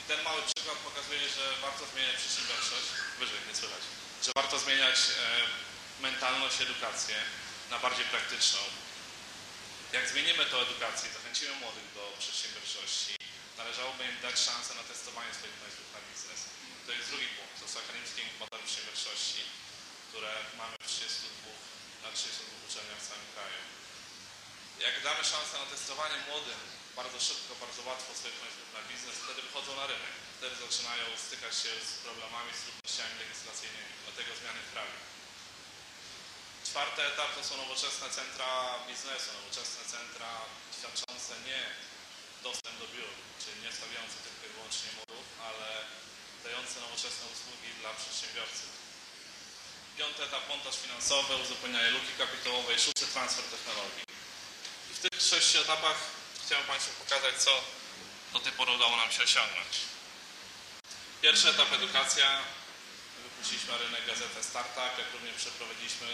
I 0.00 0.02
ten 0.10 0.18
mały 0.28 0.40
przykład 0.50 0.78
pokazuje, 0.88 1.24
że 1.36 1.44
warto 1.66 1.82
zmieniać 1.92 2.16
przedsiębiorczość, 2.22 2.88
wyżej, 3.20 3.40
nie 3.48 3.56
słychać, 3.60 3.84
że 4.24 4.30
warto 4.40 4.56
zmieniać 4.64 4.98
e, 5.08 5.12
mentalność, 6.06 6.56
edukację 6.66 7.16
na 7.72 7.76
bardziej 7.84 8.06
praktyczną. 8.14 8.62
Jak 9.96 10.04
zmienimy 10.12 10.42
tę 10.46 10.56
edukację 10.66 11.06
zachęcimy 11.16 11.54
młodych 11.62 11.88
do 11.96 12.02
przedsiębiorczości, 12.22 13.14
należałoby 13.60 14.02
im 14.04 14.16
dać 14.26 14.36
szansę 14.46 14.70
na 14.80 14.84
testowanie 14.90 15.32
swoich 15.34 15.56
pomysłów 15.60 15.88
na 15.94 16.00
biznes. 16.06 16.40
To 16.86 16.90
jest 16.96 17.06
drugi 17.10 17.28
punkt. 17.36 17.54
To 17.60 17.66
są 17.68 17.76
akademickie 17.84 18.20
inkubatory 18.22 18.62
przedsiębiorczości, 18.62 19.42
które 20.08 20.32
mamy 20.60 20.76
w 20.80 20.86
32, 20.86 20.95
na 22.06 22.12
32 22.12 22.66
uczelniach 22.66 23.00
w 23.02 23.08
całym 23.08 23.28
kraju. 23.34 23.60
Jak 24.86 24.94
damy 25.06 25.22
szansę 25.32 25.54
na 25.62 25.68
testowanie 25.74 26.18
młodym, 26.28 26.60
bardzo 26.98 27.18
szybko, 27.28 27.52
bardzo 27.64 27.80
łatwo 27.88 28.10
swoich 28.14 28.38
pomysłów 28.40 28.68
na 28.76 28.82
biznes, 28.88 29.16
wtedy 29.24 29.40
wychodzą 29.46 29.70
na 29.80 29.86
rynek. 29.92 30.14
Wtedy 30.38 30.54
zaczynają 30.66 31.04
stykać 31.26 31.54
się 31.62 31.72
z 31.88 31.90
problemami, 32.06 32.50
z 32.54 32.60
trudnościami 32.62 33.14
legislacyjnymi. 33.24 33.92
Dlatego 34.04 34.30
zmiany 34.40 34.60
w 34.62 34.72
prawie. 34.74 34.98
Czwarty 36.68 37.00
etap 37.10 37.30
to 37.36 37.42
są 37.48 37.52
nowoczesne 37.64 38.06
centra 38.18 38.50
biznesu, 38.88 39.28
nowoczesne 39.38 39.82
centra 39.94 40.30
świadczące 40.76 41.32
nie 41.48 41.60
dostęp 42.46 42.76
do 42.82 42.86
biur, 42.94 43.12
czyli 43.42 43.56
nie 43.64 43.72
stawiające 43.78 44.16
tylko 44.26 44.42
i 44.46 44.54
wyłącznie 44.56 44.90
murów, 44.98 45.26
ale 45.48 45.68
dające 46.46 46.74
nowoczesne 46.86 47.24
usługi 47.34 47.70
dla 47.80 47.90
przedsiębiorców. 48.00 48.85
Piąty 49.98 50.24
etap 50.24 50.48
montaż 50.48 50.76
finansowy, 50.76 51.36
uzupełnianie 51.36 51.90
luki 51.90 52.12
kapitałowej, 52.18 52.78
szósty 52.80 53.06
transfer 53.06 53.44
technologii. 53.44 54.04
I 54.90 54.94
w 54.94 54.98
tych 54.98 55.22
sześciu 55.22 55.60
etapach 55.60 55.96
chciałem 56.44 56.66
Państwu 56.66 57.04
pokazać, 57.04 57.34
co 57.44 57.64
do 58.32 58.40
tej 58.40 58.52
pory 58.52 58.72
udało 58.72 58.96
nam 58.96 59.12
się 59.12 59.22
osiągnąć. 59.22 59.72
Pierwszy 61.22 61.48
etap 61.48 61.72
edukacja. 61.72 62.42
Wypuściliśmy 63.24 63.72
na 63.72 63.78
rynek 63.78 64.06
gazetę 64.06 64.44
Startup, 64.44 64.98
jak 64.98 65.12
również 65.12 65.36
przeprowadziliśmy 65.36 66.08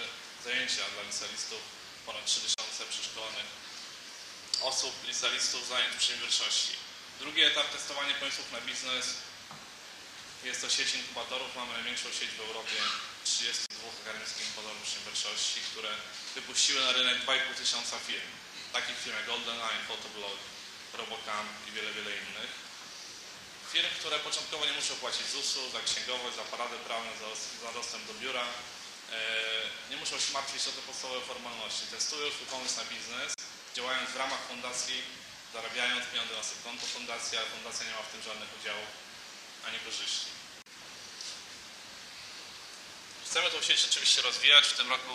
zajęcia 0.45 0.83
dla 0.95 1.03
licealistów, 1.03 1.61
ponad 2.07 2.25
3000 2.27 2.85
przeszkolonych 2.91 3.49
osób, 4.61 4.95
licealistów 5.07 5.69
zajęć 5.69 5.97
przedsiębiorczości. 5.97 6.73
Drugi 7.21 7.43
etap 7.43 7.73
testowanie 7.73 8.15
pomysłów 8.15 8.53
na 8.53 8.61
biznes. 8.61 9.07
Jest 10.45 10.61
to 10.61 10.71
sieć 10.71 10.95
inkubatorów. 10.95 11.57
Mamy 11.57 11.73
największą 11.73 12.09
sieć 12.13 12.31
w 12.31 12.41
Europie 12.41 12.77
32 13.25 13.91
akademickich 14.03 14.47
inkubatorów 14.47 14.83
przedsiębiorczości, 14.83 15.61
które 15.71 15.91
wypuściły 16.35 16.81
na 16.81 16.93
rynek 16.93 17.17
2,5 17.27 17.55
tysiąca 17.61 17.97
firm. 18.07 18.31
Takich 18.73 18.99
firm 19.03 19.17
jak 19.17 19.27
GoldenEye, 19.27 19.85
Photoblog, 19.89 20.39
Robocam 20.93 21.45
i 21.69 21.71
wiele, 21.77 21.91
wiele 21.93 22.11
innych. 22.23 22.53
Firm, 23.73 23.89
które 23.99 24.19
początkowo 24.19 24.67
nie 24.67 24.73
muszą 24.73 24.95
płacić 24.95 25.27
ZUS-u, 25.27 25.71
za 25.71 25.81
księgowość, 25.89 26.37
za 26.37 26.45
paradę 26.53 26.77
prawną, 26.89 27.11
za, 27.23 27.29
za 27.65 27.73
dostęp 27.79 28.07
do 28.07 28.15
biura. 28.15 28.45
E, 28.45 29.19
nie 29.91 29.97
muszą 29.97 30.15
się 30.21 30.33
martwić 30.33 30.63
o 30.69 30.73
te 30.73 30.83
podstawowe 30.89 31.21
formalności. 31.21 31.93
Testują 31.97 32.25
swój 32.31 32.47
pomysł 32.47 32.77
na 32.77 32.85
biznes, 32.93 33.31
działając 33.77 34.11
w 34.11 34.17
ramach 34.23 34.43
fundacji, 34.51 34.99
zarabiając 35.53 36.03
pieniądze 36.07 36.35
na 36.35 36.45
konto 36.65 36.87
fundacji, 36.87 37.39
a 37.39 37.53
fundacja 37.55 37.87
nie 37.87 37.95
ma 37.97 38.03
w 38.03 38.13
tym 38.13 38.23
żadnych 38.23 38.51
udziałów 38.59 38.89
ani 39.67 39.79
korzyści. 39.87 40.42
Chcemy 43.33 43.51
tą 43.51 43.63
sieć 43.63 43.81
oczywiście 43.91 44.23
rozwijać. 44.23 44.65
W 44.69 44.79
tym 44.79 44.89
roku 44.91 45.13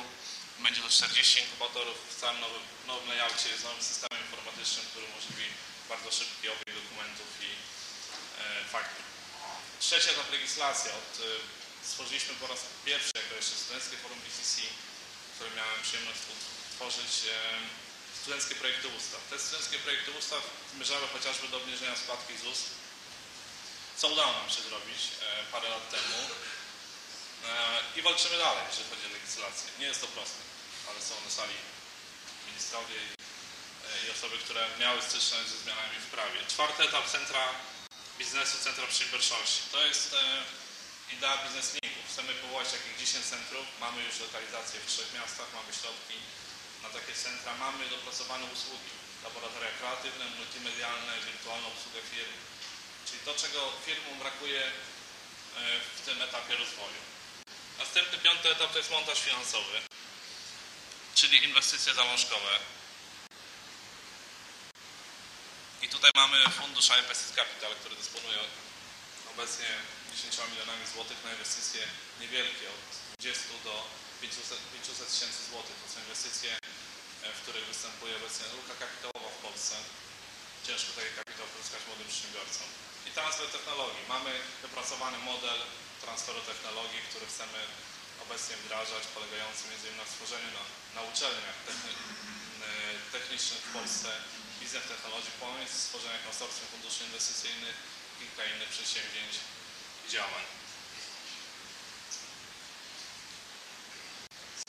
będzie 0.60 0.82
to 0.82 0.90
40 0.90 1.40
inkubatorów 1.40 1.98
w 2.10 2.20
całym 2.22 2.40
nowym, 2.46 2.64
nowym 2.88 3.08
layoutie, 3.10 3.50
z 3.60 3.64
nowym 3.64 3.84
systemem 3.84 4.20
informatycznym, 4.26 4.86
który 4.92 5.06
umożliwi 5.06 5.48
bardzo 5.90 6.10
szybki 6.12 6.46
obieg 6.50 6.72
dokumentów 6.82 7.30
i 7.50 7.52
e, 7.52 8.66
faktów. 8.74 9.06
Trzecia 9.80 10.12
etap 10.12 10.32
legislacja. 10.32 10.92
Od, 11.02 11.12
e, 11.20 11.26
stworzyliśmy 11.90 12.34
po 12.42 12.48
raz 12.48 12.60
pierwszy, 12.86 13.12
jako 13.22 13.34
jeszcze 13.36 13.56
Studenckie 13.56 13.98
Forum 13.98 14.20
BCC, 14.26 14.56
które 15.36 15.50
miałem 15.58 15.80
przyjemność 15.86 16.22
tworzyć 16.76 17.14
e, 17.30 17.36
studenckie 18.20 18.56
projekty 18.56 18.88
ustaw. 18.98 19.22
Te 19.30 19.40
studenckie 19.40 19.78
projekty 19.86 20.12
ustaw 20.12 20.42
zmierzały 20.74 21.06
chociażby 21.16 21.46
do 21.48 21.58
obniżenia 21.58 21.96
składki 22.04 22.34
ZUS, 22.44 22.62
co 24.00 24.06
udało 24.14 24.32
nam 24.40 24.50
się 24.56 24.62
zrobić 24.70 25.02
e, 25.22 25.52
parę 25.52 25.70
lat 25.70 25.86
temu. 25.96 26.18
E, 27.46 28.00
i 28.00 28.02
walczymy 28.02 28.38
dalej, 28.38 28.64
jeżeli 28.70 28.90
chodzi 28.90 29.06
o 29.06 29.14
legislację. 29.18 29.68
Nie 29.80 29.88
jest 29.92 30.02
to 30.02 30.08
proste, 30.08 30.42
ale 30.90 31.00
są 31.02 31.14
na 31.26 31.32
sali 31.40 31.58
ministrowie 32.48 32.96
i, 33.06 34.10
e, 34.10 34.14
osoby, 34.16 34.38
które 34.38 34.62
miały 34.80 35.02
styczność 35.02 35.48
ze 35.50 35.58
zmianami 35.64 35.98
w 36.00 36.12
prawie. 36.16 36.40
Czwarty 36.54 36.84
etap 36.84 37.06
Centra 37.16 37.46
Biznesu, 38.20 38.58
Centra 38.58 38.86
Przedsiębiorczości. 38.88 39.62
To 39.72 39.80
jest 39.86 40.14
e, 40.14 40.24
idea 41.16 41.38
bizneslinków. 41.44 42.04
Chcemy 42.12 42.34
powołać 42.34 42.68
takich 42.72 42.96
10 42.98 43.26
centrów. 43.26 43.66
Mamy 43.80 44.04
już 44.04 44.20
lokalizacje 44.20 44.80
w 44.80 44.90
trzech 44.92 45.10
miastach, 45.18 45.48
mamy 45.58 45.72
środki 45.80 46.18
na 46.84 46.90
takie 46.90 47.14
centra. 47.24 47.52
Mamy 47.66 47.90
dopracowane 47.90 48.46
usługi, 48.56 48.94
laboratoria 49.24 49.72
kreatywne, 49.80 50.26
multimedialne, 50.40 51.14
wirtualną 51.28 51.68
obsługę 51.68 52.02
firm. 52.12 52.36
Czyli 53.08 53.20
to, 53.26 53.32
czego 53.44 53.60
firmom 53.86 54.20
brakuje 54.20 54.72
w 55.98 56.02
tym 56.06 56.22
etapie 56.22 56.56
rozwoju. 56.56 57.02
Następny, 57.80 58.18
piąty 58.18 58.50
etap 58.50 58.72
to 58.72 58.78
jest 58.78 58.92
montaż 58.92 59.20
finansowy, 59.20 59.82
czyli 61.16 61.44
inwestycje 61.44 61.94
zalążkowe. 61.94 62.60
I 65.82 65.90
tutaj 65.90 66.12
mamy 66.16 66.38
fundusz 66.50 66.90
IPSS 67.00 67.34
Capital, 67.36 67.72
który 67.80 67.96
dysponuje 67.96 68.40
obecnie 69.34 69.70
10 70.16 70.38
milionami 70.52 70.86
złotych 70.94 71.18
na 71.24 71.32
inwestycje 71.32 71.82
niewielkie, 72.22 72.66
od 72.70 72.84
20 73.20 73.44
do 73.64 73.74
500 74.22 74.60
500 74.74 75.12
tysięcy 75.12 75.42
złotych. 75.50 75.76
To 75.84 75.88
są 75.94 76.00
inwestycje, 76.00 76.52
e, 77.24 77.34
w 77.34 77.42
których 77.42 77.66
występuje 77.66 78.16
obecnie 78.16 78.46
luka 78.58 78.74
kapitałowa 78.84 79.30
w 79.36 79.42
Polsce. 79.46 79.76
Ciężko 80.68 80.90
taki 80.98 81.12
kapitał 81.20 81.48
pozyskać 81.56 81.82
młodym 81.88 82.08
przedsiębiorcom. 82.08 82.68
I 83.08 83.10
transfer 83.18 83.48
technologii. 83.58 84.04
Mamy 84.16 84.32
wypracowany 84.62 85.18
model 85.18 85.60
transferu 86.04 86.42
technologii, 86.42 87.08
który 87.10 87.26
chcemy 87.32 87.60
obecnie 88.26 88.56
wdrażać, 88.58 89.04
polegający 89.16 89.62
m.in. 89.68 89.98
na 89.98 90.06
stworzeniu 90.12 90.50
na, 90.60 90.64
na 90.98 91.02
uczelniach 91.10 91.58
e, 91.68 91.72
technicznych 93.16 93.62
w 93.66 93.74
Polsce 93.78 94.10
Business 94.62 94.88
Technology 94.92 95.32
Points, 95.44 95.74
stworzenia 95.86 96.20
konsorcjum 96.28 96.68
funduszy 96.72 97.04
inwestycyjnych, 97.04 97.76
kilka 98.20 98.44
innych 98.46 98.70
przedsięwzięć 98.76 99.34
i 100.06 100.12
działań. 100.16 100.46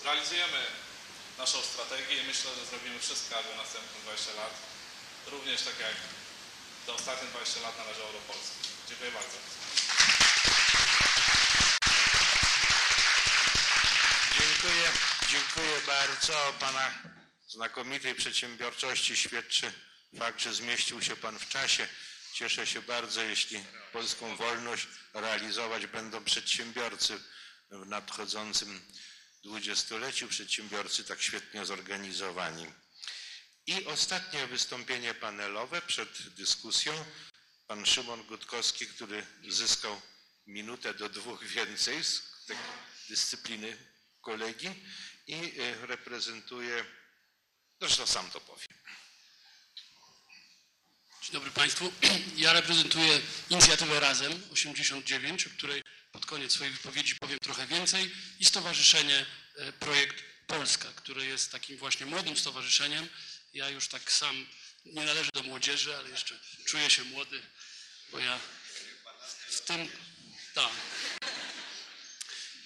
Zrealizujemy 0.00 0.60
naszą 1.38 1.62
strategię 1.62 2.22
i 2.22 2.26
myślę, 2.26 2.50
że 2.54 2.66
zrobimy 2.66 2.98
wszystko, 3.00 3.38
aby 3.38 3.48
następne 3.56 4.00
20 4.04 4.32
lat, 4.32 4.54
również 5.26 5.62
tak 5.62 5.78
jak 5.80 5.96
te 6.86 6.92
ostatnie 6.92 7.28
20 7.28 7.60
lat 7.60 7.78
należało 7.78 8.12
do 8.12 8.18
Polski. 8.18 8.68
Dziękuję 8.88 9.10
bardzo. 9.10 9.38
Dziękuję, 14.62 14.92
dziękuję 15.30 15.80
bardzo. 15.86 16.54
Pana 16.60 16.94
znakomitej 17.48 18.14
przedsiębiorczości 18.14 19.16
świadczy 19.16 19.72
fakt, 20.18 20.40
że 20.40 20.54
zmieścił 20.54 21.02
się 21.02 21.16
Pan 21.16 21.38
w 21.38 21.48
czasie. 21.48 21.88
Cieszę 22.32 22.66
się 22.66 22.82
bardzo, 22.82 23.22
jeśli 23.22 23.64
polską 23.92 24.36
wolność 24.36 24.86
realizować 25.14 25.86
będą 25.86 26.24
przedsiębiorcy 26.24 27.20
w 27.70 27.86
nadchodzącym 27.86 28.80
dwudziestoleciu, 29.44 30.28
przedsiębiorcy 30.28 31.04
tak 31.04 31.22
świetnie 31.22 31.66
zorganizowani. 31.66 32.66
I 33.66 33.84
ostatnie 33.84 34.46
wystąpienie 34.46 35.14
panelowe 35.14 35.82
przed 35.82 36.28
dyskusją. 36.28 37.04
Pan 37.66 37.86
Szymon 37.86 38.22
Gutkowski, 38.22 38.86
który 38.86 39.26
zyskał 39.48 40.00
minutę 40.46 40.94
do 40.94 41.08
dwóch 41.08 41.44
więcej 41.44 42.04
z 42.04 42.22
dyscypliny 43.08 43.87
kolegi 44.28 44.70
i 45.26 45.34
y, 45.34 45.86
reprezentuje, 45.86 46.84
zresztą 47.80 48.06
sam 48.06 48.30
to 48.30 48.40
powie. 48.40 48.66
Dzień 51.22 51.32
dobry 51.32 51.50
Państwu. 51.50 51.92
Ja 52.36 52.52
reprezentuję 52.52 53.20
inicjatywę 53.50 54.00
Razem 54.00 54.42
89, 54.52 55.46
o 55.46 55.50
której 55.50 55.82
pod 56.12 56.26
koniec 56.26 56.52
swojej 56.52 56.72
wypowiedzi 56.72 57.14
powiem 57.14 57.38
trochę 57.38 57.66
więcej 57.66 58.10
i 58.40 58.44
stowarzyszenie 58.44 59.26
e, 59.56 59.72
Projekt 59.72 60.24
Polska, 60.46 60.88
które 60.96 61.24
jest 61.24 61.52
takim 61.52 61.76
właśnie 61.76 62.06
młodym 62.06 62.36
stowarzyszeniem. 62.36 63.08
Ja 63.52 63.68
już 63.68 63.88
tak 63.88 64.12
sam 64.12 64.46
nie 64.84 65.04
należę 65.04 65.30
do 65.34 65.42
młodzieży, 65.42 65.96
ale 65.96 66.10
jeszcze 66.10 66.38
czuję 66.64 66.90
się 66.90 67.04
młody, 67.04 67.42
bo 68.12 68.18
ja 68.18 68.38
w 69.48 69.60
tym... 69.60 69.88
Tak. 70.54 70.72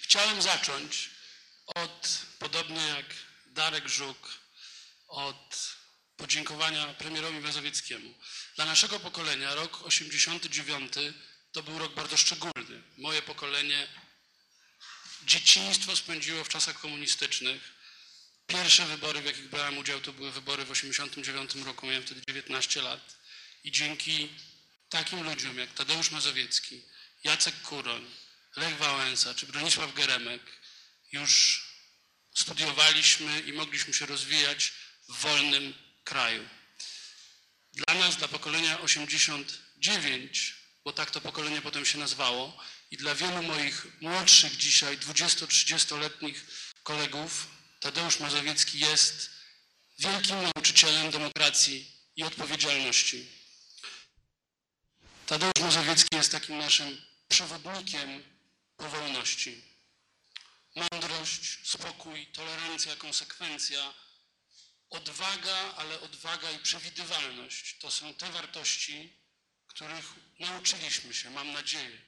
Chciałem 0.02 0.42
zacząć 0.42 1.10
od, 1.66 2.18
podobnie 2.38 2.86
jak 2.86 3.06
Darek 3.46 3.88
Żuk, 3.88 4.28
od 5.08 5.76
podziękowania 6.16 6.86
premierowi 6.86 7.40
Mazowieckiemu. 7.40 8.14
Dla 8.56 8.64
naszego 8.64 9.00
pokolenia 9.00 9.54
rok 9.54 9.86
89 9.86 10.92
to 11.52 11.62
był 11.62 11.78
rok 11.78 11.94
bardzo 11.94 12.16
szczególny. 12.16 12.82
Moje 12.98 13.22
pokolenie 13.22 13.88
dzieciństwo 15.22 15.96
spędziło 15.96 16.44
w 16.44 16.48
czasach 16.48 16.80
komunistycznych. 16.80 17.72
Pierwsze 18.46 18.86
wybory, 18.86 19.20
w 19.20 19.24
jakich 19.24 19.48
brałem 19.48 19.78
udział, 19.78 20.00
to 20.00 20.12
były 20.12 20.32
wybory 20.32 20.64
w 20.64 20.70
89 20.70 21.54
roku, 21.54 21.86
miałem 21.86 22.02
wtedy 22.02 22.22
19 22.28 22.82
lat. 22.82 23.16
I 23.64 23.72
dzięki 23.72 24.28
takim 24.88 25.22
ludziom 25.22 25.58
jak 25.58 25.72
Tadeusz 25.72 26.10
Mazowiecki, 26.10 26.82
Jacek 27.24 27.62
Kuroń, 27.62 28.10
Lech 28.56 28.76
Wałęsa 28.76 29.34
czy 29.34 29.46
Bronisław 29.46 29.94
Geremek 29.94 30.42
już 31.12 31.62
studiowaliśmy 32.34 33.40
i 33.40 33.52
mogliśmy 33.52 33.94
się 33.94 34.06
rozwijać 34.06 34.72
w 35.08 35.16
wolnym 35.16 35.74
kraju. 36.04 36.48
Dla 37.72 37.94
nas, 37.94 38.16
dla 38.16 38.28
pokolenia 38.28 38.80
89, 38.80 40.54
bo 40.84 40.92
tak 40.92 41.10
to 41.10 41.20
pokolenie 41.20 41.62
potem 41.62 41.86
się 41.86 41.98
nazwało, 41.98 42.64
i 42.90 42.96
dla 42.96 43.14
wielu 43.14 43.42
moich 43.42 43.86
młodszych 44.00 44.56
dzisiaj 44.56 44.98
20-30-letnich 44.98 46.46
kolegów, 46.82 47.46
Tadeusz 47.80 48.20
Mazowiecki 48.20 48.78
jest 48.78 49.30
wielkim 49.98 50.36
nauczycielem 50.42 51.10
demokracji 51.10 51.92
i 52.16 52.24
odpowiedzialności. 52.24 53.26
Tadeusz 55.26 55.60
Mazowiecki 55.60 56.16
jest 56.16 56.32
takim 56.32 56.58
naszym 56.58 57.02
przewodnikiem 57.28 58.22
po 58.76 58.88
wolności. 58.88 59.71
Mądrość, 60.74 61.68
spokój, 61.68 62.26
tolerancja, 62.26 62.96
konsekwencja, 62.96 63.94
odwaga, 64.90 65.74
ale 65.76 66.00
odwaga 66.00 66.50
i 66.50 66.58
przewidywalność 66.58 67.78
to 67.78 67.90
są 67.90 68.14
te 68.14 68.30
wartości, 68.30 69.12
których 69.66 70.04
nauczyliśmy 70.38 71.14
się, 71.14 71.30
mam 71.30 71.52
nadzieję, 71.52 71.98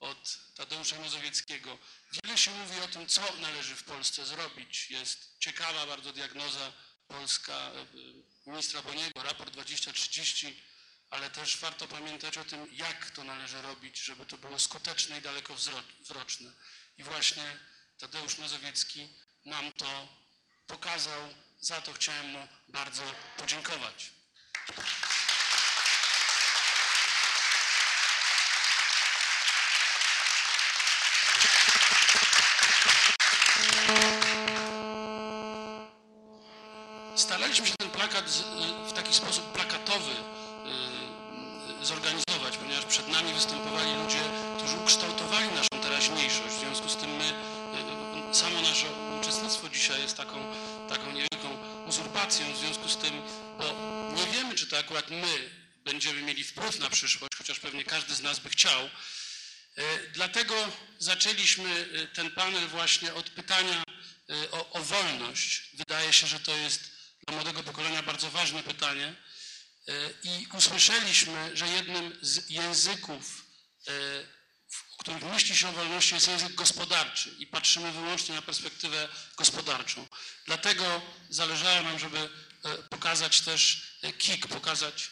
od 0.00 0.38
Tadeusza 0.54 1.00
Mazowieckiego. 1.00 1.78
Wiele 2.12 2.38
się 2.38 2.50
mówi 2.50 2.80
o 2.80 2.88
tym, 2.88 3.06
co 3.06 3.36
należy 3.40 3.76
w 3.76 3.84
Polsce 3.84 4.26
zrobić. 4.26 4.90
Jest 4.90 5.38
ciekawa 5.38 5.86
bardzo 5.86 6.12
diagnoza 6.12 6.72
polska 7.08 7.70
y, 8.46 8.50
ministra 8.50 8.82
Boniego, 8.82 9.22
raport 9.22 9.52
2030, 9.52 10.62
ale 11.10 11.30
też 11.30 11.56
warto 11.56 11.88
pamiętać 11.88 12.38
o 12.38 12.44
tym, 12.44 12.68
jak 12.72 13.10
to 13.10 13.24
należy 13.24 13.62
robić, 13.62 13.98
żeby 13.98 14.26
to 14.26 14.38
było 14.38 14.58
skuteczne 14.58 15.18
i 15.18 15.22
dalekowzroczne. 15.22 16.52
I 16.98 17.02
właśnie 17.02 17.58
Tadeusz 17.98 18.38
Mazowiecki 18.38 19.08
nam 19.44 19.72
to 19.72 20.08
pokazał. 20.66 21.28
Za 21.60 21.80
to 21.80 21.92
chciałem 21.92 22.26
mu 22.30 22.48
bardzo 22.68 23.02
podziękować. 23.36 24.10
Staraliśmy 37.16 37.66
się 37.66 37.74
ten 37.78 37.90
plakat 37.90 38.28
z, 38.28 38.42
w 38.88 38.92
taki 38.92 39.14
sposób 39.14 39.52
plakatowy 39.52 40.12
y, 41.82 41.84
zorganizować, 41.86 42.56
ponieważ 42.56 42.84
przed 42.84 43.08
nami 43.08 43.32
występowali 43.32 43.94
ludzie, 43.94 44.20
którzy 44.58 44.76
ukształtowali 44.76 45.48
naszą 45.48 45.82
teraźniejszość. 45.82 46.54
W 46.54 46.60
związku 46.60 46.88
z 46.88 46.96
tym 46.96 47.10
my, 47.10 47.24
y, 48.30 48.34
samo 48.34 48.60
nasze 48.60 48.86
uczestnictwo 49.20 49.68
dzisiaj 49.68 50.02
jest 50.02 50.16
taką, 50.16 50.36
taką 50.88 51.06
niewielką 51.06 51.48
w 52.32 52.58
związku 52.58 52.88
z 52.88 52.96
tym, 52.96 53.22
bo 53.58 53.64
nie 54.16 54.32
wiemy, 54.32 54.54
czy 54.54 54.66
to 54.66 54.78
akurat 54.78 55.10
my 55.10 55.50
będziemy 55.84 56.22
mieli 56.22 56.44
wpływ 56.44 56.78
na 56.78 56.90
przyszłość, 56.90 57.36
chociaż 57.38 57.60
pewnie 57.60 57.84
każdy 57.84 58.14
z 58.14 58.20
nas 58.20 58.38
by 58.38 58.50
chciał. 58.50 58.86
Y, 58.86 58.90
Dlatego 60.12 60.54
zaczęliśmy 60.98 61.70
y, 61.70 62.08
ten 62.14 62.30
panel 62.30 62.68
właśnie 62.68 63.14
od 63.14 63.30
pytania 63.30 63.82
y, 64.30 64.50
o, 64.50 64.70
o 64.70 64.84
wolność. 64.84 65.70
Wydaje 65.74 66.12
się, 66.12 66.26
że 66.26 66.40
to 66.40 66.56
jest 66.56 66.90
dla 67.26 67.36
młodego 67.36 67.62
pokolenia 67.62 68.02
bardzo 68.02 68.30
ważne 68.30 68.62
pytanie. 68.62 69.14
I 70.22 70.46
usłyszeliśmy, 70.52 71.56
że 71.56 71.68
jednym 71.68 72.18
z 72.22 72.50
języków 72.50 73.44
w 74.94 74.96
których 74.96 75.22
myśli 75.22 75.56
się 75.56 75.68
o 75.68 75.72
wolności, 75.72 76.14
jest 76.14 76.28
język 76.28 76.54
gospodarczy 76.54 77.30
i 77.38 77.46
patrzymy 77.46 77.92
wyłącznie 77.92 78.34
na 78.34 78.42
perspektywę 78.42 79.08
gospodarczą. 79.36 80.06
Dlatego 80.46 81.02
zależało 81.30 81.82
nam, 81.82 81.98
żeby 81.98 82.18
e, 82.18 82.28
pokazać 82.78 83.40
też 83.40 83.82
e, 84.02 84.12
KIK, 84.12 84.46
pokazać, 84.46 85.10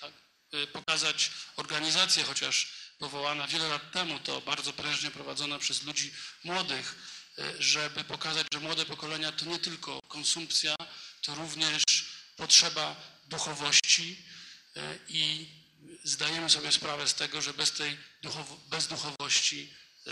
tak, 0.00 0.12
e, 0.52 0.66
pokazać 0.66 1.30
organizację, 1.56 2.24
chociaż 2.24 2.72
powołana 2.98 3.46
wiele 3.46 3.68
lat 3.68 3.92
temu, 3.92 4.18
to 4.18 4.40
bardzo 4.40 4.72
prężnie 4.72 5.10
prowadzona 5.10 5.58
przez 5.58 5.82
ludzi 5.82 6.12
młodych, 6.44 6.94
żeby 7.58 8.04
pokazać, 8.04 8.46
że 8.52 8.60
młode 8.60 8.86
pokolenia 8.86 9.32
to 9.32 9.44
nie 9.44 9.58
tylko 9.58 10.00
konsumpcja, 10.08 10.76
to 11.22 11.34
również 11.34 11.82
potrzeba 12.36 12.96
duchowości 13.28 14.24
i 15.08 15.48
zdajemy 16.04 16.50
sobie 16.50 16.72
sprawę 16.72 17.08
z 17.08 17.14
tego, 17.14 17.42
że 17.42 17.54
bez 17.54 17.72
tej 17.72 17.96
duchowo- 18.22 18.58
bez 18.68 18.86
duchowości 18.86 19.74
e, 20.06 20.10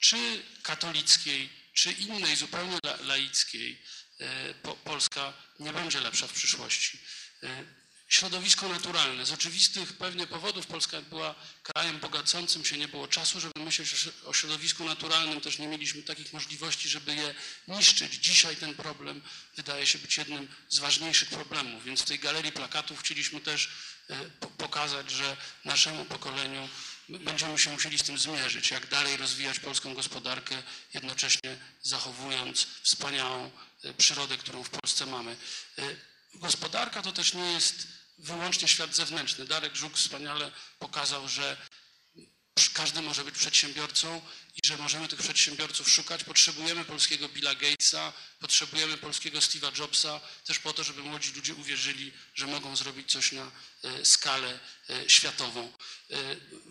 czy 0.00 0.42
katolickiej, 0.62 1.50
czy 1.74 1.92
innej 1.92 2.36
zupełnie 2.36 2.78
la- 2.84 2.96
laickiej 3.00 3.82
e, 4.20 4.54
po, 4.54 4.74
Polska 4.76 5.32
nie 5.60 5.72
będzie 5.72 6.00
lepsza 6.00 6.26
w 6.26 6.32
przyszłości. 6.32 6.98
E, 7.42 7.64
Środowisko 8.08 8.68
naturalne. 8.68 9.26
Z 9.26 9.32
oczywistych 9.32 9.92
pewnie 9.92 10.26
powodów 10.26 10.66
Polska 10.66 11.02
była 11.02 11.34
krajem 11.62 11.98
bogacącym 12.00 12.64
się, 12.64 12.78
nie 12.78 12.88
było 12.88 13.08
czasu, 13.08 13.40
żeby 13.40 13.60
myśleć 13.60 13.94
o 14.24 14.34
środowisku 14.34 14.84
naturalnym, 14.84 15.40
też 15.40 15.58
nie 15.58 15.68
mieliśmy 15.68 16.02
takich 16.02 16.32
możliwości, 16.32 16.88
żeby 16.88 17.14
je 17.14 17.34
niszczyć. 17.68 18.14
Dzisiaj 18.14 18.56
ten 18.56 18.74
problem 18.74 19.22
wydaje 19.56 19.86
się 19.86 19.98
być 19.98 20.16
jednym 20.16 20.48
z 20.68 20.78
ważniejszych 20.78 21.28
problemów, 21.28 21.84
więc 21.84 22.02
w 22.02 22.04
tej 22.04 22.18
galerii 22.18 22.52
plakatów 22.52 23.00
chcieliśmy 23.00 23.40
też 23.40 23.68
pokazać, 24.58 25.10
że 25.10 25.36
naszemu 25.64 26.04
pokoleniu 26.04 26.68
my 27.08 27.18
będziemy 27.18 27.58
się 27.58 27.70
musieli 27.70 27.98
z 27.98 28.02
tym 28.02 28.18
zmierzyć, 28.18 28.70
jak 28.70 28.86
dalej 28.86 29.16
rozwijać 29.16 29.60
polską 29.60 29.94
gospodarkę, 29.94 30.62
jednocześnie 30.94 31.56
zachowując 31.82 32.66
wspaniałą 32.82 33.50
e, 33.84 33.94
przyrodę, 33.94 34.36
którą 34.36 34.62
w 34.62 34.70
Polsce 34.70 35.06
mamy. 35.06 35.36
E, 35.78 35.82
Gospodarka 36.34 37.02
to 37.02 37.12
też 37.12 37.34
nie 37.34 37.52
jest 37.52 37.88
wyłącznie 38.18 38.68
świat 38.68 38.94
zewnętrzny. 38.94 39.44
Darek 39.44 39.76
Żuk 39.76 39.96
wspaniale 39.96 40.50
pokazał, 40.78 41.28
że 41.28 41.56
każdy 42.76 43.02
może 43.02 43.24
być 43.24 43.34
przedsiębiorcą 43.34 44.22
i 44.56 44.66
że 44.66 44.76
możemy 44.76 45.08
tych 45.08 45.18
przedsiębiorców 45.18 45.90
szukać. 45.90 46.24
Potrzebujemy 46.24 46.84
polskiego 46.84 47.28
Billa 47.28 47.54
Gatesa, 47.54 48.12
potrzebujemy 48.38 48.96
polskiego 48.96 49.38
Steve'a 49.38 49.78
Jobsa, 49.78 50.20
też 50.44 50.58
po 50.58 50.72
to, 50.72 50.84
żeby 50.84 51.02
młodzi 51.02 51.32
ludzie 51.32 51.54
uwierzyli, 51.54 52.12
że 52.34 52.46
mogą 52.46 52.76
zrobić 52.76 53.12
coś 53.12 53.32
na 53.32 53.50
e, 53.82 54.04
skalę 54.04 54.58
e, 54.90 55.10
światową. 55.10 55.72
E, 56.10 56.16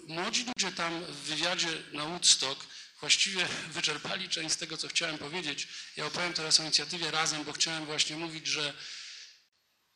Młodzi 0.08 0.46
ludzie 0.46 0.72
tam 0.72 1.06
w 1.06 1.18
wywiadzie 1.18 1.84
na 1.92 2.06
Woodstock 2.06 2.66
właściwie 3.00 3.48
wyczerpali 3.78 4.30
część 4.30 4.56
z 4.56 4.58
tego, 4.58 4.78
co 4.78 4.88
chciałem 4.88 5.18
powiedzieć. 5.18 5.68
Ja 5.98 6.06
opowiem 6.06 6.34
teraz 6.34 6.60
o 6.60 6.64
inicjatywie 6.64 7.12
Razem, 7.12 7.44
bo 7.44 7.54
chciałem 7.54 7.86
właśnie 7.86 8.16
mówić, 8.16 8.48
że 8.48 8.74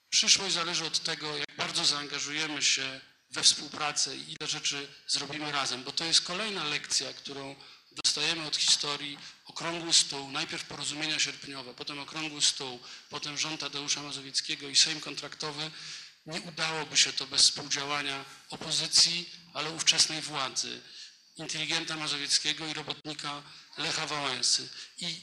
Przyszłość 0.09 0.53
zależy 0.53 0.85
od 0.85 0.99
tego, 0.99 1.37
jak 1.37 1.55
bardzo 1.57 1.85
zaangażujemy 1.85 2.61
się 2.61 3.01
we 3.31 3.43
współpracę 3.43 4.17
i 4.17 4.35
ile 4.39 4.47
rzeczy 4.49 4.87
zrobimy 5.07 5.51
razem, 5.51 5.83
bo 5.83 5.91
to 5.91 6.05
jest 6.05 6.21
kolejna 6.21 6.63
lekcja, 6.63 7.13
którą 7.13 7.55
dostajemy 7.91 8.47
od 8.47 8.55
historii. 8.55 9.17
Okrągły 9.45 9.93
stół, 9.93 10.31
najpierw 10.31 10.63
porozumienia 10.63 11.19
sierpniowe, 11.19 11.73
potem 11.73 11.99
okrągły 11.99 12.41
stół, 12.41 12.79
potem 13.09 13.37
rząd 13.37 13.61
Tadeusza 13.61 14.03
Mazowieckiego 14.03 14.69
i 14.69 14.75
Sejm 14.75 15.01
kontraktowy. 15.01 15.71
Nie 16.25 16.41
udałoby 16.41 16.97
się 16.97 17.13
to 17.13 17.27
bez 17.27 17.41
współdziałania 17.41 18.25
opozycji, 18.49 19.29
ale 19.53 19.69
ówczesnej 19.69 20.21
władzy, 20.21 20.81
inteligenta 21.37 21.95
Mazowieckiego 21.95 22.67
i 22.67 22.73
robotnika 22.73 23.43
Lecha 23.77 24.07
Wałęsy. 24.07 24.69
I, 24.97 25.21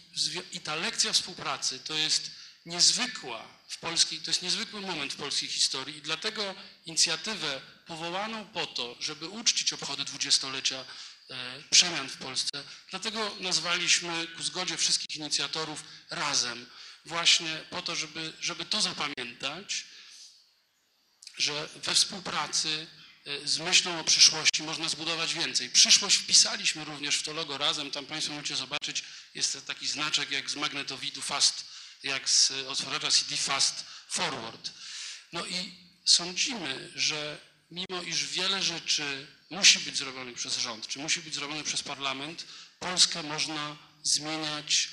I 0.53 0.61
ta 0.61 0.75
lekcja 0.75 1.13
współpracy 1.13 1.79
to 1.79 1.95
jest 1.95 2.31
niezwykła 2.67 3.49
w 3.69 3.79
polskiej, 3.79 4.21
to 4.21 4.31
jest 4.31 4.43
niezwykły 4.43 4.81
moment 4.81 5.13
w 5.13 5.17
polskiej 5.17 5.49
historii 5.49 5.97
i 5.97 6.03
dlatego 6.03 6.55
inicjatywę 6.87 7.61
powołaną 7.87 8.47
po 8.47 8.67
to, 8.67 8.97
żeby 9.01 9.29
uczcić 9.29 9.73
obchody 9.73 10.05
dwudziestolecia 10.05 10.85
e, 11.31 11.63
przemian 11.71 12.09
w 12.09 12.17
Polsce, 12.17 12.65
dlatego 12.91 13.37
nazwaliśmy 13.41 14.27
ku 14.37 14.43
zgodzie 14.43 14.77
wszystkich 14.77 15.17
inicjatorów 15.17 15.85
razem, 16.11 16.67
właśnie 17.05 17.65
po 17.71 17.83
to, 17.83 17.97
żeby, 17.97 18.33
żeby 18.41 18.65
to 18.65 18.81
zapamiętać, 18.81 19.85
że 21.39 21.69
we 21.77 21.95
współpracy 21.95 22.87
e, 23.25 23.49
z 23.49 23.59
myślą 23.59 24.01
o 24.01 24.05
przyszłości 24.05 24.63
można 24.63 24.89
zbudować 24.89 25.35
więcej. 25.35 25.71
Przyszłość 25.71 26.17
wpisaliśmy 26.17 26.85
również 26.85 27.17
w 27.17 27.23
to 27.23 27.33
logo 27.33 27.59
razem, 27.59 27.91
tam 27.91 28.07
Państwo 28.07 28.33
możecie 28.33 28.57
zobaczyć, 28.57 29.03
jest 29.35 29.67
taki 29.67 29.87
znaczek 29.87 30.31
jak 30.31 30.51
z 30.51 30.57
magnetowidu 30.57 31.23
Fast, 31.23 31.76
jak 32.07 32.31
z 32.31 32.53
otwarzacza 32.69 33.11
CD 33.11 33.37
Fast 33.37 33.85
Forward. 34.09 34.71
No 35.33 35.47
i 35.47 35.73
sądzimy, 36.05 36.93
że 36.95 37.39
mimo 37.71 38.03
iż 38.03 38.25
wiele 38.25 38.63
rzeczy 38.63 39.27
musi 39.51 39.79
być 39.79 39.97
zrobionych 39.97 40.35
przez 40.35 40.57
rząd, 40.57 40.87
czy 40.87 40.99
musi 40.99 41.21
być 41.21 41.35
zrobionych 41.35 41.67
przez 41.67 41.83
parlament, 41.83 42.47
Polskę 42.79 43.23
można 43.23 43.77
zmieniać 44.03 44.89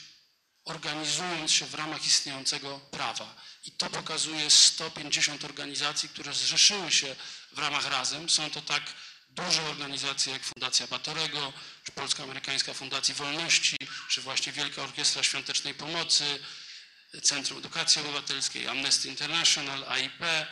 organizując 0.65 1.51
się 1.51 1.65
w 1.65 1.73
ramach 1.73 2.05
istniejącego 2.07 2.79
prawa. 2.79 3.35
I 3.65 3.71
to 3.71 3.89
pokazuje 3.89 4.49
150 4.49 5.43
organizacji, 5.43 6.09
które 6.09 6.33
zrzeszyły 6.33 6.91
się 6.91 7.15
w 7.51 7.59
ramach 7.59 7.91
Razem. 7.91 8.29
Są 8.29 8.49
to 8.49 8.61
tak 8.61 8.83
duże 9.29 9.63
organizacje 9.63 10.33
jak 10.33 10.43
Fundacja 10.43 10.87
Batorego, 10.87 11.53
czy 11.83 11.91
Polsko-Amerykańska 11.91 12.73
Fundacja 12.73 13.15
Wolności, 13.15 13.77
czy 14.09 14.21
właśnie 14.21 14.51
Wielka 14.51 14.81
Orkiestra 14.83 15.23
Świątecznej 15.23 15.73
Pomocy, 15.73 16.39
Centrum 17.21 17.59
Edukacji 17.59 18.01
Obywatelskiej, 18.01 18.67
Amnesty 18.67 19.09
International, 19.09 19.85
AIP, 19.89 20.21
e, 20.21 20.45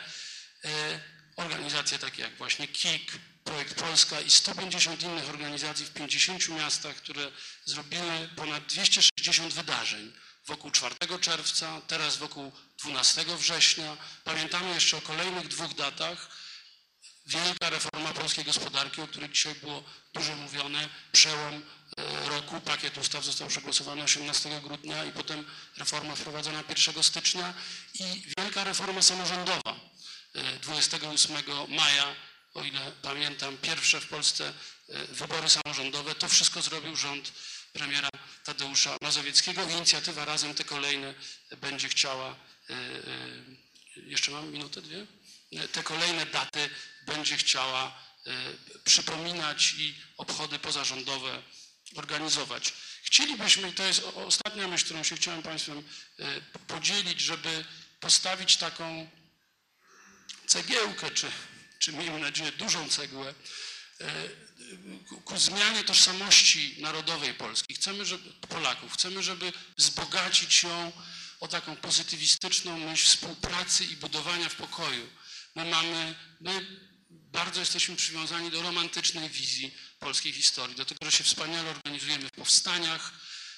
organizacje 1.36 1.98
takie 1.98 2.22
jak 2.22 2.36
właśnie 2.36 2.68
KIK, 2.68 3.12
Projekt 3.44 3.74
Polska 3.74 4.20
i 4.20 4.30
150 4.30 5.02
innych 5.02 5.28
organizacji 5.28 5.86
w 5.86 5.90
50 5.90 6.48
miastach, 6.48 6.96
które 6.96 7.32
zrobiły 7.64 8.28
ponad 8.36 8.66
260 8.66 9.54
wydarzeń 9.54 10.12
wokół 10.46 10.70
4 10.70 10.94
czerwca, 11.20 11.80
teraz 11.86 12.16
wokół 12.16 12.52
12 12.78 13.24
września. 13.36 13.96
Pamiętamy 14.24 14.74
jeszcze 14.74 14.96
o 14.96 15.00
kolejnych 15.00 15.48
dwóch 15.48 15.74
datach. 15.74 16.28
Wielka 17.26 17.70
reforma 17.70 18.12
polskiej 18.12 18.44
gospodarki, 18.44 19.00
o 19.00 19.06
której 19.06 19.30
dzisiaj 19.30 19.54
było 19.54 19.84
dużo 20.14 20.36
mówione, 20.36 20.88
przełom 21.12 21.62
roku, 22.28 22.60
pakiet 22.60 22.98
ustaw 22.98 23.24
został 23.24 23.48
przegłosowany 23.48 24.02
18 24.02 24.60
grudnia 24.60 25.04
i 25.04 25.12
potem 25.12 25.44
reforma 25.76 26.16
wprowadzona 26.16 26.64
1 26.68 27.02
stycznia 27.02 27.54
i 27.94 28.22
wielka 28.38 28.64
reforma 28.64 29.02
samorządowa 29.02 29.80
e, 30.34 30.58
28 30.58 31.36
maja, 31.68 32.16
o 32.54 32.62
ile 32.62 32.92
pamiętam, 33.02 33.56
pierwsze 33.56 34.00
w 34.00 34.06
Polsce 34.06 34.52
e, 34.88 35.06
wybory 35.06 35.48
samorządowe. 35.48 36.14
To 36.14 36.28
wszystko 36.28 36.62
zrobił 36.62 36.96
rząd 36.96 37.32
premiera 37.72 38.08
Tadeusza 38.44 38.96
Mazowieckiego 39.02 39.62
inicjatywa 39.62 40.24
Razem 40.24 40.54
te 40.54 40.64
kolejne 40.64 41.14
będzie 41.60 41.88
chciała, 41.88 42.28
e, 42.70 42.74
e, 42.74 42.76
jeszcze 43.96 44.30
mam 44.30 44.52
minutę, 44.52 44.82
dwie? 44.82 45.06
E, 45.52 45.68
Te 45.68 45.82
kolejne 45.82 46.26
daty 46.26 46.70
będzie 47.06 47.36
chciała 47.36 47.98
e, 48.26 48.32
przypominać 48.84 49.74
i 49.78 49.94
obchody 50.16 50.58
pozarządowe 50.58 51.42
organizować. 51.94 52.72
Chcielibyśmy, 53.02 53.70
i 53.70 53.72
to 53.72 53.82
jest 53.84 54.02
ostatnia 54.14 54.68
myśl, 54.68 54.84
którą 54.84 55.02
się 55.02 55.16
chciałem 55.16 55.42
Państwem 55.42 55.82
e, 56.18 56.40
podzielić, 56.66 57.20
żeby 57.20 57.64
postawić 58.00 58.56
taką 58.56 59.10
cegiełkę, 60.46 61.10
czy, 61.10 61.32
czy 61.78 61.92
miejmy 61.92 62.18
nadzieję 62.18 62.52
dużą 62.52 62.88
cegłę, 62.88 63.34
e, 64.00 64.28
ku 65.24 65.38
zmianie 65.38 65.84
tożsamości 65.84 66.76
narodowej 66.78 67.34
Polski. 67.34 67.74
Chcemy, 67.74 68.04
żeby 68.04 68.32
Polaków, 68.32 68.92
chcemy, 68.92 69.22
żeby 69.22 69.52
wzbogacić 69.78 70.62
ją 70.62 70.92
o 71.40 71.48
taką 71.48 71.76
pozytywistyczną 71.76 72.78
myśl 72.78 73.06
współpracy 73.06 73.84
i 73.84 73.96
budowania 73.96 74.48
w 74.48 74.54
pokoju. 74.54 75.06
My 75.54 75.64
mamy, 75.64 76.14
my 76.40 76.66
bardzo 77.32 77.60
jesteśmy 77.60 77.96
przywiązani 77.96 78.50
do 78.50 78.62
romantycznej 78.62 79.30
wizji 79.30 79.74
polskiej 79.98 80.32
historii, 80.32 80.76
do 80.76 80.84
tego, 80.84 81.04
że 81.04 81.12
się 81.12 81.24
wspaniale 81.24 81.70
organizujemy 81.70 82.28
w 82.28 82.32
powstaniach, 82.32 83.12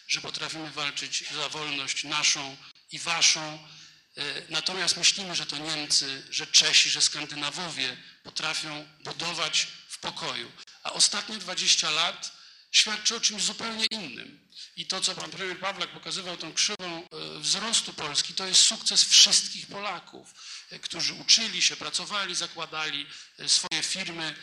że 0.09 0.21
potrafimy 0.21 0.71
walczyć 0.71 1.25
za 1.35 1.49
wolność 1.49 2.05
naszą 2.05 2.57
i 2.93 2.99
waszą. 2.99 3.69
E, 4.17 4.23
Natomiast 4.49 4.97
myślimy, 4.97 5.35
że 5.35 5.47
to 5.47 5.59
Niemcy, 5.59 6.27
że 6.31 6.47
Czesi, 6.47 6.91
że 6.91 7.01
Skandynawowie 7.01 7.97
potrafią 8.23 8.89
budować 9.05 9.67
w 9.89 9.99
pokoju. 9.99 10.53
A 10.83 10.93
ostatnie 10.93 11.39
20 11.39 11.91
lat 11.91 12.33
świadczy 12.75 13.17
o 13.17 13.21
czymś 13.21 13.43
zupełnie 13.43 13.87
innym. 13.87 14.49
I 14.77 14.87
to, 14.87 15.01
co 15.01 15.15
pan 15.15 15.31
premier 15.31 15.59
Pawlak 15.61 15.91
pokazywał, 15.91 16.37
tą 16.37 16.53
krzywą 16.53 17.03
e, 17.03 17.41
wzrostu 17.41 17.93
Polski, 17.93 18.35
to 18.35 18.47
jest 18.47 18.61
sukces 18.61 19.05
wszystkich 19.05 19.67
Polaków, 19.67 20.35
e, 20.71 20.79
którzy 20.79 21.15
uczyli 21.15 21.63
się, 21.63 21.77
pracowali, 21.77 22.35
zakładali 22.35 23.07
e, 23.39 23.49
swoje 23.49 23.83
firmy, 23.83 24.35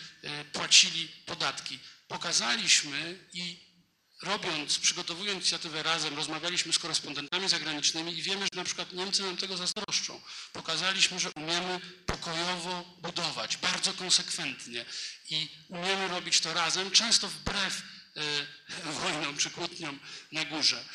płacili 0.54 1.08
podatki. 1.26 1.80
pokazaliśmy 2.08 3.28
i 3.34 3.72
robiąc, 4.22 4.80
przygotowując 4.80 5.38
inicjatywę 5.38 5.84
razem, 5.84 6.16
rozmawialiśmy 6.16 6.74
z 6.74 6.80
korespondentami 6.80 7.50
zagranicznymi 7.50 8.18
i 8.18 8.22
wiemy, 8.22 8.42
że 8.42 8.60
na 8.60 8.64
przykład 8.64 8.94
Niemcy 8.94 9.24
nam 9.24 9.38
tego 9.38 9.58
zazdroszczą. 9.58 10.22
Pokazaliśmy, 10.54 11.20
że 11.20 11.32
umiemy 11.36 11.80
pokojowo 12.06 12.84
budować, 13.02 13.58
bardzo 13.58 13.94
konsekwentnie 13.94 14.86
i 15.30 15.50
umiemy 15.68 16.08
robić 16.08 16.40
to 16.40 16.54
razem, 16.54 16.92
często 16.92 17.28
wbrew 17.28 17.82
y, 18.89 18.91
wojnom 18.91 19.38
czy 19.38 19.49
kłótniom 19.49 19.99
na 20.32 20.45
górze. 20.45 20.86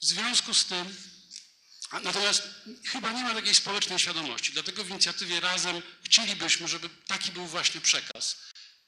W 0.00 0.04
związku 0.04 0.54
z 0.54 0.64
tym, 0.64 0.96
natomiast 2.02 2.42
chyba 2.86 3.12
nie 3.12 3.22
ma 3.22 3.34
takiej 3.34 3.54
społecznej 3.54 3.98
świadomości, 3.98 4.52
dlatego 4.52 4.84
w 4.84 4.90
inicjatywie 4.90 5.40
Razem 5.40 5.82
chcielibyśmy, 6.04 6.68
żeby 6.68 6.88
taki 7.06 7.32
był 7.32 7.46
właśnie 7.46 7.80
przekaz. 7.80 8.36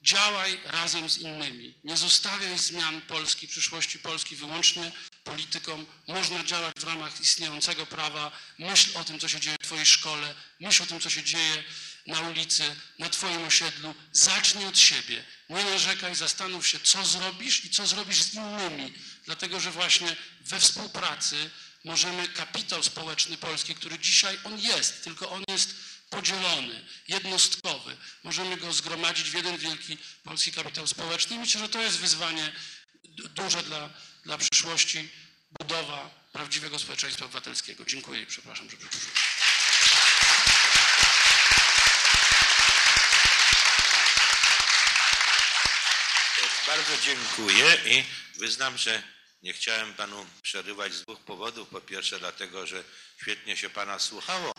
Działaj 0.03 0.59
razem 0.65 1.09
z 1.09 1.17
innymi. 1.17 1.73
Nie 1.83 1.97
zostawiaj 1.97 2.59
zmian 2.59 3.01
Polski, 3.01 3.47
przyszłości 3.47 3.99
Polski 3.99 4.35
wyłącznie 4.35 4.91
politykom. 5.23 5.85
Można 6.07 6.43
działać 6.43 6.75
w 6.79 6.83
ramach 6.83 7.21
istniejącego 7.21 7.85
prawa. 7.85 8.31
Myśl 8.59 8.97
o 8.97 9.03
tym, 9.03 9.19
co 9.19 9.27
się 9.27 9.39
dzieje 9.39 9.57
w 9.61 9.65
Twojej 9.65 9.85
szkole. 9.85 10.35
Myśl 10.59 10.83
o 10.83 10.85
tym, 10.85 10.99
co 10.99 11.09
się 11.09 11.23
dzieje 11.23 11.63
na 12.07 12.21
ulicy, 12.21 12.75
na 12.99 13.09
Twoim 13.09 13.43
osiedlu. 13.43 13.95
Zacznij 14.11 14.65
od 14.65 14.79
siebie. 14.79 15.23
Nie 15.49 15.63
narzekaj, 15.65 16.15
zastanów 16.15 16.67
się, 16.67 16.79
co 16.79 17.05
zrobisz 17.05 17.65
i 17.65 17.69
co 17.69 17.87
zrobisz 17.87 18.21
z 18.21 18.33
innymi. 18.33 18.93
Dlatego, 19.25 19.59
że 19.59 19.71
właśnie 19.71 20.15
we 20.41 20.59
współpracy 20.59 21.49
możemy 21.83 22.27
kapitał 22.27 22.83
społeczny 22.83 23.37
Polski, 23.37 23.75
który 23.75 23.99
dzisiaj 23.99 24.39
on 24.43 24.59
jest, 24.59 25.03
tylko 25.03 25.29
on 25.29 25.43
jest 25.47 25.75
podzielony, 26.09 26.85
jednostkowy. 27.07 27.97
Możemy 28.23 28.57
go 28.57 28.73
zgromadzić 28.73 29.29
w 29.29 29.33
jeden 29.33 29.57
wielki 29.57 29.97
polski 30.23 30.51
kapitał 30.51 30.87
społeczny 30.87 31.35
i 31.35 31.39
myślę, 31.39 31.61
że 31.61 31.69
to 31.69 31.81
jest 31.81 31.97
wyzwanie 31.97 32.53
du- 33.03 33.29
duże 33.29 33.63
dla, 33.63 33.89
dla 34.23 34.37
przyszłości, 34.37 35.09
budowa 35.59 36.09
prawdziwego 36.31 36.79
społeczeństwa 36.79 37.25
obywatelskiego. 37.25 37.85
Dziękuję 37.85 38.21
i 38.21 38.25
przepraszam, 38.25 38.69
że 38.69 38.77
przedłużyłem. 38.77 39.15
Bardzo 46.67 46.97
dziękuję 47.05 47.77
i 47.85 48.03
wyznam, 48.39 48.77
że 48.77 49.03
nie 49.43 49.53
chciałem 49.53 49.93
panu 49.93 50.25
przerywać 50.41 50.93
z 50.93 51.01
dwóch 51.01 51.19
powodów. 51.19 51.69
Po 51.69 51.81
pierwsze 51.81 52.19
dlatego, 52.19 52.67
że 52.67 52.83
świetnie 53.21 53.57
się 53.57 53.69
pana 53.69 53.99
słuchało. 53.99 54.53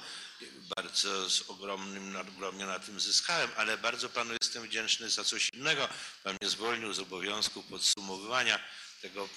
Bardzo 0.77 1.31
z 1.31 1.51
ogromnym, 1.51 2.17
ogromnie 2.17 2.67
na 2.67 2.79
tym 2.79 3.01
zyskałem, 3.01 3.51
ale 3.57 3.79
bardzo 3.79 4.09
panu 4.09 4.35
jestem 4.43 4.63
wdzięczny 4.63 5.11
za 5.11 5.25
coś 5.25 5.49
innego. 5.55 5.89
Pan 6.23 6.37
mnie 6.41 6.51
zwolnił 6.51 6.95
z 6.95 6.99
obowiązku 6.99 7.63
podsumowywania 7.63 8.59
tego 9.03 9.29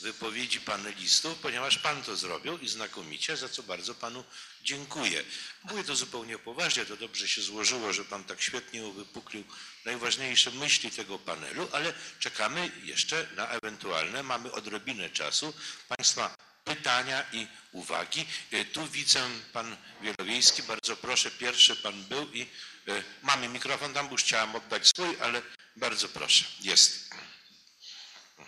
wypowiedzi 0.00 0.60
panelistów, 0.60 1.38
ponieważ 1.38 1.78
pan 1.78 2.02
to 2.02 2.16
zrobił 2.16 2.58
i 2.58 2.68
znakomicie, 2.68 3.36
za 3.36 3.48
co 3.48 3.62
bardzo 3.62 3.94
panu 3.94 4.24
dziękuję. 4.62 5.24
Mówię 5.64 5.84
to 5.84 5.96
zupełnie 5.96 6.38
poważnie, 6.38 6.86
to 6.86 6.96
dobrze 6.96 7.28
się 7.28 7.42
złożyło, 7.42 7.92
że 7.92 8.04
pan 8.04 8.24
tak 8.24 8.42
świetnie 8.42 8.86
uwypuklił 8.86 9.44
najważniejsze 9.84 10.50
myśli 10.50 10.90
tego 10.90 11.18
panelu, 11.18 11.68
ale 11.72 11.92
czekamy 12.18 12.70
jeszcze 12.82 13.26
na 13.36 13.48
ewentualne, 13.48 14.22
mamy 14.22 14.52
odrobinę 14.52 15.10
czasu, 15.10 15.54
państwa 15.88 16.34
pytania 16.64 17.24
i 17.32 17.46
uwagi. 17.72 18.26
E, 18.52 18.64
Tu 18.64 18.86
widzę 18.86 19.30
pan 19.52 19.76
Wielowiejski, 20.00 20.62
bardzo 20.62 20.96
proszę, 20.96 21.30
pierwszy 21.30 21.76
pan 21.76 22.04
był 22.04 22.32
i 22.32 22.42
e, 22.42 23.02
mamy 23.22 23.48
mikrofon 23.48 23.94
tam, 23.94 24.10
już 24.10 24.22
chciałem 24.22 24.54
oddać 24.56 24.86
swój, 24.88 25.16
ale 25.20 25.42
bardzo 25.76 26.08
proszę, 26.08 26.44
jest. 26.60 27.10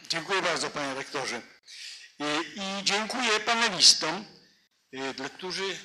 Dziękuję 0.09 0.43
bardzo, 0.43 0.71
panie 0.71 0.95
rektorze. 0.95 1.43
I, 2.19 2.25
i 2.61 2.85
dziękuję 2.85 3.41
panelistom, 3.41 4.25
dla- 5.15 5.29
którzy 5.29 5.79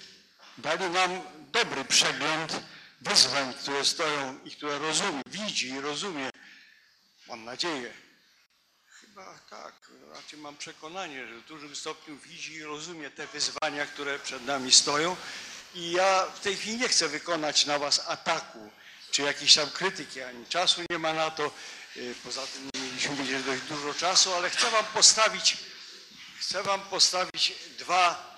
dali 0.61 0.89
nam 0.89 1.21
dobry 1.51 1.85
przegląd 1.85 2.59
wyzwań, 3.01 3.53
które 3.53 3.85
stoją 3.85 4.39
i 4.45 4.51
które 4.51 4.79
rozumie, 4.79 5.21
widzi 5.25 5.69
i 5.69 5.79
rozumie. 5.81 6.29
Mam 7.27 7.45
nadzieję. 7.45 7.93
Chyba 9.01 9.39
tak. 9.49 9.73
Raczej 10.13 10.39
mam 10.39 10.57
przekonanie, 10.57 11.27
że 11.27 11.35
w 11.35 11.45
dużym 11.45 11.75
stopniu 11.75 12.17
widzi 12.17 12.53
i 12.53 12.63
rozumie 12.63 13.09
te 13.09 13.27
wyzwania, 13.27 13.85
które 13.85 14.19
przed 14.19 14.45
nami 14.45 14.71
stoją. 14.71 15.15
I 15.75 15.91
ja 15.91 16.25
w 16.35 16.39
tej 16.39 16.55
chwili 16.55 16.77
nie 16.77 16.87
chcę 16.89 17.07
wykonać 17.07 17.65
na 17.65 17.79
was 17.79 18.07
ataku, 18.07 18.71
czy 19.11 19.21
jakiejś 19.21 19.55
tam 19.55 19.69
krytyki, 19.69 20.21
ani 20.21 20.45
czasu 20.45 20.81
nie 20.89 20.99
ma 20.99 21.13
na 21.13 21.31
to. 21.31 21.51
Y, 21.97 22.15
Poza 22.23 22.47
tym 22.47 22.69
nie 22.73 22.81
mieliśmy 22.81 23.43
dość 23.43 23.61
dużo 23.61 23.93
czasu, 23.93 24.33
ale 24.33 24.49
chcę 24.49 24.71
wam 24.71 24.85
postawić, 24.85 25.57
chcę 26.39 26.63
wam 26.63 26.81
postawić 26.81 27.53
dwa 27.77 28.28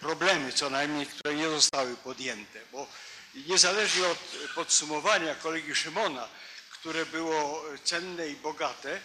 problemy 0.00 0.52
co 0.52 0.70
najmniej, 0.70 1.06
które 1.06 1.34
nie 1.34 1.48
zostały 1.48 1.96
podjęte, 1.96 2.60
bo 2.72 2.86
niezależnie 3.34 4.06
od 4.06 4.18
podsumowania 4.54 5.34
kolegi 5.34 5.74
Szymona, 5.74 6.28
które 6.70 7.06
było 7.06 7.64
cenne 7.84 8.28
i 8.28 8.36
bogate, 8.36 9.00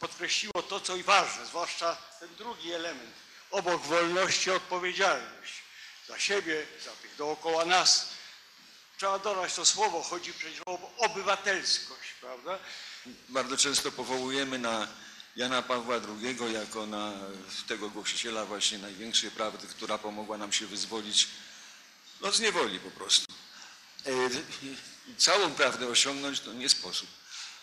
podkreśliło 0.00 0.62
to, 0.68 0.80
co 0.80 0.96
i 0.96 1.02
ważne, 1.02 1.46
zwłaszcza 1.46 1.96
ten 2.20 2.34
drugi 2.34 2.72
element, 2.72 3.14
obok 3.50 3.82
wolności 3.82 4.50
odpowiedzialność 4.50 5.52
za 6.08 6.18
siebie, 6.18 6.66
za 6.84 6.90
tych 6.90 7.16
dookoła 7.16 7.64
nas. 7.64 8.08
Trzeba 8.98 9.18
dodać 9.18 9.54
to 9.54 9.64
słowo, 9.64 10.02
chodzi 10.02 10.32
przecież 10.32 10.60
o 10.66 10.78
obywatelskość, 10.96 12.12
prawda? 12.20 12.58
bardzo 13.28 13.56
często 13.56 13.92
powołujemy 13.92 14.58
na 14.58 14.88
Jana 15.40 15.62
Pawła 15.62 15.94
II 15.96 16.52
jako 16.52 16.86
na 16.86 17.12
tego 17.68 17.90
głosiciela 17.90 18.46
właśnie 18.46 18.78
największej 18.78 19.30
prawdy, 19.30 19.66
która 19.66 19.98
pomogła 19.98 20.38
nam 20.38 20.52
się 20.52 20.66
wyzwolić 20.66 21.28
no, 22.20 22.32
z 22.32 22.40
niewoli 22.40 22.78
po 22.80 22.90
prostu. 22.90 23.26
E, 24.06 24.10
Całą 25.16 25.50
prawdę 25.50 25.86
osiągnąć 25.88 26.40
to 26.40 26.52
nie 26.52 26.68
sposób, 26.68 27.08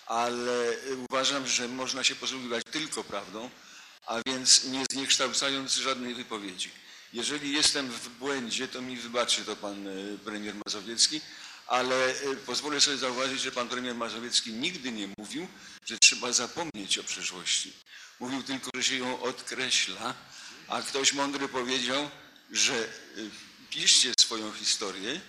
ale 0.06 0.78
uważam, 1.10 1.48
że 1.48 1.68
można 1.68 2.04
się 2.04 2.16
posługiwać 2.16 2.64
tylko 2.72 3.04
prawdą, 3.04 3.50
a 4.06 4.22
więc 4.26 4.64
nie 4.64 4.86
zniekształcając 4.92 5.76
żadnej 5.76 6.16
wypowiedzi. 6.16 6.72
Jeżeli 7.14 7.54
jestem 7.54 7.92
w 7.92 8.10
błędzie, 8.10 8.68
to 8.68 8.82
mi 8.82 8.98
wybaczy 8.98 9.46
to 9.46 9.56
pan 9.56 9.88
e, 9.88 10.18
premier 10.26 10.56
Mazowiecki, 10.66 11.22
ale 11.68 12.10
e, 12.12 12.36
pozwolę 12.36 12.82
sobie 12.82 12.98
zauważyć, 12.98 13.42
że 13.42 13.52
pan 13.52 13.70
premier 13.70 13.96
Mazowiecki 13.96 14.54
nigdy 14.54 14.92
nie 14.92 15.10
mówił, 15.18 15.48
że 15.86 15.98
trzeba 15.98 16.34
zapomnieć 16.34 16.98
o 16.98 17.04
przeszłości. 17.04 17.74
Mówił 18.20 18.44
tylko, 18.44 18.70
że 18.76 18.84
się 18.84 18.96
ją 18.96 19.22
odkreśla, 19.22 20.14
a 20.68 20.82
ktoś 20.82 21.14
mądry 21.14 21.48
powiedział, 21.48 22.10
że 22.52 22.74
e, 22.74 22.88
piszcie 23.70 24.14
swoją 24.20 24.54
historię, 24.54 25.22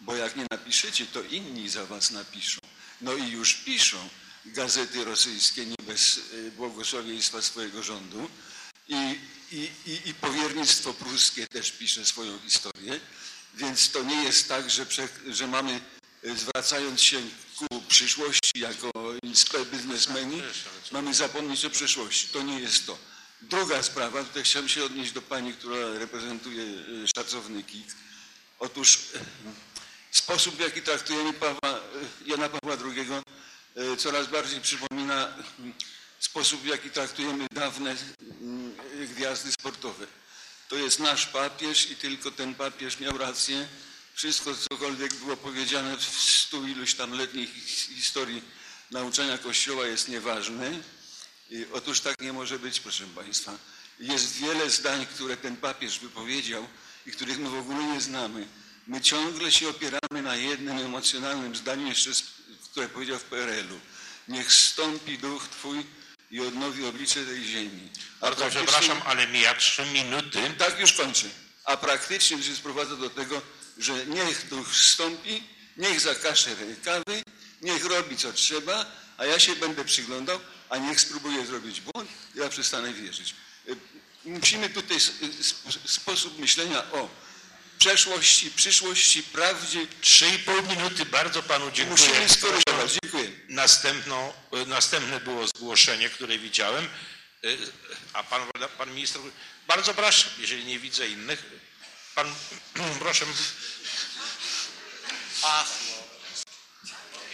bo 0.00 0.16
jak 0.16 0.36
nie 0.36 0.46
napiszecie, 0.50 1.06
to 1.06 1.22
inni 1.22 1.68
za 1.68 1.86
was 1.86 2.10
napiszą. 2.10 2.60
No 3.00 3.14
i 3.14 3.30
już 3.30 3.54
piszą 3.54 4.08
gazety 4.44 5.04
rosyjskie 5.04 5.66
nie 5.66 5.76
bez 5.86 6.18
e, 6.18 6.50
błogosławieństwa 6.50 7.42
swojego 7.42 7.82
rządu 7.82 8.30
i, 8.88 9.18
i, 9.52 9.70
i 10.04 10.14
powiernictwo 10.14 10.94
pruskie 10.94 11.46
też 11.46 11.72
pisze 11.72 12.06
swoją 12.06 12.38
historię, 12.38 13.00
więc 13.56 13.90
to 13.90 14.02
nie 14.02 14.24
jest 14.24 14.48
tak, 14.48 14.70
że, 14.70 14.86
że 15.28 15.46
mamy, 15.46 15.80
e, 16.24 16.36
zwracając 16.36 17.00
się 17.02 17.20
ku 17.58 17.82
przyszłości 17.88 18.60
jako 18.60 18.90
biznesmeni, 19.72 20.42
mamy 20.92 21.14
zapomnieć 21.14 21.64
o 21.64 21.70
przeszłości. 21.70 22.28
To 22.28 22.42
nie 22.42 22.60
jest 22.60 22.86
to. 22.86 22.98
Druga 23.42 23.82
sprawa, 23.82 24.24
tutaj 24.24 24.42
chciałem 24.42 24.68
się 24.68 24.84
odnieść 24.84 25.12
do 25.12 25.22
pani, 25.22 25.52
która 25.52 25.76
reprezentuje 25.98 26.62
e, 26.64 26.74
szacowny 27.16 27.62
KIK. 27.62 27.86
Otóż 28.58 28.98
e, 29.14 29.18
sposób, 30.10 30.56
w 30.56 30.60
jaki 30.60 30.82
traktujemy 30.82 31.32
Pawła, 31.32 31.80
Jana 32.26 32.48
Pawła 32.48 32.76
II 32.84 33.06
coraz 33.98 34.26
bardziej 34.26 34.60
przypomina 34.60 35.28
mm, 35.58 35.74
sposób, 36.20 36.60
w 36.60 36.66
jaki 36.66 36.90
traktujemy 36.90 37.46
dawne 37.52 37.96
mm, 38.40 38.76
gwiazdy 39.14 39.52
sportowe. 39.52 40.06
To 40.68 40.76
jest 40.76 40.98
nasz 40.98 41.26
papież 41.26 41.90
i 41.90 41.96
tylko 41.96 42.30
ten 42.30 42.54
papież 42.54 43.00
miał 43.00 43.18
rację. 43.18 43.68
Wszystko, 44.14 44.54
cokolwiek 44.70 45.14
było 45.14 45.36
powiedziane 45.36 45.96
w 45.96 46.02
stu 46.20 46.66
iluś 46.66 46.94
tam 46.94 47.12
letniej 47.12 47.46
his- 47.46 47.94
historii 47.94 48.42
nauczania 48.90 49.38
Kościoła 49.38 49.86
jest 49.86 50.08
nieważne. 50.08 50.70
I 51.50 51.66
Otóż 51.72 52.00
tak 52.00 52.20
nie 52.20 52.32
może 52.32 52.58
być, 52.58 52.80
proszę 52.80 53.04
Państwa. 53.14 53.58
Jest 54.00 54.32
wiele 54.32 54.70
zdań, 54.70 55.06
które 55.06 55.36
ten 55.36 55.56
papież 55.56 55.98
wypowiedział 55.98 56.68
i 57.06 57.10
których 57.12 57.38
my 57.38 57.48
w 57.50 57.54
ogóle 57.58 57.84
nie 57.84 58.00
znamy. 58.00 58.46
My 58.86 59.00
ciągle 59.00 59.52
się 59.52 59.68
opieramy 59.68 60.22
na 60.22 60.36
jednym 60.36 60.78
emocjonalnym 60.78 61.56
zdaniu, 61.56 61.86
jeszcze 61.88 62.10
które 62.70 62.88
powiedział 62.88 63.18
w 63.18 63.24
PRL-u. 63.24 63.80
Niech 64.28 64.52
stąpi 64.52 65.18
duch 65.18 65.48
Twój 65.48 65.86
i 66.30 66.40
odnowi 66.40 66.84
oblicze 66.86 67.24
tej 67.24 67.44
ziemi. 67.44 67.88
A 68.20 68.26
Bardzo 68.26 68.50
przepraszam, 68.50 69.02
ale 69.04 69.26
mija 69.26 69.54
trzy 69.54 69.86
minuty. 69.86 70.54
tak, 70.58 70.80
już 70.80 70.92
kończę. 70.92 71.26
A 71.64 71.76
praktycznie 71.76 72.36
to 72.36 72.42
się 72.42 72.54
sprowadza 72.56 72.96
do 72.96 73.10
tego, 73.10 73.42
że 73.78 74.06
niech 74.06 74.48
duch 74.48 74.68
wstąpi, 74.72 75.42
niech 75.76 76.00
zakaże 76.00 76.54
rękawy, 76.54 77.22
niech 77.62 77.84
robi 77.84 78.16
co 78.16 78.32
trzeba, 78.32 78.86
a 79.18 79.24
ja 79.26 79.38
się 79.38 79.56
będę 79.56 79.84
przyglądał, 79.84 80.40
a 80.68 80.76
niech 80.78 81.00
spróbuje 81.00 81.46
zrobić 81.46 81.80
błąd, 81.80 82.10
ja 82.34 82.48
przestanę 82.48 82.92
wierzyć. 82.92 83.34
Y, 83.68 83.76
Musimy 84.24 84.68
tutaj 84.70 84.96
sp- 84.96 85.72
sposób 85.86 86.38
myślenia 86.38 86.90
o 86.92 87.08
przeszłości, 87.78 88.50
przyszłości, 88.50 89.22
prawdzie. 89.22 89.86
Trzy 90.00 90.28
i 90.28 90.38
pół 90.38 90.62
minuty, 90.62 91.06
bardzo 91.06 91.42
panu 91.42 91.70
dziękuję. 91.70 92.08
Musimy 92.08 92.28
skorygować. 92.28 92.92
Dziękuję. 93.02 93.24
Y, 93.24 94.66
następne 94.66 95.20
było 95.20 95.46
zgłoszenie, 95.46 96.08
które 96.08 96.38
widziałem, 96.38 96.88
Y, 97.46 97.58
a 98.12 98.22
pan, 98.22 98.42
pan 98.78 98.94
minister, 98.94 99.22
bardzo 99.66 99.94
proszę, 99.94 100.28
jeżeli 100.38 100.64
nie 100.64 100.78
widzę 100.78 101.08
innych, 101.08 101.42
pan, 102.14 102.34
proszę. 102.98 103.26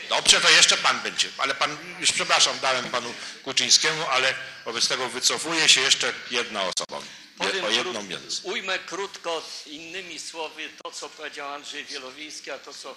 Dobrze, 0.09 0.41
to 0.41 0.51
jeszcze 0.51 0.77
pan 0.77 1.01
będzie, 1.01 1.29
ale 1.39 1.55
pan, 1.55 1.77
już 2.01 2.13
przepraszam, 2.13 2.61
dałem 2.61 2.91
panu 2.91 3.15
Kuczyńskiemu, 3.45 4.07
ale 4.07 4.35
wobec 4.65 4.89
tego 4.89 5.09
wycofuje 5.09 5.69
się 5.69 5.81
jeszcze 5.81 6.13
jedna 6.31 6.63
osoba. 6.63 7.07
Powiem 7.43 7.65
o 7.65 7.69
jedną 7.69 8.07
więcej. 8.07 8.51
Ujmę 8.53 8.79
krótko 8.79 9.43
innymi 9.67 10.19
słowy 10.21 10.71
to, 10.83 10.91
co 10.91 11.09
powiedział 11.09 11.49
Andrzej 11.55 11.85
Wielowiejski, 11.85 12.51
a 12.51 12.59
to, 12.59 12.75
co 12.75 12.97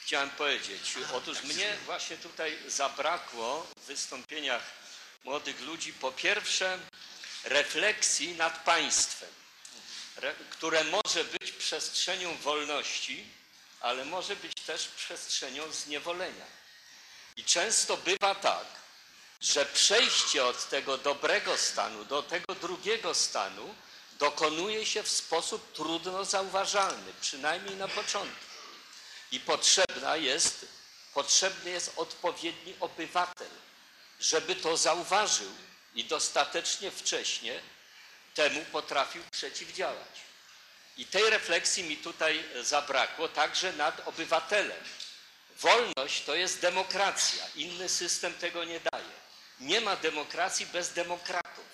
chciałem 0.00 0.30
powiedzieć. 0.30 0.94
Otóż 1.12 1.42
mnie 1.42 1.76
właśnie 1.86 2.16
tutaj 2.16 2.58
zabrakło 2.66 3.66
w 3.76 3.86
wystąpieniach 3.86 4.62
młodych 5.24 5.60
ludzi 5.60 5.92
po 5.92 6.12
pierwsze 6.12 6.78
refleksji 7.44 8.34
nad 8.34 8.64
państwem, 8.64 9.28
re- 10.16 10.34
które 10.50 10.84
może 10.84 11.24
być 11.24 11.52
przestrzenią 11.52 12.36
wolności, 12.36 13.24
ale 13.80 14.04
może 14.04 14.36
być 14.36 14.52
też 14.66 14.84
przestrzenią 14.88 15.72
zniewolenia. 15.72 16.46
I 17.36 17.44
często 17.44 17.96
bywa 17.96 18.34
tak, 18.34 18.66
że 19.40 19.66
przejście 19.66 20.44
od 20.44 20.68
tego 20.68 20.98
dobrego 20.98 21.58
stanu 21.58 22.04
do 22.04 22.22
tego 22.22 22.54
drugiego 22.54 23.14
stanu 23.14 23.74
dokonuje 24.18 24.86
się 24.86 25.02
w 25.02 25.08
sposób 25.08 25.72
trudno 25.72 26.24
zauważalny, 26.24 27.12
przynajmniej 27.20 27.76
na 27.76 27.88
początku. 27.88 28.44
I 29.32 29.40
potrzebna 29.40 30.16
jest, 30.16 30.66
potrzebny 31.14 31.70
jest 31.70 31.92
odpowiedni 31.96 32.76
obywatel, 32.80 33.50
żeby 34.20 34.56
to 34.56 34.76
zauważył 34.76 35.50
i 35.94 36.04
dostatecznie 36.04 36.90
wcześnie 36.90 37.60
temu 38.34 38.64
potrafił 38.72 39.22
przeciwdziałać. 39.32 40.24
I 40.96 41.06
tej 41.06 41.30
refleksji 41.30 41.84
mi 41.84 41.96
tutaj 41.96 42.44
zabrakło, 42.62 43.28
także 43.28 43.72
nad 43.72 44.08
obywatelem. 44.08 44.84
Wolność 45.56 46.24
to 46.24 46.34
jest 46.34 46.60
demokracja. 46.60 47.44
Inny 47.54 47.88
system 47.88 48.34
tego 48.34 48.64
nie 48.64 48.80
daje. 48.80 49.14
Nie 49.60 49.80
ma 49.80 49.96
demokracji 49.96 50.66
bez 50.66 50.92
demokratów. 50.92 51.64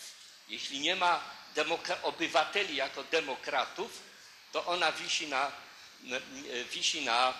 Jeśli 0.48 0.80
nie 0.80 0.96
ma 0.96 1.24
obywateli 2.02 2.76
jako 2.76 3.04
demokratów, 3.04 4.02
to 4.52 4.66
ona 4.66 4.92
wisi 4.92 5.26
na, 5.26 5.52
wisi 6.72 7.04
na, 7.04 7.34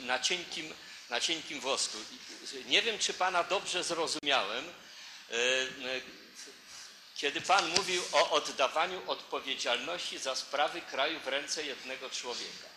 na, 0.00 0.18
cienkim, 0.18 0.74
na 1.10 1.20
cienkim 1.20 1.60
wosku. 1.60 1.98
Nie 2.66 2.82
wiem, 2.82 2.98
czy 2.98 3.14
pana 3.14 3.44
dobrze 3.44 3.84
zrozumiałem, 3.84 4.64
kiedy 7.14 7.40
pan 7.40 7.68
mówił 7.68 8.02
o 8.12 8.30
oddawaniu 8.30 9.10
odpowiedzialności 9.10 10.18
za 10.18 10.36
sprawy 10.36 10.80
kraju 10.80 11.20
w 11.20 11.28
ręce 11.28 11.64
jednego 11.64 12.10
człowieka. 12.10 12.68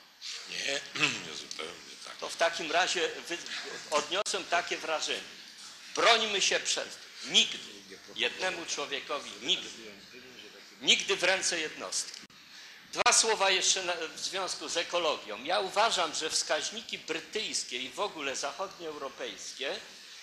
Nie, 0.49 0.81
nie 1.27 1.33
zupełnie 1.33 1.95
tak. 2.05 2.17
To 2.17 2.29
w 2.29 2.35
takim 2.35 2.71
razie 2.71 3.09
odniosłem 3.91 4.45
takie 4.49 4.77
wrażenie. 4.77 5.21
Brońmy 5.95 6.41
się 6.41 6.59
przed 6.59 6.89
tym. 6.89 7.12
Nigdy 7.25 7.73
jednemu 8.15 8.65
człowiekowi, 8.65 9.31
nigdy. 9.41 9.69
Nigdy 10.81 11.15
w 11.15 11.23
ręce 11.23 11.59
jednostki. 11.59 12.21
Dwa 12.93 13.13
słowa 13.13 13.49
jeszcze 13.49 13.97
w 14.15 14.19
związku 14.19 14.69
z 14.69 14.77
ekologią. 14.77 15.43
Ja 15.43 15.59
uważam, 15.59 16.15
że 16.15 16.29
wskaźniki 16.29 16.97
brytyjskie 16.97 17.77
i 17.77 17.89
w 17.89 17.99
ogóle 17.99 18.35
zachodnioeuropejskie 18.35 19.75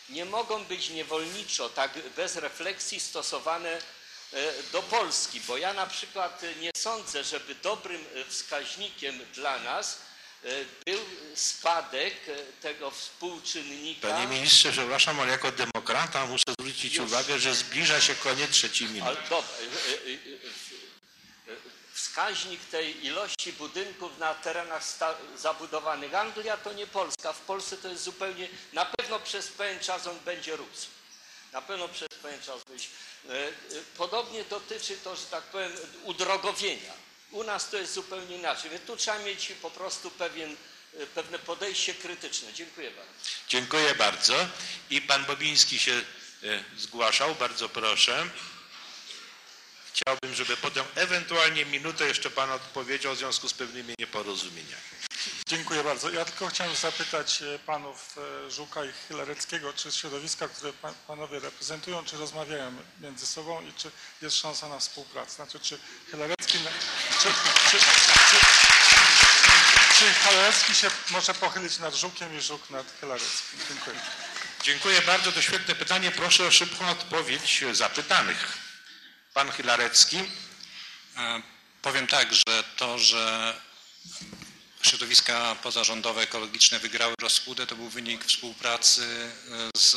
nie 0.09 0.25
mogą 0.25 0.65
być 0.65 0.89
niewolniczo, 0.89 1.69
tak 1.69 1.99
bez 2.17 2.37
refleksji 2.37 3.01
stosowane 3.01 3.79
e, 4.33 4.63
do 4.73 4.83
Polski, 4.83 5.41
bo 5.41 5.57
ja 5.57 5.73
na 5.73 5.87
przykład 5.87 6.43
nie 6.61 6.71
sądzę, 6.77 7.25
żeby 7.25 7.55
dobrym 7.55 8.05
e, 8.15 8.25
wskaźnikiem 8.25 9.21
dla 9.35 9.59
nas 9.59 9.99
był 10.87 10.99
spadek 11.35 12.15
e, 12.29 12.37
tego 12.63 12.91
współczynnika. 12.91 14.09
Panie 14.09 14.27
ministrze, 14.27 14.73
przepraszam, 14.73 15.21
ale 15.21 15.31
jako 15.33 15.53
demokrata 15.53 16.27
muszę 16.27 16.45
zwrócić 16.61 16.95
Już. 16.95 17.07
uwagę, 17.07 17.39
że 17.39 17.55
zbliża 17.55 18.01
się 18.01 18.15
koniec 18.15 18.51
trzeciej 18.51 18.89
minuty. 18.89 19.17
e, 19.31 19.35
e, 19.35 19.39
e, 19.39 19.39
e, 21.53 21.57
wskaźnik 21.93 22.65
tej 22.65 23.07
ilości 23.07 23.53
budynków 23.53 24.19
na 24.19 24.35
terenach 24.35 24.83
zabudowanych. 25.37 26.15
Anglia 26.15 26.57
to 26.57 26.73
nie 26.73 26.87
Polska. 26.87 27.33
W 27.33 27.41
Polsce 27.41 27.77
to 27.77 27.89
jest 27.89 28.03
zupełnie, 28.03 28.49
na 28.73 28.85
pewno 28.85 29.21
przez 29.21 29.49
pewien 29.49 29.81
czas 29.81 30.07
on 30.07 30.19
będzie 30.25 30.57
rósł. 30.57 30.87
Na 31.53 31.63
pewno 31.63 31.89
przez 31.89 32.09
pewien 32.23 32.41
czas 32.43 32.61
będzie. 32.69 32.87
E, 33.29 33.49
e, 33.49 33.53
Podobnie 33.97 34.45
dotyczy 34.45 34.97
to, 34.97 35.17
że 35.17 35.27
tak 35.27 35.45
powiem, 35.45 35.73
udrogowienia. 36.05 36.93
U 37.31 37.45
nas 37.45 37.71
to 37.71 37.77
jest 37.77 37.93
zupełnie 37.95 38.37
inaczej. 38.37 38.71
Więc 38.71 38.83
tu 38.87 38.97
trzeba 38.97 39.19
mieć 39.19 39.53
po 39.63 39.71
prostu 39.71 40.11
pewien, 40.11 40.57
e, 41.01 41.07
pewne 41.07 41.39
podejście 41.39 41.95
krytyczne. 41.95 42.53
Dziękuję 42.53 42.91
bardzo. 42.91 43.13
Dziękuję 43.49 43.95
bardzo. 43.95 44.35
I 44.91 45.03
pan 45.03 45.25
Bobiński 45.25 45.79
się 45.79 45.93
e, 46.43 46.65
zgłaszał, 46.79 47.35
bardzo 47.35 47.69
proszę. 47.69 48.29
Chciałbym, 49.95 50.35
żeby 50.35 50.57
potem 50.57 50.85
ewentualnie 50.95 51.65
minutę 51.65 52.07
jeszcze 52.07 52.31
pan 52.31 52.51
odpowiedział 52.51 53.15
w 53.15 53.19
związku 53.19 53.49
z 53.49 53.55
pewnymi 53.55 53.95
nieporozumieniami. 53.99 54.83
Dziękuję 55.47 55.85
bardzo. 55.85 56.11
Ja 56.11 56.25
tylko 56.25 56.49
chciałem 56.49 56.77
zapytać 56.77 57.43
e, 57.43 57.59
panów 57.59 58.17
Żuka 58.49 58.85
i 58.85 58.93
Chylareckiego, 59.09 59.73
czy 59.73 59.93
środowiska, 59.93 60.49
które 60.49 60.73
pan, 60.73 60.95
panowie 61.07 61.41
reprezentują, 61.41 62.05
czy 62.05 62.17
rozmawiają 62.17 62.77
między 63.01 63.27
sobą 63.27 63.67
i 63.67 63.73
czy 63.73 63.91
jest 64.23 64.37
szansa 64.37 64.69
na 64.69 64.79
współpracę? 64.79 65.31
Znaczy, 65.35 65.61
czy 65.61 65.79
Chylarecki, 66.11 66.59
na- 66.59 66.71
czy, 67.23 67.29
czy, 67.71 67.79
czy, 67.79 67.85
czy 69.99 70.15
Chylarecki 70.15 70.75
się 70.75 70.91
może 71.11 71.35
pochylić 71.35 71.79
nad 71.79 71.95
Żukiem 71.95 72.39
i 72.39 72.41
Żuk 72.41 72.71
nad 72.71 72.87
Chylareckim? 73.01 73.61
Dziękuję. 73.69 74.01
Dziękuję 74.63 75.03
bardzo. 75.03 75.33
To 75.33 75.43
świetne 75.43 75.75
pytanie. 75.75 76.11
Proszę 76.11 76.47
o 76.47 76.51
szybką 76.51 76.91
odpowiedź 76.91 77.65
zapytanych. 77.73 78.59
Pan 79.35 79.51
Chylarecki. 79.53 80.19
E, 81.17 81.43
Powiem 81.83 82.07
tak, 82.07 82.29
że 82.35 82.65
to, 82.77 82.99
że 82.99 83.55
środowiska 84.83 85.57
pozarządowe, 85.63 86.23
ekologiczne 86.23 86.79
wygrały 86.79 87.15
rozpudę, 87.21 87.67
to 87.67 87.77
był 87.77 87.89
wynik 87.89 88.25
współpracy 88.25 89.31
e, 89.75 89.79
z, 89.81 89.97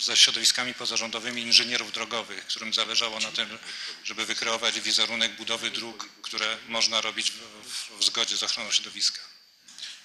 ze 0.00 0.16
środowiskami 0.16 0.74
pozarządowymi 0.74 1.42
inżynierów 1.42 1.92
drogowych, 1.92 2.46
którym 2.46 2.74
zależało 2.74 3.20
na 3.20 3.32
tym, 3.32 3.58
żeby 4.04 4.26
wykreować 4.26 4.80
wizerunek 4.80 5.36
budowy 5.36 5.70
dróg, 5.70 6.08
które 6.22 6.56
można 6.68 7.00
robić 7.00 7.30
w, 7.30 7.34
w, 7.68 7.98
w 7.98 8.04
zgodzie 8.04 8.36
z 8.36 8.42
ochroną 8.42 8.70
środowiska. 8.70 9.20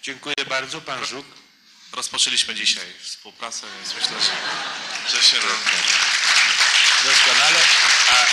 Dziękuję 0.04 0.36
bardzo. 0.50 0.82
Pan 0.82 1.06
Żuk. 1.06 1.26
Rozpoczęliśmy 1.92 2.56
dzisiaj 2.56 2.86
współpracę, 3.02 3.68
więc 3.78 3.96
myślę, 3.96 4.18
że, 4.22 5.18
że 5.18 5.24
się 5.26 5.38
nam... 5.38 5.58
Doskonale. 7.06 7.60
A 8.12 8.24
e, 8.24 8.28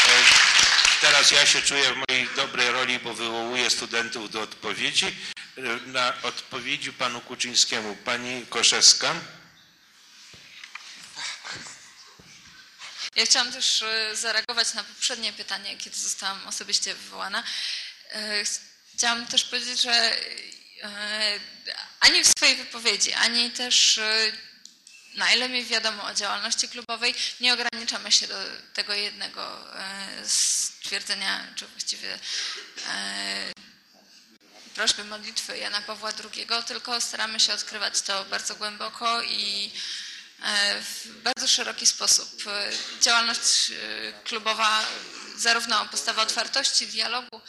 teraz 1.01 1.31
ja 1.31 1.47
się 1.47 1.63
czuję 1.63 1.95
w 1.95 1.97
mojej 2.09 2.29
dobrej 2.37 2.71
roli, 2.71 2.99
bo 2.99 3.15
wywołuję 3.15 3.71
studentów 3.71 4.31
do 4.31 4.41
odpowiedzi. 4.41 5.07
E, 5.07 5.61
Na 5.87 6.23
odpowiedzi 6.23 6.93
panu 6.93 7.21
Kuczyńskiemu. 7.21 7.97
Pani 7.97 8.47
Koszewska. 8.47 9.15
Ja 13.17 13.27
chciałam 13.27 13.53
też 13.53 13.83
e, 13.83 14.17
zareagować 14.17 14.75
na 14.75 14.85
poprzednie 14.85 15.33
pytanie, 15.33 15.77
kiedy 15.77 15.97
zostałam 15.97 16.47
osobiście 16.47 16.95
wywołana. 16.95 17.43
E, 18.11 18.45
Chciałam 18.95 19.27
też 19.27 19.45
powiedzieć, 19.45 19.83
że 19.83 19.93
e, 20.83 21.41
ani 22.01 22.25
w 22.25 22.27
swojej 22.27 22.57
wypowiedzi, 22.57 23.13
ani 23.13 23.51
też 23.51 24.01
na 25.15 25.33
ile 25.33 25.49
mi 25.49 25.65
wiadomo 25.65 26.05
o 26.05 26.15
działalności 26.15 26.69
klubowej, 26.69 27.15
nie 27.41 27.55
ograniczamy 27.55 28.13
się 28.13 28.27
do 28.27 28.35
tego 28.75 28.95
jednego 28.95 29.65
stwierdzenia, 30.25 31.47
czy 31.57 31.67
właściwie 31.67 32.19
prośby 34.75 35.05
modlitwy 35.05 35.59
Jana 35.59 35.83
Pawła 35.83 36.13
II, 36.25 36.47
tylko 36.67 37.01
staramy 37.01 37.41
się 37.41 37.55
odkrywać 37.55 38.01
to 38.01 38.25
bardzo 38.25 38.57
głęboko 38.57 39.23
i 39.23 39.73
w 40.83 41.09
bardzo 41.23 41.49
szeroki 41.49 41.87
sposób. 41.87 42.43
E, 42.47 42.71
Działalność 43.01 43.71
e, 43.71 43.75
klubowa, 44.25 44.85
zarówno 45.37 45.87
postawa 45.87 46.23
otwartości, 46.23 46.87
dialogu 46.87 47.41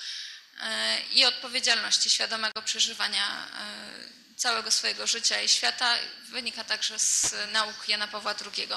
e, 0.62 1.02
i 1.12 1.26
odpowiedzialności, 1.26 2.10
świadomego 2.10 2.62
przeżywania 2.62 3.48
e, 3.48 4.38
całego 4.38 4.72
swojego 4.72 5.08
życia 5.08 5.42
i 5.42 5.50
świata 5.50 5.96
wynika 6.30 6.64
także 6.64 7.00
z 7.00 7.36
nauk 7.52 7.88
Jana 7.90 8.08
Pawła 8.08 8.36
II. 8.58 8.68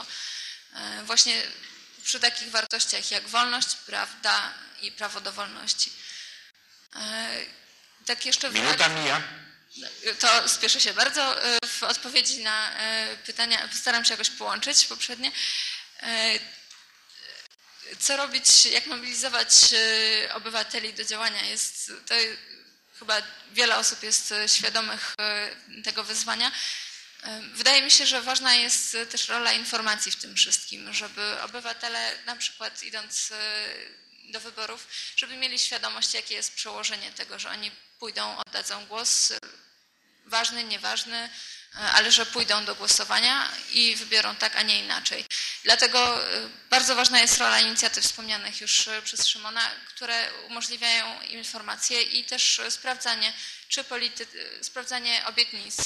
e, 0.75 1.03
właśnie 1.05 1.43
przy 2.05 2.21
takich 2.21 2.51
wartościach 2.51 3.11
jak 3.11 3.29
wolność, 3.29 3.75
prawda 3.75 4.55
i 4.83 4.93
prawo 4.93 5.21
do 5.21 5.33
wolności. 5.33 5.93
E, 6.97 7.29
Tak 8.07 8.27
jeszcze 8.27 8.51
Minuta 8.51 8.89
mija. 8.89 9.23
To 10.19 10.49
spieszę 10.49 10.81
się 10.81 10.93
bardzo 10.95 11.45
e, 11.45 11.59
w 11.67 11.83
odpowiedzi 11.83 12.43
na 12.43 12.73
e, 12.73 13.17
pytania. 13.17 13.69
Postaram 13.69 14.05
się 14.05 14.11
jakoś 14.11 14.31
połączyć 14.31 14.87
poprzednie. 14.87 15.33
E, 16.03 16.39
Co 18.01 18.17
robić, 18.17 18.67
jak 18.67 18.87
mobilizować 18.87 19.49
obywateli 20.35 20.95
do 20.95 21.05
działania? 21.05 21.43
Jest 21.45 21.93
to 22.07 22.15
chyba 22.99 23.23
wiele 23.53 23.77
osób 23.77 24.03
jest 24.03 24.35
świadomych 24.47 25.15
tego 25.85 26.05
wyzwania. 26.05 26.53
Wydaje 27.55 27.83
mi 27.83 27.91
się, 27.91 28.07
że 28.07 28.23
ważna 28.23 28.55
jest 28.55 28.97
też 29.11 29.29
rola 29.29 29.53
informacji 29.53 30.13
w 30.13 30.17
tym 30.17 30.37
wszystkim, 30.37 30.93
żeby 30.93 31.43
obywatele 31.43 32.19
na 32.27 32.37
przykład 32.37 32.83
idąc 32.83 33.33
do 34.25 34.41
wyborów, 34.41 34.87
żeby 35.17 35.37
mieli 35.37 35.59
świadomość, 35.59 36.15
jakie 36.15 36.35
jest 36.35 36.55
przełożenie 36.55 37.13
tego, 37.13 37.39
że 37.39 37.51
oni 37.51 37.71
pójdą, 37.99 38.37
oddadzą 38.39 38.87
głos, 38.87 39.33
ważny, 40.27 40.65
nieważny, 40.65 41.17
e, 41.17 41.79
ale 41.79 42.13
że 42.13 42.27
pójdą 42.27 42.65
do 42.65 42.75
głosowania 42.75 43.49
i 43.73 43.97
wybiorą 43.97 44.37
tak, 44.37 44.57
a 44.57 44.63
nie 44.63 44.79
inaczej. 44.79 45.25
Dlatego 45.65 46.25
e, 46.35 46.49
bardzo 46.71 46.95
ważna 46.95 47.21
jest 47.21 47.39
rola 47.39 47.61
inicjatyw 47.61 48.05
wspomnianych 48.05 48.61
już 48.61 48.89
e, 48.89 49.03
przez 49.03 49.27
Szymona, 49.27 49.71
które 49.89 50.33
umożliwiają 50.49 51.23
informacje 51.23 52.03
i 52.03 52.25
też 52.25 52.61
sprawdzanie, 52.69 53.33
czy 53.69 53.85
polity, 53.85 54.27
sprawdzanie 54.63 55.27
obietnic 55.27 55.77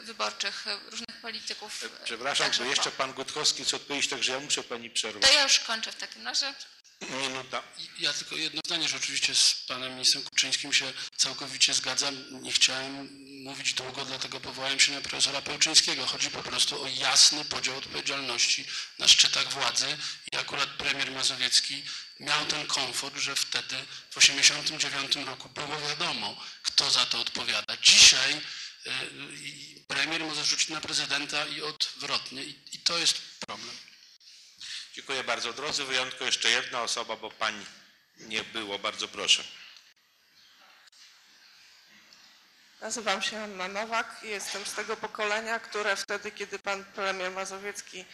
wyborczych 0.00 0.64
różnych 0.86 1.16
polityków. 1.22 1.84
Przepraszam, 2.04 2.50
bo 2.58 2.64
jeszcze 2.64 2.90
pan 2.90 3.12
Gutkowski 3.12 3.64
chce 3.64 3.76
odpowiedzieć, 3.76 4.10
także 4.10 4.32
ja 4.32 4.40
muszę 4.40 4.62
pani 4.62 4.90
przerwać. 4.90 5.22
To 5.22 5.32
ja 5.32 5.42
już 5.42 5.58
kończę 5.60 5.92
w 5.92 5.96
takim 5.96 6.24
razie. 6.24 6.54
Minuta. 7.00 7.62
Ja 7.98 8.12
tylko 8.12 8.36
jedno 8.36 8.60
zdanie, 8.66 8.88
że 8.88 8.96
oczywiście 8.96 9.34
z 9.34 9.54
panem 9.68 9.92
ministrem 9.92 10.24
Kuczyńskim 10.24 10.72
się 10.72 10.92
całkowicie 11.16 11.74
zgadzam. 11.74 12.42
Nie 12.42 12.52
chciałem 12.52 13.25
mówić 13.46 13.72
długo, 13.72 14.04
dlatego 14.04 14.40
powołałem 14.40 14.80
się 14.80 14.92
na 14.92 15.00
profesora 15.00 15.42
Pełczyńskiego. 15.42 16.06
Chodzi 16.06 16.30
po 16.30 16.42
prostu 16.42 16.82
o 16.82 16.88
jasny 16.88 17.44
podział 17.44 17.76
odpowiedzialności 17.78 18.66
na 18.98 19.08
szczytach 19.08 19.52
władzy 19.52 19.96
i 20.32 20.36
akurat 20.36 20.68
premier 20.68 21.10
Mazowiecki 21.10 21.82
miał 22.20 22.46
ten 22.46 22.66
komfort, 22.66 23.16
że 23.16 23.36
wtedy 23.36 23.76
w 24.10 24.14
1989 24.14 25.26
roku 25.26 25.48
było 25.48 25.80
wiadomo, 25.88 26.44
kto 26.62 26.90
za 26.90 27.06
to 27.06 27.20
odpowiada. 27.20 27.76
Dzisiaj 27.82 28.32
y, 28.34 28.90
premier 29.88 30.24
może 30.24 30.44
rzucić 30.44 30.68
na 30.68 30.80
prezydenta 30.80 31.46
i 31.46 31.62
odwrotnie 31.62 32.44
i, 32.44 32.54
i 32.72 32.78
to 32.78 32.98
jest 32.98 33.22
problem. 33.40 33.76
Dziękuję 34.94 35.24
bardzo. 35.24 35.52
Drodzy, 35.52 35.84
wyjątkowo 35.84 36.24
jeszcze 36.24 36.50
jedna 36.50 36.82
osoba, 36.82 37.16
bo 37.16 37.30
pań 37.30 37.66
nie 38.16 38.44
było. 38.44 38.78
Bardzo 38.78 39.08
proszę. 39.08 39.44
Nazywam 42.80 43.22
się 43.22 43.38
Anna 43.42 43.68
Nowak 43.68 44.16
i 44.22 44.28
jestem 44.28 44.66
z 44.66 44.72
tego 44.72 44.96
pokolenia, 44.96 45.60
które 45.60 45.96
wtedy, 45.96 46.30
kiedy 46.30 46.58
pan 46.58 46.84
premier 46.84 47.30
Mazowiecki 47.30 48.04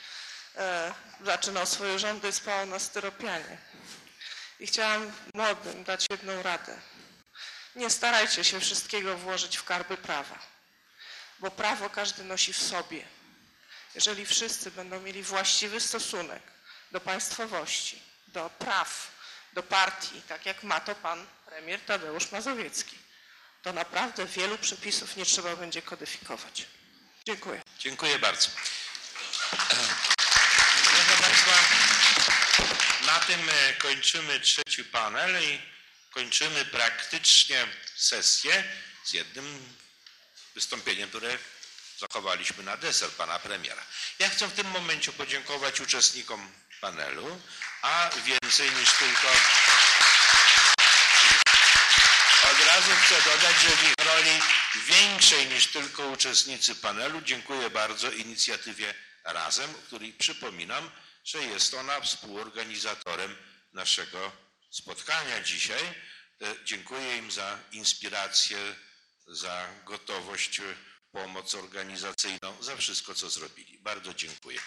e, 0.57 0.95
zaczynał 1.25 1.67
swoje 1.67 1.99
rządy, 1.99 2.33
spało 2.33 2.67
na 2.67 2.79
styropianie. 2.79 3.59
I 4.61 4.67
chciałam 4.67 5.13
młodym 5.35 5.85
dać 5.85 6.07
jedną 6.11 6.43
radę. 6.43 6.79
Nie 7.77 7.91
starajcie 7.91 8.45
się 8.45 8.61
wszystkiego 8.61 9.19
włożyć 9.19 9.57
w 9.57 9.65
karby 9.65 9.97
prawa, 9.97 10.39
bo 11.39 11.51
prawo 11.51 11.91
każdy 11.91 12.25
nosi 12.25 12.53
w 12.53 12.63
sobie. 12.63 13.05
Jeżeli 13.95 14.27
wszyscy 14.27 14.71
będą 14.71 15.01
mieli 15.01 15.23
właściwy 15.23 15.81
stosunek 15.81 16.43
do 16.93 17.01
państwowości, 17.01 18.03
do 18.29 18.51
praw, 18.51 19.11
do 19.53 19.63
partii, 19.63 20.23
tak 20.23 20.47
jak 20.47 20.63
ma 20.63 20.81
to 20.81 20.95
pan 20.95 21.27
premier 21.47 21.81
Tadeusz 21.81 22.33
Mazowiecki, 22.33 23.02
to 23.63 23.73
naprawdę 23.73 24.27
wielu 24.27 24.59
przepisów 24.59 25.17
nie 25.17 25.25
trzeba 25.25 25.57
będzie 25.57 25.83
kodyfikować. 25.83 26.67
Dziękuję. 27.27 27.63
Dziękuję 27.79 28.19
bardzo. 28.19 28.49
Proszę 30.85 31.23
Państwa, 31.23 31.53
na 33.07 33.21
tym 33.21 33.51
e, 33.51 33.73
kończymy 33.73 34.41
trzeci 34.41 34.85
panel 34.85 35.43
i 35.43 35.61
kończymy 36.11 36.65
praktycznie 36.65 37.67
sesję 37.97 38.65
z 39.05 39.13
jednym 39.13 39.75
wystąpieniem, 40.55 41.09
które 41.09 41.39
zachowaliśmy 41.99 42.63
na 42.63 42.77
deser 42.77 43.11
pana 43.11 43.39
premiera. 43.39 43.83
Ja 44.19 44.29
chcę 44.29 44.49
w 44.49 44.53
tym 44.53 44.67
momencie 44.67 45.13
podziękować 45.13 45.81
uczestnikom 45.81 46.53
panelu, 46.81 47.41
a 47.83 48.11
więcej 48.25 48.71
niż 48.71 48.93
tylko 48.93 49.29
od 52.53 52.67
razu 52.67 52.91
chcę 53.03 53.31
dodać, 53.31 53.57
że 53.63 53.69
w 53.69 53.85
ich 53.85 54.07
roli 54.07 54.41
większej 54.87 55.47
niż 55.47 55.67
tylko 55.67 56.07
uczestnicy 56.07 56.75
panelu 56.75 57.21
dziękuję 57.21 57.71
bardzo 57.71 58.11
inicjatywie 58.11 58.95
Razem, 59.25 59.75
której 59.75 60.13
przypominam, 60.13 60.91
że 61.25 61.39
jest 61.39 61.75
ona 61.75 62.01
współorganizatorem 62.01 63.37
naszego 63.73 64.33
spotkania 64.71 65.41
dzisiaj. 65.41 65.83
E, 66.43 66.65
Dziękuję 66.65 67.17
im 67.17 67.31
za 67.31 67.59
inspirację, 67.73 68.59
za 69.27 69.67
gotowość, 69.85 70.61
e, 70.61 70.63
pomoc 71.13 71.55
organizacyjną, 71.55 72.57
za 72.61 72.77
wszystko, 72.77 73.15
co 73.15 73.31
zrobili. 73.31 73.79
Bardzo 73.79 74.15
dziękuję. 74.15 74.61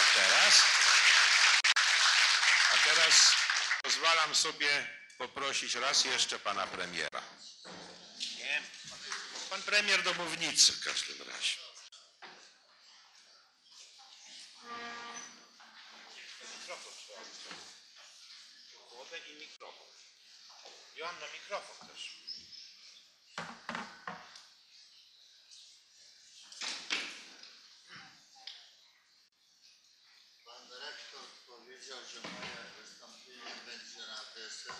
A 0.00 0.18
teraz, 0.18 0.62
a 2.74 2.88
teraz 2.88 3.34
pozwalam 3.82 4.34
sobie 4.34 4.96
poprosić 5.18 5.74
raz 5.74 6.04
jeszcze 6.04 6.38
pana 6.38 6.66
premiera. 6.66 7.22
Nie, 8.38 8.62
pan 9.50 9.62
premier 9.62 10.02
do 10.02 10.14
mównicy 10.14 10.72
w 10.72 10.84
każdym 10.84 11.18
razie. 11.18 11.66
Mikrofon 16.58 16.92
trzeba 16.96 17.20
i 19.30 19.34
mikrofon. 19.40 19.86
Joanna, 20.96 21.26
mikrofon 21.32 21.88
też. 21.88 22.26
Pan 30.44 30.68
dyrektor 30.68 31.26
powiedział, 31.46 31.98
że 32.12 32.20
moje 32.20 32.56
wystąpienie 32.80 33.54
będzie 33.66 33.98
na 33.98 34.20
deser, 34.34 34.74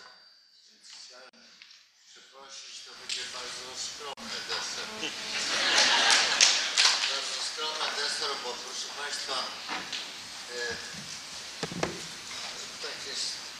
więc 0.71 0.87
chciałem 0.89 1.47
przeprosić, 2.37 2.75
to 2.85 2.91
będzie 3.01 3.23
bardzo 3.37 3.67
skromny 3.87 4.37
deser. 4.49 4.87
bardzo 7.11 7.37
skromny 7.49 7.87
deser, 7.97 8.31
bo 8.43 8.49
proszę 8.63 8.89
Państwa, 9.01 9.37
e, 10.53 10.59
takie 12.85 13.13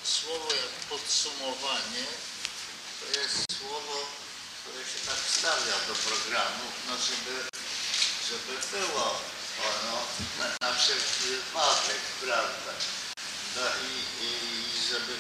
słowo 0.04 0.50
jak 0.64 0.74
podsumowanie, 0.90 2.06
to 3.00 3.06
jest 3.20 3.38
słowo, 3.60 3.96
które 4.60 4.82
się 4.92 5.00
tak 5.10 5.20
wstawia 5.28 5.76
do 5.88 5.96
programu, 6.08 6.66
no 6.88 6.94
żeby, 7.08 7.36
żeby 8.30 8.54
było 8.72 9.08
ono 9.70 9.98
na, 10.40 10.68
na 10.68 10.74
wszelki 10.80 11.24
wypadek, 11.30 12.02
prawda? 12.22 12.74
No 13.56 13.62
i, 13.90 13.94
i 14.26 14.30
żeby, 14.90 15.14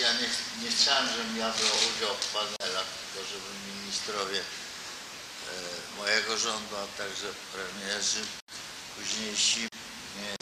ja 0.00 0.12
nie, 0.12 0.28
nie 0.64 0.76
chciałem, 0.76 1.08
żebym 1.08 1.38
ja 1.38 1.52
brał 1.52 1.76
udział 1.96 2.14
w 2.20 2.26
panelach, 2.26 2.86
tylko 2.86 3.28
żeby 3.28 3.48
ministrowie 3.74 4.40
e, 4.40 4.44
mojego 5.98 6.38
rządu, 6.38 6.76
a 6.76 6.98
także 6.98 7.26
premierzy 7.52 8.20
późniejsi 8.96 9.60
nie 10.20 10.36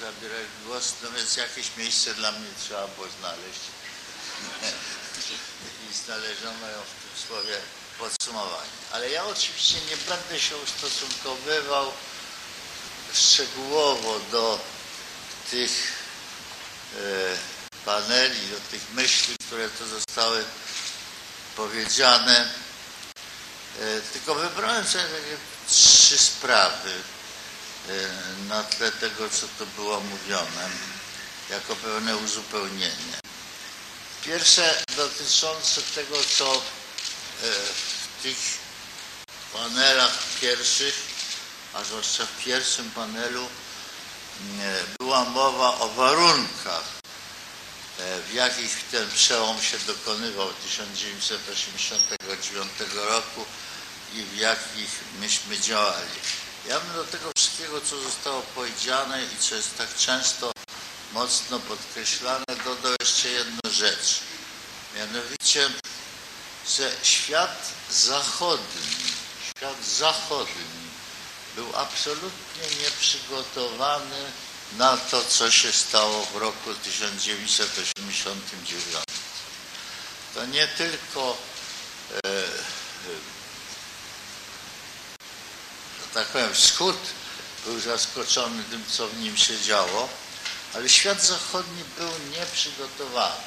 zabierali 0.00 0.46
głos, 0.66 0.94
no 1.02 1.10
więc 1.10 1.36
jakieś 1.36 1.76
miejsce 1.76 2.14
dla 2.14 2.32
mnie 2.32 2.48
trzeba 2.64 2.86
było 2.86 3.06
znaleźć. 3.20 3.60
I 5.90 5.94
znaleziono 5.94 6.68
ją 6.68 6.80
w 6.80 7.02
tym 7.02 7.26
słowie 7.26 7.56
podsumowanie. 7.98 8.70
Ale 8.92 9.10
ja 9.10 9.24
oczywiście 9.24 9.78
nie 9.90 9.96
będę 9.96 10.40
się 10.40 10.56
ustosunkowywał 10.56 11.92
szczegółowo 13.12 14.20
do 14.30 14.60
tych 15.50 15.92
e, 16.96 17.61
paneli, 17.84 18.48
do 18.50 18.60
tych 18.70 18.82
myśli, 18.94 19.36
które 19.46 19.68
tu 19.68 19.86
zostały 19.86 20.44
powiedziane. 21.56 22.50
E, 23.80 24.00
tylko 24.12 24.34
wybrałem 24.34 24.86
sobie 24.86 25.04
takie 25.04 25.36
trzy 25.68 26.18
sprawy 26.18 26.92
e, 27.88 27.92
na 28.48 28.62
tle 28.62 28.92
tego, 28.92 29.28
co 29.28 29.46
tu 29.58 29.66
było 29.66 30.00
mówione, 30.00 30.68
jako 31.50 31.76
pewne 31.76 32.16
uzupełnienie. 32.16 33.20
Pierwsze 34.24 34.82
dotyczące 34.96 35.82
tego, 35.82 36.16
co 36.38 36.54
e, 36.54 36.60
w 38.18 38.22
tych 38.22 38.38
panelach 39.52 40.18
pierwszych, 40.40 40.94
a 41.74 41.84
zwłaszcza 41.84 42.26
w 42.26 42.44
pierwszym 42.44 42.90
panelu 42.90 43.48
była 44.98 45.24
mowa 45.24 45.78
o 45.78 45.88
warunkach, 45.88 47.01
w 47.98 48.34
jakich 48.34 48.84
ten 48.90 49.10
przełom 49.10 49.62
się 49.62 49.78
dokonywał 49.78 50.52
1989 50.52 52.70
roku 52.94 53.44
i 54.14 54.22
w 54.22 54.36
jakich 54.36 55.00
myśmy 55.20 55.60
działali. 55.60 56.10
Ja 56.68 56.80
bym 56.80 56.94
do 56.94 57.04
tego 57.04 57.32
wszystkiego, 57.36 57.80
co 57.80 58.00
zostało 58.00 58.42
powiedziane 58.42 59.24
i 59.24 59.38
co 59.38 59.54
jest 59.54 59.78
tak 59.78 59.96
często 59.96 60.52
mocno 61.12 61.60
podkreślane, 61.60 62.44
dodał 62.64 62.92
jeszcze 63.00 63.28
jedną 63.28 63.60
rzecz. 63.70 64.20
Mianowicie, 64.96 65.70
że 66.76 66.92
świat 67.02 67.68
zachodni, 67.90 69.12
świat 69.56 69.84
zachodni 69.84 70.82
był 71.56 71.76
absolutnie 71.76 72.76
nieprzygotowany 72.82 74.32
na 74.78 74.96
to, 74.96 75.24
co 75.24 75.50
się 75.50 75.72
stało 75.72 76.24
w 76.24 76.36
roku 76.36 76.74
1989. 76.74 79.04
To 80.34 80.46
nie 80.46 80.66
tylko 80.66 81.36
e, 82.10 82.28
e, 82.28 82.32
że 86.00 86.06
tak 86.14 86.26
powiem, 86.26 86.54
wschód 86.54 86.96
był 87.64 87.80
zaskoczony 87.80 88.64
tym, 88.64 88.84
co 88.90 89.08
w 89.08 89.20
nim 89.20 89.36
się 89.36 89.60
działo, 89.60 90.08
ale 90.74 90.88
świat 90.88 91.22
zachodni 91.22 91.84
był 91.98 92.10
nieprzygotowany. 92.38 93.40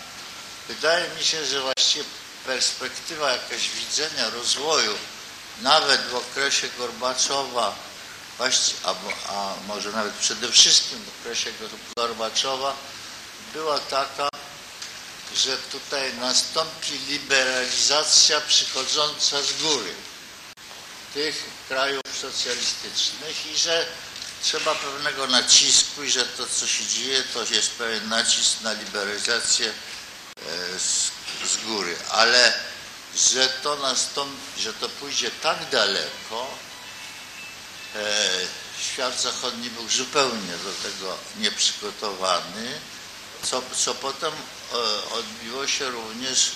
Wydaje 0.68 1.10
mi 1.10 1.24
się, 1.24 1.46
że 1.46 1.62
właściwie 1.62 2.06
perspektywa 2.46 3.32
jakaś 3.32 3.70
widzenia 3.70 4.30
rozwoju, 4.30 4.98
nawet 5.62 6.08
w 6.08 6.16
okresie 6.16 6.70
Gorbaczowa, 6.78 7.76
właści- 8.38 8.76
a, 8.84 8.96
a 9.34 9.54
może 9.68 9.92
nawet 9.92 10.14
przede 10.14 10.52
wszystkim 10.52 11.00
w 11.06 11.20
okresie 11.22 11.52
Gorbaczowa, 11.98 12.76
była 13.54 13.80
taka, 13.80 14.30
że 15.36 15.58
tutaj 15.58 16.14
nastąpi 16.14 16.92
liberalizacja 17.08 18.42
przychodząca 18.42 19.42
z 19.42 19.62
góry 19.62 19.94
tych 21.14 21.44
krajów 21.68 22.02
socjalistycznych 22.22 23.46
i 23.46 23.58
że 23.58 23.86
trzeba 24.44 24.76
pewnego 24.76 25.28
nacisku 25.28 26.04
i 26.04 26.12
że 26.12 26.26
to, 26.26 26.48
co 26.48 26.68
się 26.68 26.86
dzieje, 26.86 27.24
to 27.34 27.44
jest 27.44 27.72
pewien 27.72 28.10
nacisk 28.10 28.62
na 28.62 28.74
liberalizację 28.74 29.68
e, 29.68 30.80
z, 30.80 31.12
z 31.52 31.58
góry. 31.66 31.96
Ale 32.10 32.54
że 33.16 33.50
to 33.50 33.76
nastąpi, 33.76 34.62
że 34.62 34.74
to 34.74 34.90
pójdzie 34.90 35.32
tak 35.32 35.70
daleko, 35.70 36.58
świat 38.82 39.22
zachodni 39.22 39.70
był 39.70 39.90
zupełnie 39.90 40.54
do 40.64 40.90
tego 40.90 41.18
nieprzygotowany, 41.40 42.80
co, 43.44 43.62
co 43.76 43.96
potem 43.96 44.34
e, 44.34 44.76
odbiło 45.14 45.68
się 45.68 45.90
również 45.90 46.52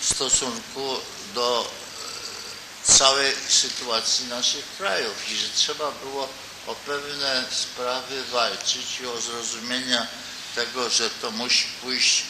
w 0.00 0.14
stosunku 0.14 0.96
do 1.34 1.70
e, 2.84 2.92
całej 2.92 3.34
sytuacji 3.48 4.26
naszych 4.26 4.64
krajów 4.78 5.30
i 5.30 5.36
że 5.36 5.48
trzeba 5.48 5.92
było 5.92 6.28
o 6.66 6.74
pewne 6.74 7.44
sprawy 7.50 8.24
walczyć 8.24 9.00
i 9.00 9.06
o 9.06 9.20
zrozumienie 9.20 10.06
tego, 10.54 10.90
że 10.90 11.10
to 11.10 11.30
musi 11.30 11.66
pójść 11.82 12.22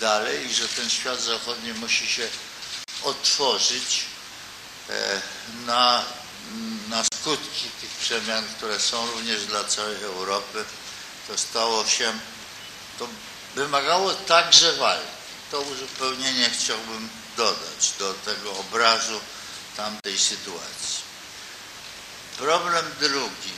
dalej 0.00 0.46
i 0.46 0.54
że 0.54 0.68
ten 0.68 0.90
świat 0.90 1.20
zachodni 1.20 1.72
musi 1.72 2.06
się 2.06 2.28
otworzyć 3.02 4.04
e, 4.90 5.20
na, 5.66 6.04
na 6.88 7.04
skutki 7.24 7.70
tych 7.80 7.90
przemian, 7.90 8.44
które 8.56 8.80
są 8.80 9.10
również 9.10 9.46
dla 9.46 9.64
całej 9.64 10.02
Europy. 10.02 10.64
To 11.28 11.38
stało 11.38 11.86
się, 11.86 12.12
to 12.98 13.08
wymagało 13.54 14.14
także 14.14 14.72
walki. 14.72 15.06
To 15.50 15.60
uzupełnienie 15.60 16.50
chciałbym 16.50 17.08
dodać 17.36 17.92
do 17.98 18.14
tego 18.14 18.58
obrazu 18.58 19.20
tamtej 19.76 20.18
sytuacji. 20.18 21.04
Problem 22.38 22.84
drugi. 23.00 23.54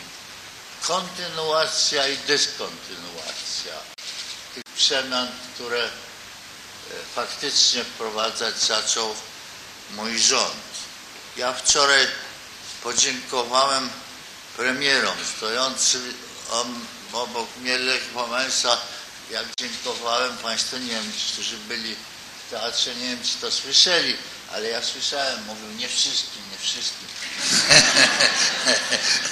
Kontynuacja 0.83 2.09
i 2.09 2.17
dyskontynuacja 2.17 3.75
tych 4.55 4.65
przemian, 4.77 5.29
które 5.55 5.85
e, 5.85 5.91
faktycznie 7.15 7.85
wprowadzać 7.85 8.59
zaczął 8.59 9.15
mój 9.91 10.19
rząd. 10.19 10.67
Ja 11.37 11.53
wczoraj 11.53 12.07
podziękowałem 12.87 13.91
premierom 14.57 15.17
stojącym 15.37 16.15
obok 17.13 17.49
mnie 17.57 17.79
Lech 17.79 18.13
Wałęsa. 18.13 18.79
Jak 19.31 19.45
dziękowałem 19.61 20.37
Państwu, 20.37 20.79
nie 20.79 20.87
wiem, 20.87 21.13
którzy 21.33 21.57
byli 21.57 21.97
w 22.47 22.51
teatrze, 22.51 22.95
nie 22.95 23.09
wiem, 23.09 23.23
czy 23.25 23.39
to 23.41 23.51
słyszeli, 23.51 24.17
ale 24.53 24.69
ja 24.69 24.83
słyszałem, 24.83 25.45
mówił 25.45 25.69
nie 25.79 25.89
wszystkim, 25.89 26.43
nie 26.53 26.59
wszystkim. 26.59 27.09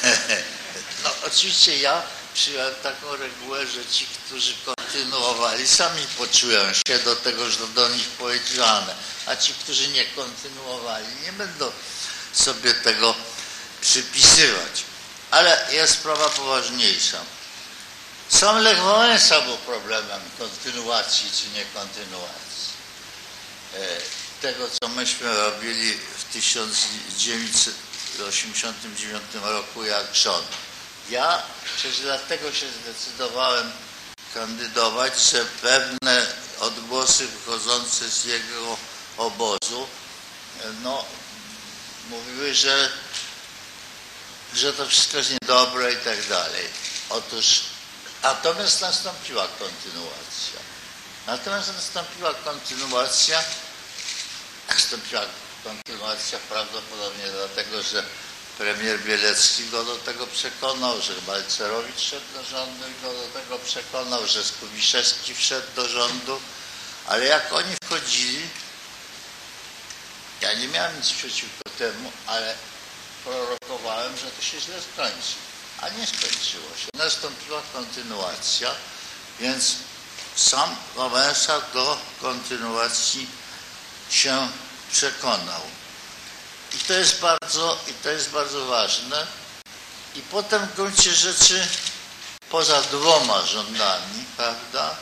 no 1.05 1.11
oczywiście 1.27 1.79
ja 1.79 2.03
przyjąłem 2.35 2.75
taką 2.83 3.17
regułę, 3.17 3.67
że 3.67 3.87
ci, 3.87 4.07
którzy 4.07 4.55
kontynuowali, 4.65 5.69
sami 5.69 6.03
poczują 6.19 6.73
się 6.73 6.99
do 7.05 7.17
tego, 7.17 7.51
że 7.51 7.67
do 7.67 7.89
nich 7.89 8.09
powiedziane, 8.09 8.95
a 9.27 9.37
ci, 9.37 9.55
którzy 9.55 9.89
nie 9.89 10.05
kontynuowali, 10.05 11.07
nie 11.25 11.33
będą 11.33 11.73
sobie 12.33 12.75
tego 12.75 13.15
przypisywać. 13.85 14.85
Ale 15.31 15.67
jest 15.73 15.95
sprawa 15.95 16.29
poważniejsza. 16.29 17.19
Sam 18.29 18.59
Lech 18.59 18.81
Wałęsa 18.81 19.41
był 19.41 19.57
problemem 19.57 20.21
kontynuacji 20.39 21.31
czy 21.31 21.49
niekontynuacji 21.59 22.73
e, 23.75 23.79
tego, 24.43 24.69
co 24.81 24.89
myśmy 24.89 25.37
robili 25.37 25.95
w 26.19 26.25
1989 26.33 29.23
roku 29.43 29.85
jak 29.85 30.15
rząd. 30.15 30.47
Ja 31.11 31.43
przecież 31.77 32.01
dlatego 32.01 32.53
się 32.53 32.67
zdecydowałem 32.83 33.73
kandydować, 34.35 35.31
że 35.31 35.45
pewne 35.63 36.27
odgłosy 36.61 37.27
wychodzące 37.27 38.11
z 38.11 38.25
jego 38.25 38.77
obozu 39.17 39.87
no, 40.83 41.05
mówiły, 42.11 42.55
że, 42.55 42.91
że 44.55 44.73
to 44.73 44.87
wszystko 44.87 45.19
jest 45.19 45.31
niedobre 45.31 45.93
i 45.93 45.97
tak 45.97 46.29
dalej. 46.29 46.69
Otóż 47.11 47.61
natomiast 48.23 48.81
nastąpiła 48.81 49.49
kontynuacja. 49.49 50.61
Natomiast 51.27 51.75
nastąpiła 51.75 52.35
kontynuacja, 52.35 53.45
nastąpiła 54.69 55.23
kontynuacja 55.65 56.39
prawdopodobnie 56.39 57.25
dlatego, 57.31 57.83
że 57.83 58.05
premier 58.59 59.01
Bielecki 59.01 59.67
go 59.67 59.85
do 59.85 59.97
tego 59.97 60.27
przekonał, 60.27 61.01
że 61.01 61.13
Balcerowicz 61.27 61.97
wszedł 61.97 62.27
do 62.35 62.45
rządu 62.45 62.85
i 62.89 63.03
go 63.03 63.13
do 63.13 63.41
tego 63.41 63.59
przekonał, 63.59 64.27
że 64.27 64.45
Skubiszewski 64.45 65.35
wszedł 65.35 65.67
do 65.77 65.89
rządu, 65.89 66.41
ale 67.07 67.25
jak 67.25 67.53
oni 67.53 67.77
wchodzili, 67.85 68.49
ja 70.41 70.55
nie 70.55 70.69
miałem 70.69 70.97
nic 70.97 71.13
przeciwko 71.13 71.71
temu, 71.79 72.13
ale 72.27 72.55
prorokowałem, 73.25 74.17
że 74.17 74.31
to 74.31 74.43
się 74.43 74.61
źle 74.61 74.75
skończy. 74.93 75.35
A 75.81 75.89
nie 75.89 76.07
skończyło 76.07 76.69
się. 76.77 76.89
Nastąpiła 76.95 77.63
kontynuacja, 77.73 78.71
więc 79.41 79.75
sam 80.37 80.77
Wałęsa 80.97 81.61
do 81.75 81.99
kontynuacji 82.21 83.29
się 84.11 84.49
przekonał. 84.93 85.61
I 86.75 86.79
to 86.79 86.93
jest 86.93 87.21
bardzo, 87.21 87.79
i 87.89 87.95
to 87.95 88.11
jest 88.11 88.31
bardzo 88.31 88.67
ważne. 88.67 89.27
I 90.15 90.21
potem 90.21 90.67
w 90.67 90.75
gruncie 90.75 91.15
rzeczy, 91.15 91.69
poza 92.51 92.83
dwoma 92.83 93.47
rządami, 93.47 94.25
prawda, 94.37 94.97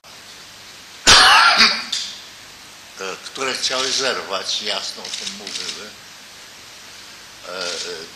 które 3.27 3.55
chciały 3.55 3.93
zerwać, 3.93 4.62
jasno 4.62 5.03
o 5.03 5.07
tym 5.07 5.35
mówiły, 5.39 5.90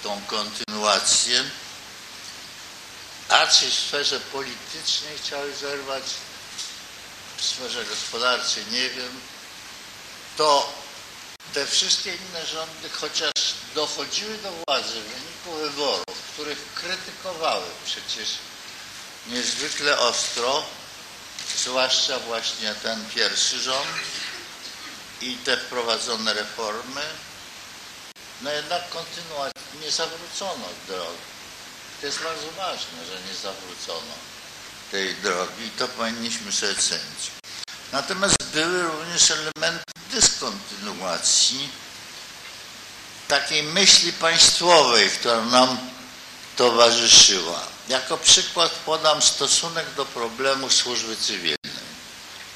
tą 0.03 0.21
kontynuację, 0.27 1.45
a 3.29 3.47
czy 3.47 3.71
w 3.71 3.75
sferze 3.75 4.21
politycznej 4.21 5.19
chciały 5.19 5.55
zerwać, 5.55 6.05
w 7.37 7.45
sferze 7.45 7.85
gospodarczej 7.85 8.65
nie 8.71 8.91
wiem, 8.91 9.21
to 10.37 10.73
te 11.55 11.67
wszystkie 11.67 12.15
inne 12.15 12.47
rządy, 12.47 12.89
chociaż 13.01 13.33
dochodziły 13.75 14.39
do 14.39 14.53
władzy 14.53 15.01
w 15.01 15.05
wyniku 15.05 15.63
wyborów, 15.63 16.23
których 16.33 16.59
krytykowały 16.75 17.65
przecież 17.85 18.29
niezwykle 19.27 19.99
ostro, 19.99 20.65
zwłaszcza 21.57 22.19
właśnie 22.19 22.75
ten 22.75 23.05
pierwszy 23.15 23.61
rząd 23.61 23.89
i 25.21 25.37
te 25.37 25.57
wprowadzone 25.57 26.35
reformy, 26.35 27.03
no 28.43 28.53
jednak 28.53 28.89
kontynuacji 28.89 29.81
nie 29.83 29.91
zawrócono 29.91 30.65
drogi. 30.89 31.27
To 32.01 32.07
jest 32.07 32.23
bardzo 32.23 32.51
ważne, 32.57 33.07
że 33.07 33.29
nie 33.29 33.35
zawrócono. 33.35 34.15
tej 34.91 35.15
drogi 35.15 35.65
i 35.67 35.71
to 35.71 35.89
powinniśmy 35.89 36.53
sobie 36.53 36.75
cenić. 36.75 37.31
Natomiast 37.93 38.37
były 38.53 38.83
również 38.83 39.31
elementy 39.31 39.85
dyskontynuacji 40.11 41.69
takiej 43.29 43.63
myśli 43.63 44.13
państwowej, 44.13 45.11
która 45.11 45.45
nam 45.45 45.79
towarzyszyła. 46.57 47.61
Jako 47.89 48.19
przykład 48.19 48.73
podam 48.73 49.23
stosunek 49.23 49.87
do 49.97 50.05
problemu 50.05 50.71
służby 50.71 51.17
cywilnej. 51.17 51.87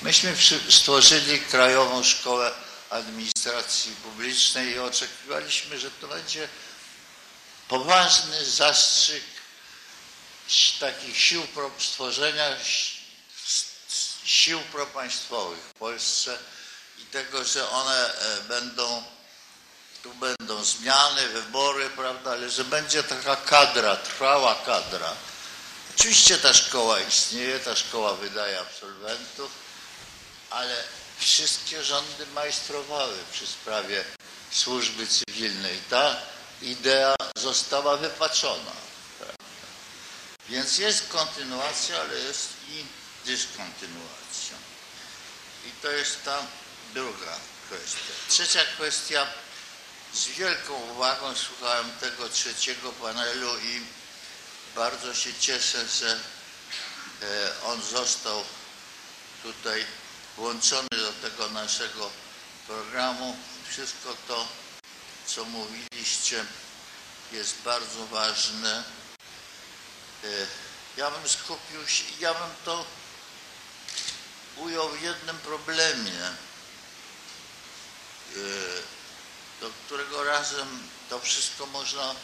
Myśmy 0.02 0.36
stworzyli 0.70 1.40
Krajową 1.40 2.02
Szkołę 2.02 2.50
Administracji 2.90 3.92
Publicznej 4.02 4.68
i 4.68 4.78
oczekiwaliśmy, 4.78 5.78
że 5.78 5.90
to 5.90 6.08
będzie 6.08 6.48
poważny 7.68 8.44
zastrzyk 8.44 9.24
takich 10.80 11.18
sił 11.18 11.46
stworzenia 11.78 12.56
sił 14.24 14.60
propaństwowych 14.60 15.58
w 15.58 15.78
Polsce 15.78 16.38
i 16.98 17.04
tego, 17.04 17.44
że 17.44 17.70
one 17.70 18.14
e, 18.14 18.40
będą, 18.40 19.02
tu 20.02 20.14
będą 20.14 20.64
zmiany, 20.64 21.28
wybory, 21.28 21.90
prawda, 21.90 22.30
ale 22.30 22.50
że 22.50 22.64
będzie 22.64 23.02
taka 23.02 23.36
kadra, 23.36 23.96
trwała 23.96 24.54
kadra. 24.54 25.14
Oczywiście 25.96 26.38
ta 26.38 26.54
szkoła 26.54 27.00
istnieje, 27.00 27.58
ta 27.60 27.76
szkoła 27.76 28.14
wydaje 28.14 28.60
absolwentów, 28.60 29.50
ale 30.50 30.84
wszystkie 31.20 31.84
rządy 31.84 32.26
majstrowały 32.26 33.18
przy 33.32 33.46
sprawie 33.46 34.04
służby 34.50 35.06
cywilnej. 35.06 35.78
Ta 35.90 36.16
idea 36.62 37.14
została 37.36 37.96
wypaczona. 37.96 38.72
Więc 40.48 40.78
jest 40.78 41.08
kontynuacja, 41.08 42.00
ale 42.00 42.18
jest 42.18 42.48
i 42.68 42.84
dyskontynuacja. 43.26 44.56
I 45.66 45.70
to 45.82 45.90
jest 45.90 46.24
ta 46.24 46.42
druga 46.94 47.36
kwestia. 47.66 48.12
Trzecia 48.28 48.64
kwestia. 48.64 49.26
Z 50.14 50.26
wielką 50.26 50.74
uwagą 50.74 51.34
słuchałem 51.36 51.90
tego 52.00 52.28
trzeciego 52.28 52.92
panelu 52.92 53.58
i 53.58 53.80
bardzo 54.74 55.14
się 55.14 55.34
cieszę, 55.34 55.86
że 55.88 56.20
e, 57.22 57.52
on 57.64 57.82
został 57.82 58.44
tutaj 59.42 59.86
włączony 60.40 60.88
do 60.90 61.12
tego 61.28 61.48
naszego 61.48 62.10
programu. 62.66 63.36
Wszystko 63.68 64.16
to, 64.28 64.48
co 65.26 65.44
mówiliście, 65.44 66.44
jest 67.32 67.54
bardzo 67.64 68.06
ważne. 68.06 68.84
E, 70.24 70.26
Ja 70.96 71.10
bym 71.10 71.28
skupił 71.28 71.88
się, 71.88 72.04
ja 72.20 72.34
bym 72.34 72.50
to 72.64 72.84
ujął 74.56 74.88
w 74.88 75.02
jednym 75.02 75.38
problemie, 75.38 76.22
e, 76.22 76.34
do 79.60 79.70
którego 79.86 80.24
razem 80.24 80.88
to 81.10 81.20
wszystko 81.20 81.66
można 81.66 82.14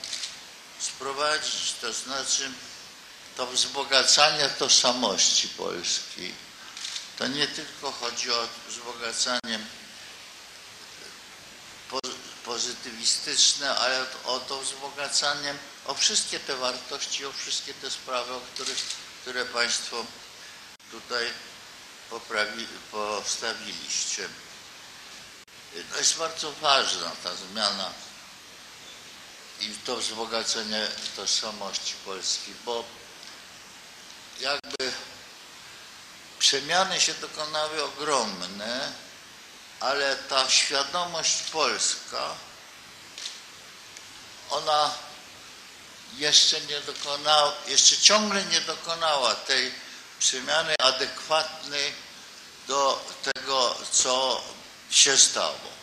sprowadzić, 0.79 1.73
to 1.81 1.93
znaczy 1.93 2.51
to 3.37 3.47
wzbogacanie 3.47 4.49
tożsamości 4.49 5.49
polskiej. 5.49 6.46
To 7.19 7.27
nie 7.27 7.49
tylko 7.49 7.93
chodzi 7.93 8.33
o 8.33 8.49
wzbogacanie 8.69 9.59
po- 11.91 12.01
pozytywistyczne, 12.45 13.77
ale 13.79 14.07
o 14.25 14.41
to 14.41 14.61
wzbogacanie, 14.61 15.55
o 15.87 15.95
wszystkie 15.95 16.41
te 16.41 16.57
wartości, 16.57 17.27
o 17.27 17.33
wszystkie 17.33 17.75
te 17.75 17.91
sprawy, 17.91 18.33
o 18.35 18.41
których, 18.41 18.79
które 19.23 19.45
Państwo 19.45 20.05
tutaj 20.91 21.31
poprawi, 22.11 22.67
postawiliście. 22.91 24.29
To 25.93 25.99
jest 25.99 26.17
bardzo 26.17 26.53
ważna 26.53 27.11
ta 27.25 27.35
zmiana 27.35 27.93
i 29.61 29.71
to 29.85 29.97
wzbogacenie 29.97 30.89
tożsamości 31.17 31.95
polskiej, 32.05 32.55
bo 32.65 32.85
jakby 34.41 34.93
przemiany 36.39 37.01
się 37.01 37.15
dokonały 37.15 37.85
ogromne, 37.85 38.93
ale 39.81 40.17
ta 40.17 40.51
świadomość 40.51 41.43
polska, 41.43 42.35
ona 44.51 44.95
jeszcze 46.17 46.61
nie 46.61 46.81
dokonała, 46.81 47.55
jeszcze 47.67 47.97
ciągle 47.97 48.45
nie 48.45 48.61
dokonała 48.61 49.35
tej 49.35 49.73
przemiany 50.19 50.75
adekwatnej 50.79 51.93
do 52.69 53.05
tego, 53.23 53.77
co 53.91 54.43
się 54.91 55.19
stało. 55.19 55.77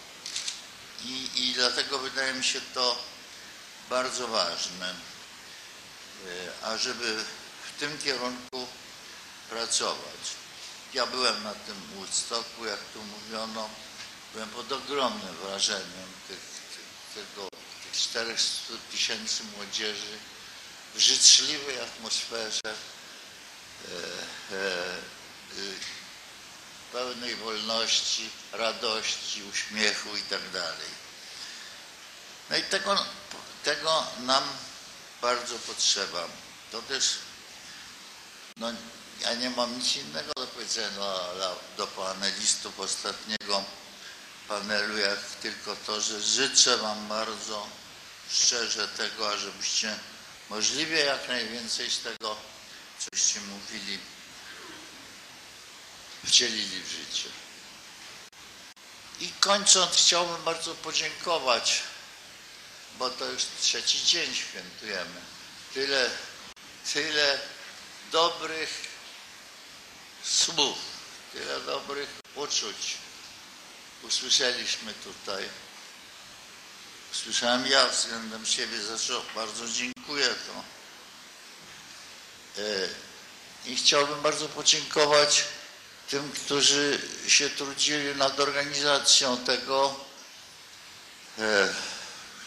I, 1.01 1.29
i 1.35 1.53
dlatego 1.53 1.99
wydaje 1.99 2.33
mi 2.33 2.43
się 2.43 2.61
to 2.73 2.97
bardzo 3.89 4.27
ważne, 4.27 4.89
e, 4.91 6.65
ażeby 6.65 7.23
w 7.67 7.79
tym 7.79 7.97
kierunku 7.97 8.67
pracować. 9.49 10.42
Ja 10.93 11.05
byłem 11.07 11.43
na 11.43 11.53
tym 11.53 11.75
Woodstocku, 11.95 12.65
jak 12.65 12.79
tu 12.93 13.03
mówiono, 13.03 13.69
byłem 14.33 14.49
pod 14.49 14.71
ogromnym 14.71 15.35
wrażeniem 15.35 16.09
tych, 16.27 16.39
tych, 16.73 17.25
tego, 17.25 17.49
tych 17.83 18.01
400 18.01 18.73
tysięcy 18.91 19.43
młodzieży 19.57 20.17
w 20.95 20.99
życzliwej 20.99 21.79
atmosferze, 21.79 22.61
e, 22.65 22.75
e, 24.51 24.55
e, 24.55 25.93
pełnej 26.91 27.35
wolności, 27.35 28.29
radości, 28.51 29.43
uśmiechu 29.43 30.17
i 30.17 30.21
tak. 30.21 30.41
No 32.49 32.57
i 32.57 32.63
tego, 32.63 33.05
tego 33.63 34.07
nam 34.19 34.43
bardzo 35.21 35.59
potrzeba. 35.59 36.27
To 36.71 36.81
też, 36.81 37.17
no 38.57 38.73
ja 39.21 39.33
nie 39.33 39.49
mam 39.49 39.79
nic 39.79 39.95
innego 39.95 40.33
do 40.35 40.47
powiedzenia 40.47 40.89
do, 40.89 41.59
do 41.77 41.87
panelistów 41.87 42.79
ostatniego 42.79 43.63
panelu, 44.47 44.97
jak 44.97 45.19
tylko 45.41 45.75
to, 45.75 46.01
że 46.01 46.21
życzę 46.21 46.77
Wam 46.77 47.07
bardzo 47.07 47.67
szczerze 48.31 48.87
tego, 48.87 49.29
ażebyście 49.29 49.95
możliwie 50.49 50.99
jak 50.99 51.27
najwięcej 51.27 51.91
z 51.91 51.99
tego, 51.99 52.37
coście 52.99 53.39
mówili, 53.41 53.99
wcielili 56.25 56.83
w 56.83 56.87
życie. 56.87 57.29
I 59.19 59.31
kończąc, 59.39 59.95
chciałbym 59.95 60.43
bardzo 60.43 60.75
podziękować, 60.75 61.83
bo 62.99 63.09
to 63.09 63.25
już 63.25 63.43
trzeci 63.61 64.05
dzień 64.05 64.35
świętujemy. 64.35 65.21
Tyle, 65.73 66.09
tyle 66.93 67.39
dobrych 68.11 68.92
słów, 70.23 70.77
tyle 71.33 71.59
dobrych 71.59 72.09
uczuć 72.35 72.97
usłyszeliśmy 74.03 74.93
tutaj. 74.93 75.43
Usłyszałem 77.11 77.67
ja 77.67 77.87
względem 77.87 78.45
siebie, 78.45 78.81
za 78.81 78.97
bardzo 79.35 79.67
dziękuję 79.67 80.27
to. 80.27 80.63
E, 82.61 82.89
I 83.65 83.75
chciałbym 83.75 84.21
bardzo 84.21 84.49
podziękować 84.49 85.43
tym, 86.09 86.31
którzy 86.31 87.01
się 87.27 87.49
trudzili 87.49 88.15
nad 88.15 88.39
organizacją 88.39 89.37
tego. 89.37 89.95
E, 91.39 91.73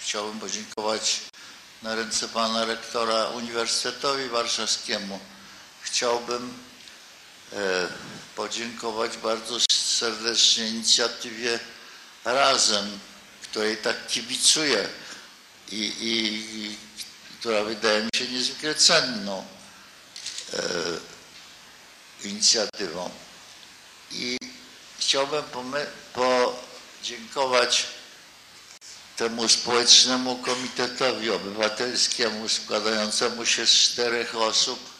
Chciałbym 0.07 0.41
podziękować 0.41 1.21
na 1.83 1.95
ręce 1.95 2.29
pana 2.29 2.65
rektora 2.65 3.29
Uniwersytetowi 3.29 4.29
Warszawskiemu. 4.29 5.21
Chciałbym 5.83 6.59
podziękować 8.37 9.17
bardzo 9.17 9.57
serdecznie 9.71 10.69
inicjatywie 10.69 11.59
Razem, 12.25 12.99
której 13.43 13.77
tak 13.77 14.07
kibicuję 14.07 14.89
i, 15.73 15.77
i, 15.77 16.17
i 16.57 16.77
która 17.41 17.65
wydaje 17.65 18.03
mi 18.03 18.11
się 18.17 18.29
niezwykle 18.29 18.75
cenną 18.75 19.45
e, 20.53 20.59
inicjatywą. 22.25 23.11
I 24.11 24.39
chciałbym 24.99 25.45
podziękować 26.13 27.87
temu 29.17 29.49
społecznemu 29.49 30.37
komitetowi 30.37 31.31
obywatelskiemu 31.31 32.49
składającemu 32.49 33.47
się 33.47 33.67
z 33.67 33.71
czterech 33.71 34.37
osób, 34.37 34.96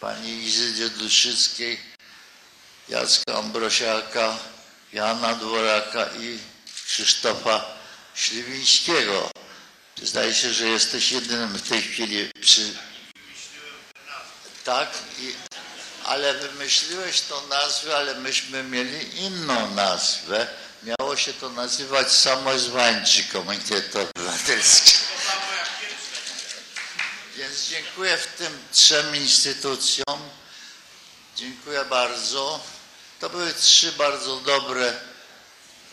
pani 0.00 0.44
Izydzie 0.44 0.90
Duszyckiej, 0.90 1.80
Jacka 2.88 3.38
Ambrosiaka, 3.38 4.38
Jana 4.92 5.34
Dworaka 5.34 6.06
i 6.20 6.38
Krzysztofa 6.86 7.64
Śliwińskiego. 8.14 9.30
Zdaje 10.02 10.34
się, 10.34 10.52
że 10.52 10.68
jesteś 10.68 11.12
jedynym 11.12 11.58
w 11.58 11.68
tej 11.68 11.82
chwili 11.82 12.30
przy... 12.40 12.74
Tak? 14.64 14.88
I... 15.18 15.34
ale 16.04 16.34
wymyśliłeś 16.34 17.20
tą 17.20 17.46
nazwę, 17.46 17.96
ale 17.96 18.14
myśmy 18.14 18.62
mieli 18.62 19.18
inną 19.18 19.74
nazwę. 19.74 20.46
Miało 20.82 21.16
się 21.16 21.32
to 21.32 21.50
nazywać 21.50 22.12
Samozwańczy 22.12 23.24
Komitet 23.24 23.96
Obywatelski. 23.96 25.05
Więc 27.38 27.68
dziękuję 27.68 28.18
w 28.18 28.26
tym 28.26 28.58
trzem 28.72 29.16
instytucjom. 29.16 30.20
Dziękuję 31.36 31.84
bardzo. 31.84 32.60
To 33.20 33.30
były 33.30 33.54
trzy 33.54 33.92
bardzo 33.92 34.36
dobre 34.36 34.92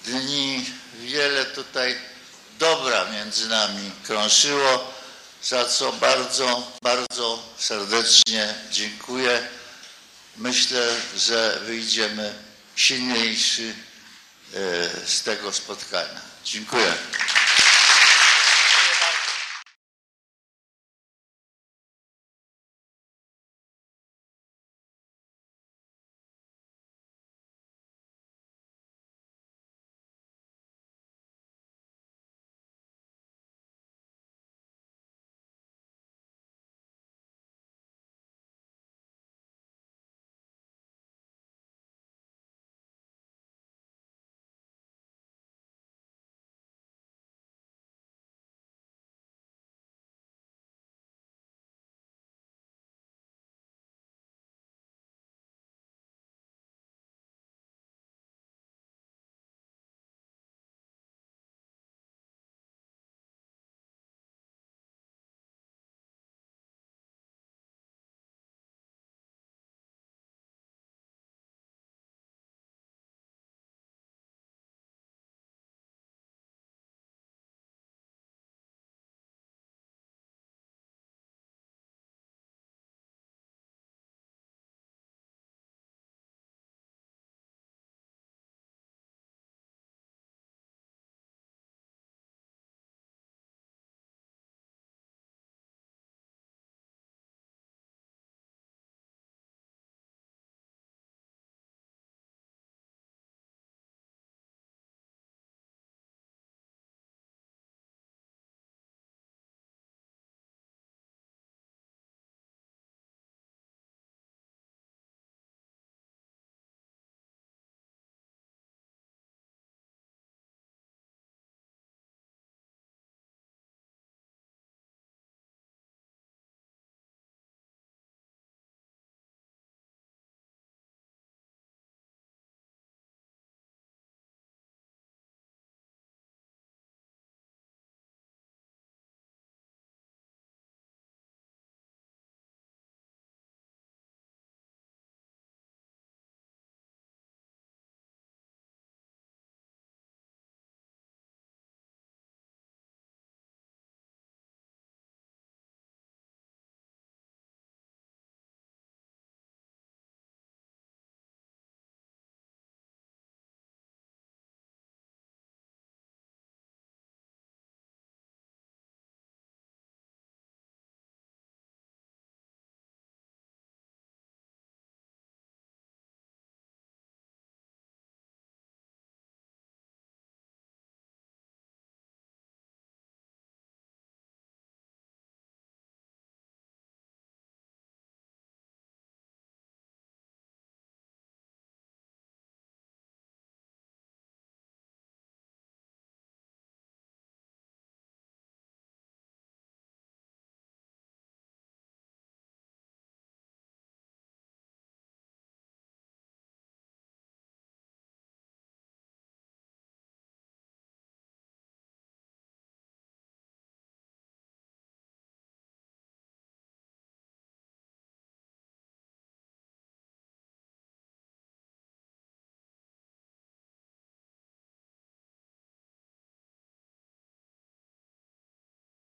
dni. 0.05 0.65
Wiele 0.99 1.45
tutaj 1.45 1.97
dobra 2.59 3.05
między 3.05 3.47
nami 3.47 3.91
krążyło, 4.03 4.93
za 5.43 5.65
co 5.65 5.93
bardzo, 5.93 6.71
bardzo 6.81 7.43
serdecznie 7.57 8.55
dziękuję. 8.71 9.47
Myślę, 10.37 10.95
że 11.17 11.59
wyjdziemy 11.65 12.33
silniejszy 12.75 13.73
e, 14.53 15.07
z 15.07 15.23
tego 15.23 15.53
spotkania. 15.53 16.21
Dziękuję. 16.45 16.93